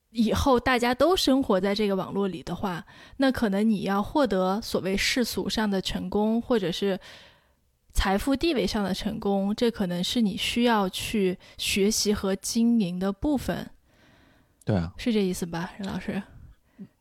[0.10, 2.84] 以后大家都生活在这个网络里的话，
[3.18, 7.00] 那可能你要获得所谓世俗上的成功，或者是
[7.94, 13.70] 财富地位上的成功，这可能是你需要去学习和经营的部分。
[14.64, 16.24] 对啊，是这意思吧，任老师？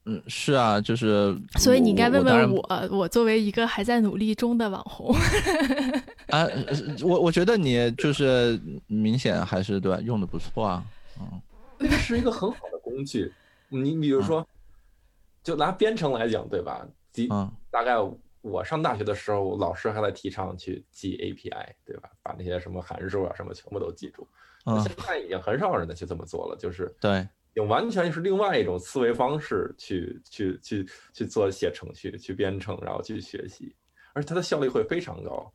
[0.06, 1.34] 嗯，是啊，就是。
[1.56, 5.14] 所以你应该问问我，我作为一个还在努力中的网红。
[6.28, 6.46] 啊，
[7.02, 10.84] 我我觉得你就是明显还是对吧，用的不错啊。
[11.20, 11.40] 嗯，
[11.78, 13.32] 这是一个很好的工具。
[13.70, 14.46] 你比如说，
[15.42, 16.86] 就拿编程来讲，对吧？
[17.30, 17.94] 嗯，大概
[18.42, 22.10] 我上大学的时候，老师还在提倡去记 API，对吧？
[22.22, 24.26] 把那些什么函数啊什么全部都记住。
[24.66, 27.26] 嗯，现在已经很少人再去这么做了，就是对。
[27.54, 33.74] 用完全是另外一种思维方式去去去去做写程序、去编程，然后去学习，
[34.12, 35.52] 而且它的效率会非常高。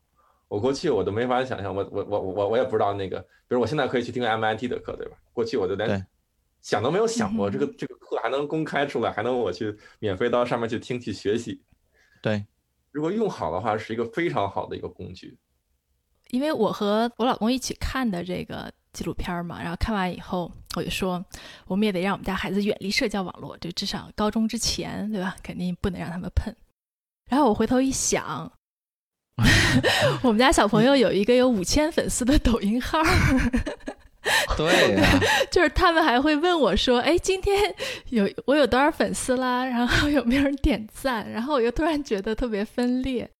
[0.48, 5.16] 我过去我都没法想象，我我我我我也不知道那个，比如我现在可以去听 MIT 的课，对吧？
[5.32, 6.06] 过去我就连
[6.60, 11.62] 想都没有想过，这个这个课还能公开出来，还能我去免费到上面去听去学习。
[12.22, 12.44] 对，
[12.90, 15.38] 如果用好的话，是一个非常好的一个工具。
[16.30, 18.72] 因为我和我老公一起看的这个。
[18.92, 21.24] 纪录片嘛，然后看完以后，我就说，
[21.66, 25.36] 我们也得让我们家孩子远离社交网络，就至少高中之前，对吧？
[25.42, 26.54] 肯定不能让他们碰。
[27.28, 28.50] 然后我回头一想，
[30.22, 33.00] 我们家小朋友有一个有五千粉丝的抖音号，
[34.56, 37.74] 对呀， 就是他们还会问我说：“哎，今天
[38.08, 39.64] 有我有多少粉丝啦？
[39.64, 43.30] 然后有没有人点赞？”然后我又突然觉得特别分裂。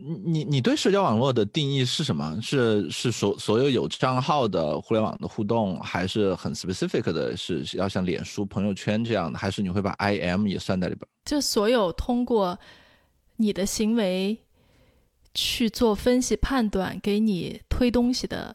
[0.00, 2.38] 你你你对社交网络的定义是什么？
[2.40, 11.04] 是是所所有有账号的互联网的互动，还是很 specific 的，是要像脸书朋友圈这样的，还是你会把 IM 也算在里边？
[11.24, 12.56] 就所有通过
[13.38, 14.38] 你的行为
[15.34, 18.54] 去做分析判断，给你推东西的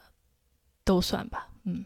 [0.86, 1.50] 都算吧。
[1.66, 1.84] 嗯，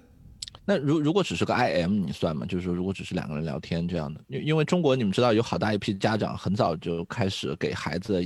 [0.65, 2.45] 那如如果只是个 IM，你算吗？
[2.45, 8.23] 就是说，如果只是两个人聊天这样的，因因为中国你们知道有好大一批家长很早就开始给孩子。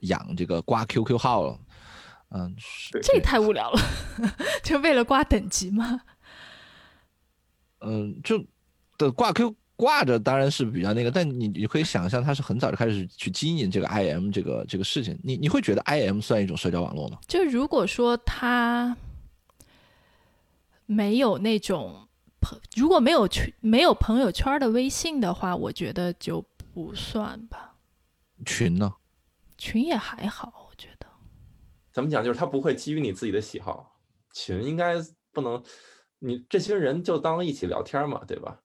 [0.00, 1.58] 养这个挂 QQ 号了，
[2.30, 2.54] 嗯，
[3.02, 3.80] 这太无聊了，
[4.62, 6.02] 就为了挂等级吗？
[7.80, 8.44] 嗯，就
[8.98, 17.18] 的挂 Q 挂着当然是比较那个，但你你可以想象他是很早就开始去经营这个 IM 这个这个事情，你你会觉得 IM 算一种社交网络吗？
[17.26, 18.94] 就如果说他
[20.84, 22.06] 没有那种
[22.42, 26.44] 朋，如果没有群没有朋友圈的微信的话，我觉得就
[26.74, 27.74] 不算吧。
[28.44, 28.92] 群呢？
[29.60, 31.06] 群也还好，我觉得。
[31.92, 32.24] 怎么讲？
[32.24, 34.00] 就是他不会基于你自己的喜好。
[34.32, 34.94] 群应该
[35.32, 35.62] 不能，
[36.18, 38.58] 你这些人就当一起聊天嘛，对吧？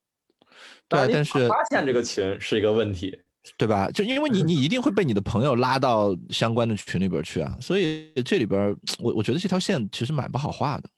[0.88, 3.20] 对，但是发现这个群是一个问题，
[3.58, 3.90] 对吧？
[3.90, 10.88] 就因为你 你一定会被你的朋友拉到相关的群里边去啊，所以这里边我我觉得这条线其实蛮不好画的。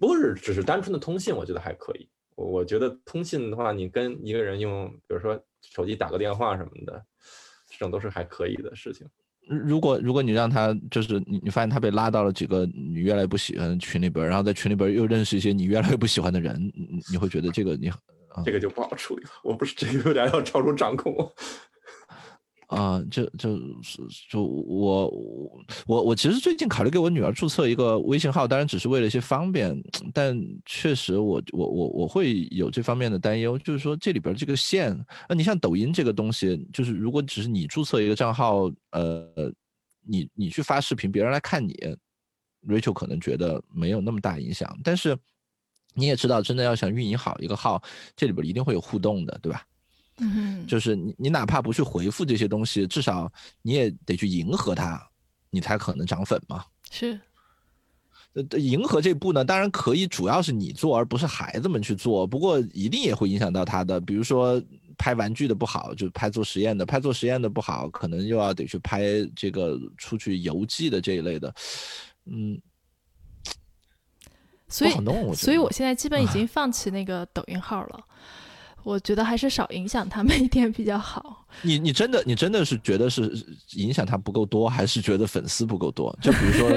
[0.00, 2.08] 不是只是单纯的通信，我觉得还可以。
[2.34, 7.11] 我我觉得通信的话，你跟一个人用，比如说手机打个电话什么的，这
[7.82, 9.06] 种都是还可以的事情。
[9.48, 17.90] 如果如果你让他就是你你发现他被拉到了几个你越来越不喜欢的群里边，然后在群里边又认识一些你越来越不喜欢的人，你你会觉得这个你
[18.44, 19.30] 这个就不好处理了。
[19.42, 21.12] 我不是这个有点要超出掌控。
[22.72, 23.98] 啊，就就是
[24.30, 25.08] 就我
[25.86, 29.78] 我我其实最近考虑给我女儿注册一个微信号，当然只是为了一些方便，
[30.14, 30.34] 但
[30.64, 39.52] 确实我我我我会有这方面的担忧，就是说这里边这个线，那你像抖音这个东西，就是如果只是你注册一个账号，呃，
[40.06, 41.78] 你你去发视频，别人来看你
[42.66, 45.14] ，Rachel 可能觉得没有那么大影响，但是
[45.94, 47.82] 你也知道，真的要想运营好一个号，
[48.16, 49.62] 这里边一定会有互动的，对吧？
[50.22, 53.30] 嗯，就是你，你哪怕不去回复这些东西，至少
[53.60, 55.04] 你也得去迎合他，
[55.50, 56.64] 你才可能涨粉嘛。
[56.90, 57.18] 是，
[58.34, 62.26] 呃，迎合这步呢，当然可以，主要是你做，而不是孩子们去做。
[62.26, 64.62] 不过一定也会影响到他的，比如说
[64.96, 69.02] 拍玩具的不好，就拍做实验的；拍做实验的不好，可能又要得去拍
[69.34, 71.52] 这个出去游记的这一类的。
[72.26, 72.60] 嗯，
[74.68, 74.92] 所以，
[75.34, 78.04] 所以我现在基本已经放弃那个抖音号了。
[78.82, 81.46] 我觉得还是少影响他们一点比较好。
[81.62, 83.30] 你你真的你真的是觉得是
[83.74, 86.16] 影响他不够多，还是觉得粉丝不够多？
[86.20, 86.70] 就比如说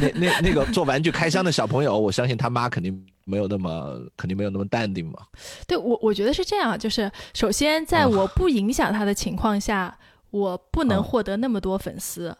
[0.00, 5.18] 那那那个做玩具开箱的小朋友，我相信他妈肯定没有那么肯定没有那么淡定嘛。
[5.66, 9.96] 对我我觉得是这样，就是首先在我不影响他的情况下，
[10.30, 12.36] 我不能获得那么多粉丝，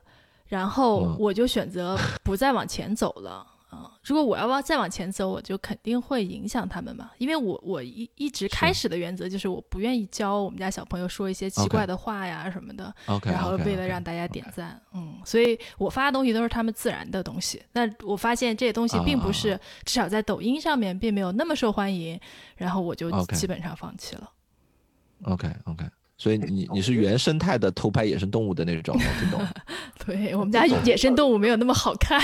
[0.49, 3.47] 然后我就选择不再往前走了。
[4.03, 12.95] 如果我要往再往前走，我就肯定会影响他们嘛，因为我我一一直开始的原则就是我不愿意教我们家小朋友说一些奇怪的话呀什么的，
[13.25, 17.63] 然后为了让大家点赞，嗯，所以我发的东西都是他们自然的东西。
[17.73, 22.19] 那我发现这些东西并不是，至少在抖音上面并没有那么受欢迎，
[22.57, 24.31] 然后我就基本上放弃了。
[25.25, 25.85] OK OK，
[26.17, 29.47] 所以你你是原生态的偷拍野生动物的那种，听懂？
[30.07, 32.21] 对我们家野生动物没有那么好看。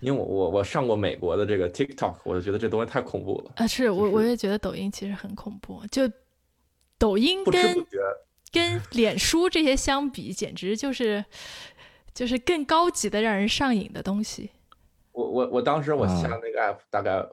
[0.00, 3.66] 因为我我我上过美国的这个 TikTok，我就觉得这东西太恐怖了啊！
[3.66, 6.02] 是我我也觉得抖音其实很恐怖，就
[6.98, 7.86] 抖音跟
[8.52, 11.24] 跟脸书这些相比，简直就是
[12.12, 14.50] 就是更高级的让人上瘾的东西。
[15.12, 17.24] 我我我当时我下那个 app，大概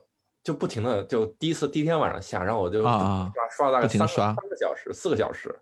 [0.43, 5.53] 就不停的就第一次第一天晚上下，然后我就刷刷了大概三三个小时四个小时，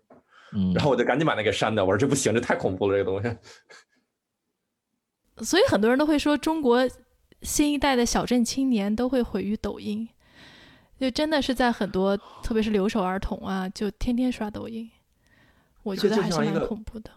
[0.52, 3.36] 嗯，然后我就赶紧把那个删掉，我说这不行，这太恐怖了，这个东西。
[5.42, 6.88] 所以很多人都会说，中国
[7.42, 10.08] 新一代的小镇青年都会毁于抖音，
[10.98, 14.90] 就真的是在很多，特别是留守儿童啊，就天天刷抖音。
[15.82, 17.10] 我觉得还是蛮恐怖的。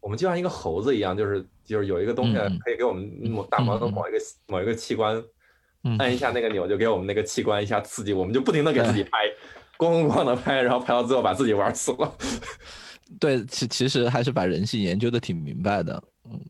[0.00, 5.20] 我们就像一个猴子一样，就是就是有一个东西可以给我们某大脑的某一个某一个器官
[5.98, 9.18] 按一下那个钮，就给我们那个器官一下刺激，我们就不停的给自己拍，
[9.76, 12.16] 咣咣咣的拍，然后拍到最后把自己玩死了。
[13.18, 16.40] 对，其其实还是把人性研究的挺明白的，嗯。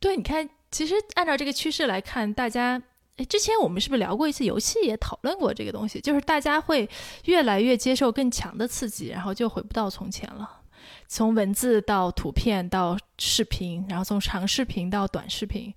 [0.00, 2.80] 对，你看，其实按照这个趋势来看，大家，
[3.16, 6.88] 哎，之前我们是不是聊过一次游戏，也讨论过这个东西，就是大家会
[7.24, 10.60] 越来越接受更强的刺激，然后就回不到从前了。
[11.08, 15.74] 从文字到图片到视频，然后从长视频到短视频，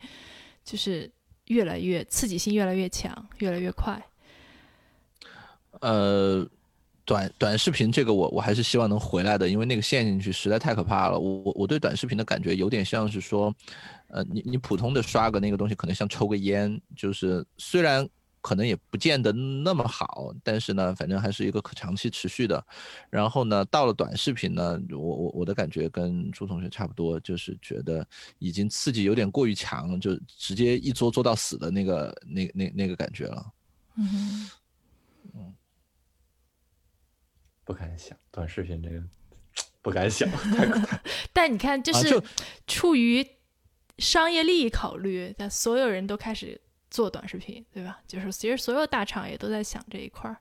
[0.64, 1.12] 就是
[1.48, 4.02] 越来越刺激性越来越强，越来越快。
[5.80, 6.48] 呃。
[7.04, 11.20] 短短视频这个我我还是希望能回来的，因为那个陷进去实在太可怕了。
[11.20, 13.54] 我我我对短视频的感觉有点像是说，
[14.12, 18.08] 呃，你你普通的刷个那个东西，可能像抽个烟，就是虽然
[18.42, 22.64] 可能也不见得那么好，但是呢，反正还是一个可长期持续的。
[23.10, 28.06] 然后呢，到了短视频呢，我我我的感觉跟朱同学差不多，就是觉得
[28.40, 33.46] 已经刺激有点过于强，就直接一做做到死的那个那那那个感觉了。
[33.98, 34.50] 嗯
[35.34, 35.54] 嗯。
[37.64, 39.04] 不敢想短视频这个，
[39.82, 40.28] 不敢想。
[41.32, 42.22] 但你看，就是
[42.68, 43.26] 处于
[44.02, 46.60] 商业利益考虑，但所有人都开始
[46.90, 48.00] 做短视频，对吧？
[48.08, 50.36] 就是其实所有大厂也都在想这一块儿。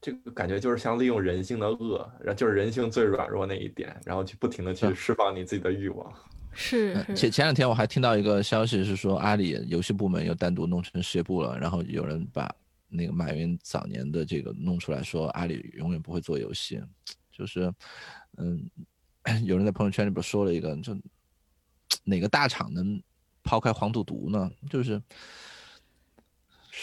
[0.00, 6.12] 这个感觉就是像利用人性的恶，然后就是人性最软弱那一点，然后去不停的去释放你自己的欲望。
[6.52, 6.94] 是。
[7.14, 12.50] 前前两天我还听到一个消息，是说阿里游戏部门又单独弄成事业部了，然后有人把。
[12.88, 16.80] 那个马云早年的这个弄出来说，阿里永远不会做游戏，
[17.32, 17.70] 就是，
[18.38, 18.64] 嗯，
[19.44, 20.96] 有人在朋友圈里边说了一个，就
[22.06, 23.02] 哪个大厂能
[23.42, 24.50] 抛开黄赌毒呢？
[24.70, 25.02] 就是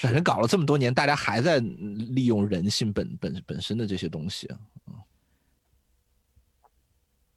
[0.02, 4.50] 反正搞了这么多年，大家还在利用人性本本本身的这些东西，
[4.88, 4.94] 嗯，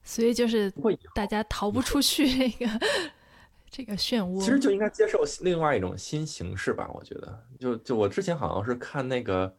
[0.02, 0.72] 所以就是
[1.14, 2.80] 大家逃不出去这个
[3.70, 4.40] 这个漩涡。
[4.40, 7.46] 其实就应该接受另外一种新形式吧，我觉得。
[7.60, 9.54] 就就我之前好像是看那个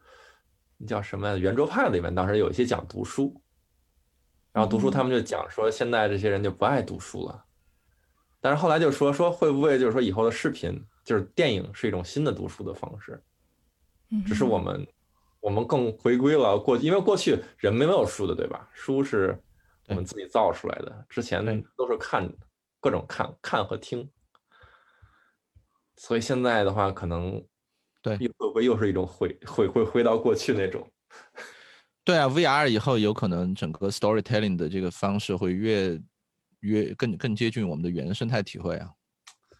[0.86, 3.40] 叫什么圆桌派里面，当时有一些讲读书，
[4.52, 7.44] 然后读书他们就讲说，现在这些人就不爱读书了。
[8.40, 13.20] 但是后来就说说会不会就是说以后的视频就是电影是一种新的读书的方式，
[14.24, 14.86] 只是我们
[15.40, 18.68] 我们更回归了过，因为过去人没有书的对吧？
[18.72, 19.36] 书是
[19.88, 21.44] 我们自己造出来的，之前
[21.76, 22.32] 都是看
[22.80, 24.08] 各种看看和听，
[25.96, 27.44] 所以现在的话可能
[28.02, 30.88] 对会不会又是一种回回回回到过去那种？
[32.04, 36.00] 对啊，VR 以后有可能整个 storytelling 的这个方式会越。
[36.60, 38.88] 越更更接近我们的原生态体会啊！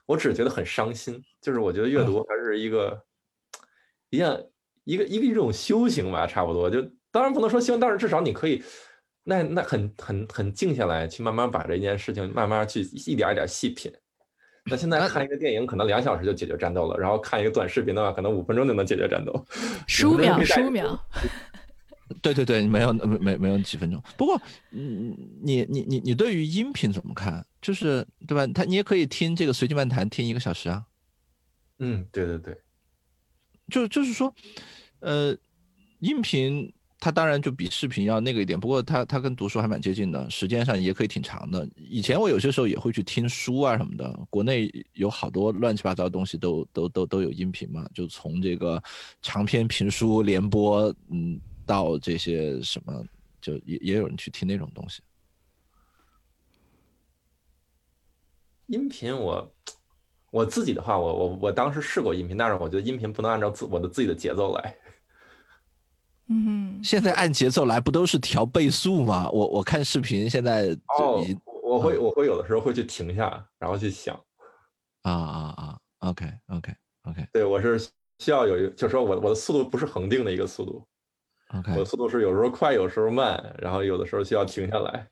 [0.06, 3.04] 我只是觉得很伤心，就是我觉得阅读还是一个
[4.10, 4.40] 一样
[4.84, 6.70] 一个一个一种修行吧，差不多。
[6.70, 8.62] 就当然不能说修行，但是至少你可以
[9.22, 13.92] 那那很很很静下来，去慢慢把这件事情慢慢去一点一点细品。
[14.70, 19.46] 那现在看一个电影可能两小时就解决战斗了，然后看一个短视频的话，可能五分钟就能解决战斗，
[19.86, 20.98] 十五秒十五秒。
[22.22, 24.02] 对对对，没有没没没有几分钟。
[24.16, 24.40] 不过，
[24.70, 27.44] 嗯，你你你你对于音频怎么看？
[27.60, 28.46] 就是对吧？
[28.54, 30.84] 他你也可以听这个随机漫谈，听一个小时啊。
[31.80, 32.56] 嗯，对对对，
[33.68, 34.34] 就就是说，
[35.00, 35.36] 呃，
[35.98, 41.68] 音频它当然就比视频要那个一点，不过它它跟读书还蛮接近的，时间上也可以挺长的。
[41.76, 48.82] 以前我有些时候也会去听书啊什么的，国内有好多乱七八糟的东西都都都都有音频嘛，就从这个
[49.20, 51.40] 长篇评书联播，嗯。
[51.68, 53.04] 到这些什么，
[53.40, 55.02] 就也也有人去听那种东西。
[58.66, 59.54] 音频，我
[60.30, 64.76] 我自己的话，我我我当时试过音频，但是我觉得音频不能按照自我的自己的节奏来。
[66.30, 69.28] 嗯，现在按节奏来，不都是调倍速吗？
[69.30, 71.24] 我我看视频现在哦，
[71.62, 74.14] 我会我会有的时候会去停下，然后去想。
[75.02, 76.74] 啊啊啊！OK OK
[77.04, 77.78] OK，对我是
[78.18, 80.86] 需要有一，就是说我我的速度不是恒定的一个速度。
[81.76, 85.08] 我速度是有时候快，有时候慢，然后有的时候需要停下来。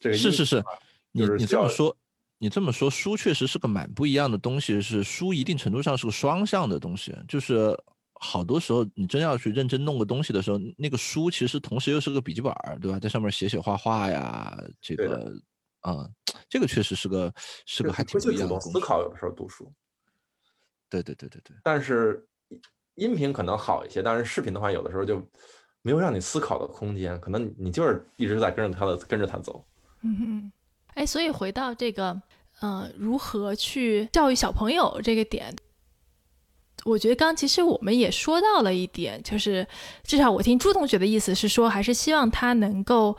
[0.00, 0.64] 这个是是是，
[1.12, 1.96] 你你这么说，
[2.38, 4.80] 你这么说，书确实是个蛮不一样的东西。
[4.80, 7.76] 是书一定程度上是个双向的东西，就是
[8.14, 12.98] 好多时候你真要去认真弄个东西的时候，那个书其实同时又是个笔记本，对吧？
[12.98, 15.32] 在上面写写画画呀，这个
[15.80, 16.08] 啊，
[16.48, 17.32] 这个确实是个
[17.66, 18.58] 是个还挺不一样的。
[18.58, 19.72] 思考有的时候读书，
[20.90, 21.56] 对对对对对。
[21.62, 22.26] 但是
[22.96, 25.24] 音频可能好一些，但是视频的话，有的时候就。
[25.88, 29.64] 没有让你思考的空间，可能你就是一直在跟着他的，跟着他走。
[30.02, 30.52] 嗯哼，
[30.92, 32.20] 哎，所以回到这个，
[32.60, 35.56] 呃，如何去教育小朋友这个点，
[36.84, 39.66] 我觉得刚其实我们也说到了一点，就是
[40.04, 43.16] 至少我听朱同学的意思是说，还是希望他能够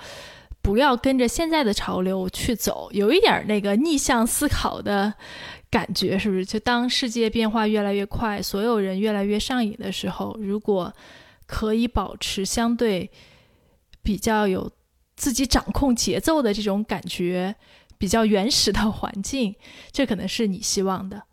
[0.61, 5.11] 不要跟着现在的潮流去走，有一点那个逆向思考的
[5.71, 6.45] 感觉，是不是？
[6.45, 10.93] 就当世界变化越来越快，所有人越来越上瘾的时候，如果
[11.49, 13.09] 可以保持相对
[14.03, 14.71] 比较有
[15.15, 17.55] 自己掌控节奏的这种感觉，
[17.97, 19.55] 比较原始的环境，
[19.91, 21.23] 这可能是你希望的。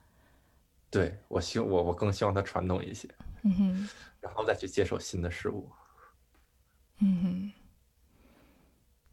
[0.90, 3.06] 对我希我我更希望它传统一些，
[3.42, 3.88] 嗯哼，
[4.20, 5.70] 然后再去接受新的事物。
[7.00, 7.52] 嗯哼，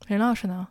[0.08, 0.70] 任老师呢？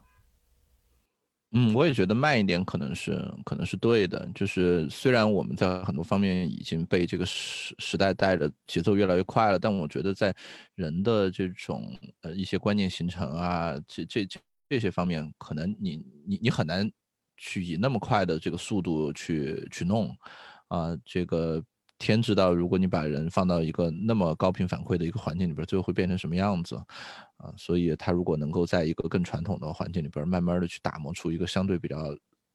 [1.54, 3.12] 嗯，我也觉得慢一点可能是
[3.44, 4.26] 可能是对的。
[4.34, 10.34] 就是虽然我们在很多方面已经被这个时时代带着节奏越来越快了，但我觉得在
[10.76, 14.26] 人的这种呃一些观念形成啊，这这
[14.70, 16.90] 这些方面，可能你你你很难
[17.36, 20.08] 去以那么快的这个速度去去弄
[20.68, 21.62] 啊，这个。
[22.02, 26.74] 天知道，如果你把人放到一个那么高频反馈的一个环境里边，最后会变成什么样子，
[27.36, 31.96] 啊，所以他如果能够在一个更传统的环境里边，慢慢的去打磨出一个相对比较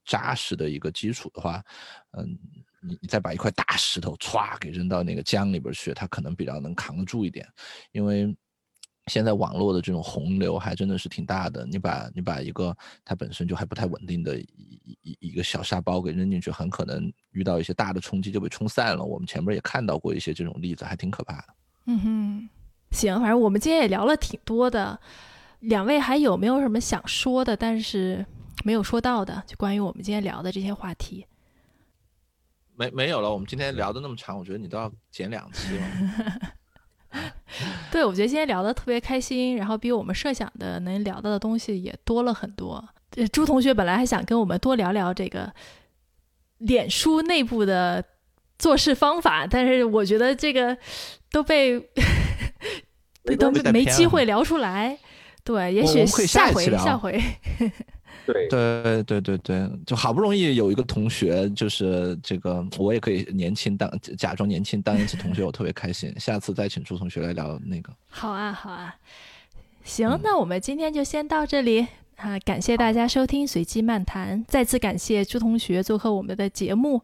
[0.05, 1.63] 扎实的一个基础的话，
[2.11, 2.37] 嗯，
[2.81, 7.47] 你你再把一块大石头歘给扔到那个江里边去，他可能比较能扛得住一点，
[7.93, 8.35] 因为。
[9.07, 19.03] 现在网络的这种洪流还真的是挺大的，你把你把一个它本身就还不太稳定的一一一个小沙包给扔进去，很可能遇到一些大的冲击就被冲散了。
[19.03, 21.47] 我们前面也看到过一些这种例子，还挺可怕的。
[21.85, 22.49] 嗯哼，
[22.91, 24.99] 行，反正我们今天也聊了挺多的，
[25.61, 28.25] 两位还有没有什么想说的，但是
[28.65, 31.25] 没有说到的，就关于我们今天聊的这些话题？
[32.75, 36.51] 没没有了，我们今天聊的那么长，我觉得你都要剪两期了。
[37.91, 42.83] 对，我觉得今天聊的特别开心，然后比我们设想的能聊到的东西也多了很多。
[43.31, 45.51] 朱同学本来还想跟我们多聊聊这个
[46.59, 48.03] 脸书内部的
[48.59, 50.77] 做事方法，但是我觉得这个
[51.31, 51.79] 都被
[53.39, 54.99] 都没机会聊出来。
[55.43, 57.19] 对，也许下回下回。
[58.33, 66.13] 对对对对对，就好不容易有一个同学，就是这个，我也可以年轻当假装年轻当一次同学，我特别开心。
[66.19, 67.93] 下次再请朱同学来聊那个。
[68.09, 68.95] 好啊，好啊，
[69.83, 71.87] 行，那我们今天就先到这里
[72.17, 72.37] 啊！
[72.39, 77.01] 感谢大家收听《随机漫谈》，再次感谢朱同学做客我们的节目。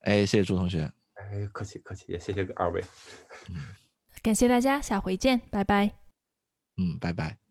[0.00, 0.90] 哎，谢谢朱同学。
[1.14, 2.82] 哎，客气客气，也谢谢二位。
[4.22, 5.92] 感谢大家，下回见，拜拜。
[6.76, 7.45] 嗯，拜拜。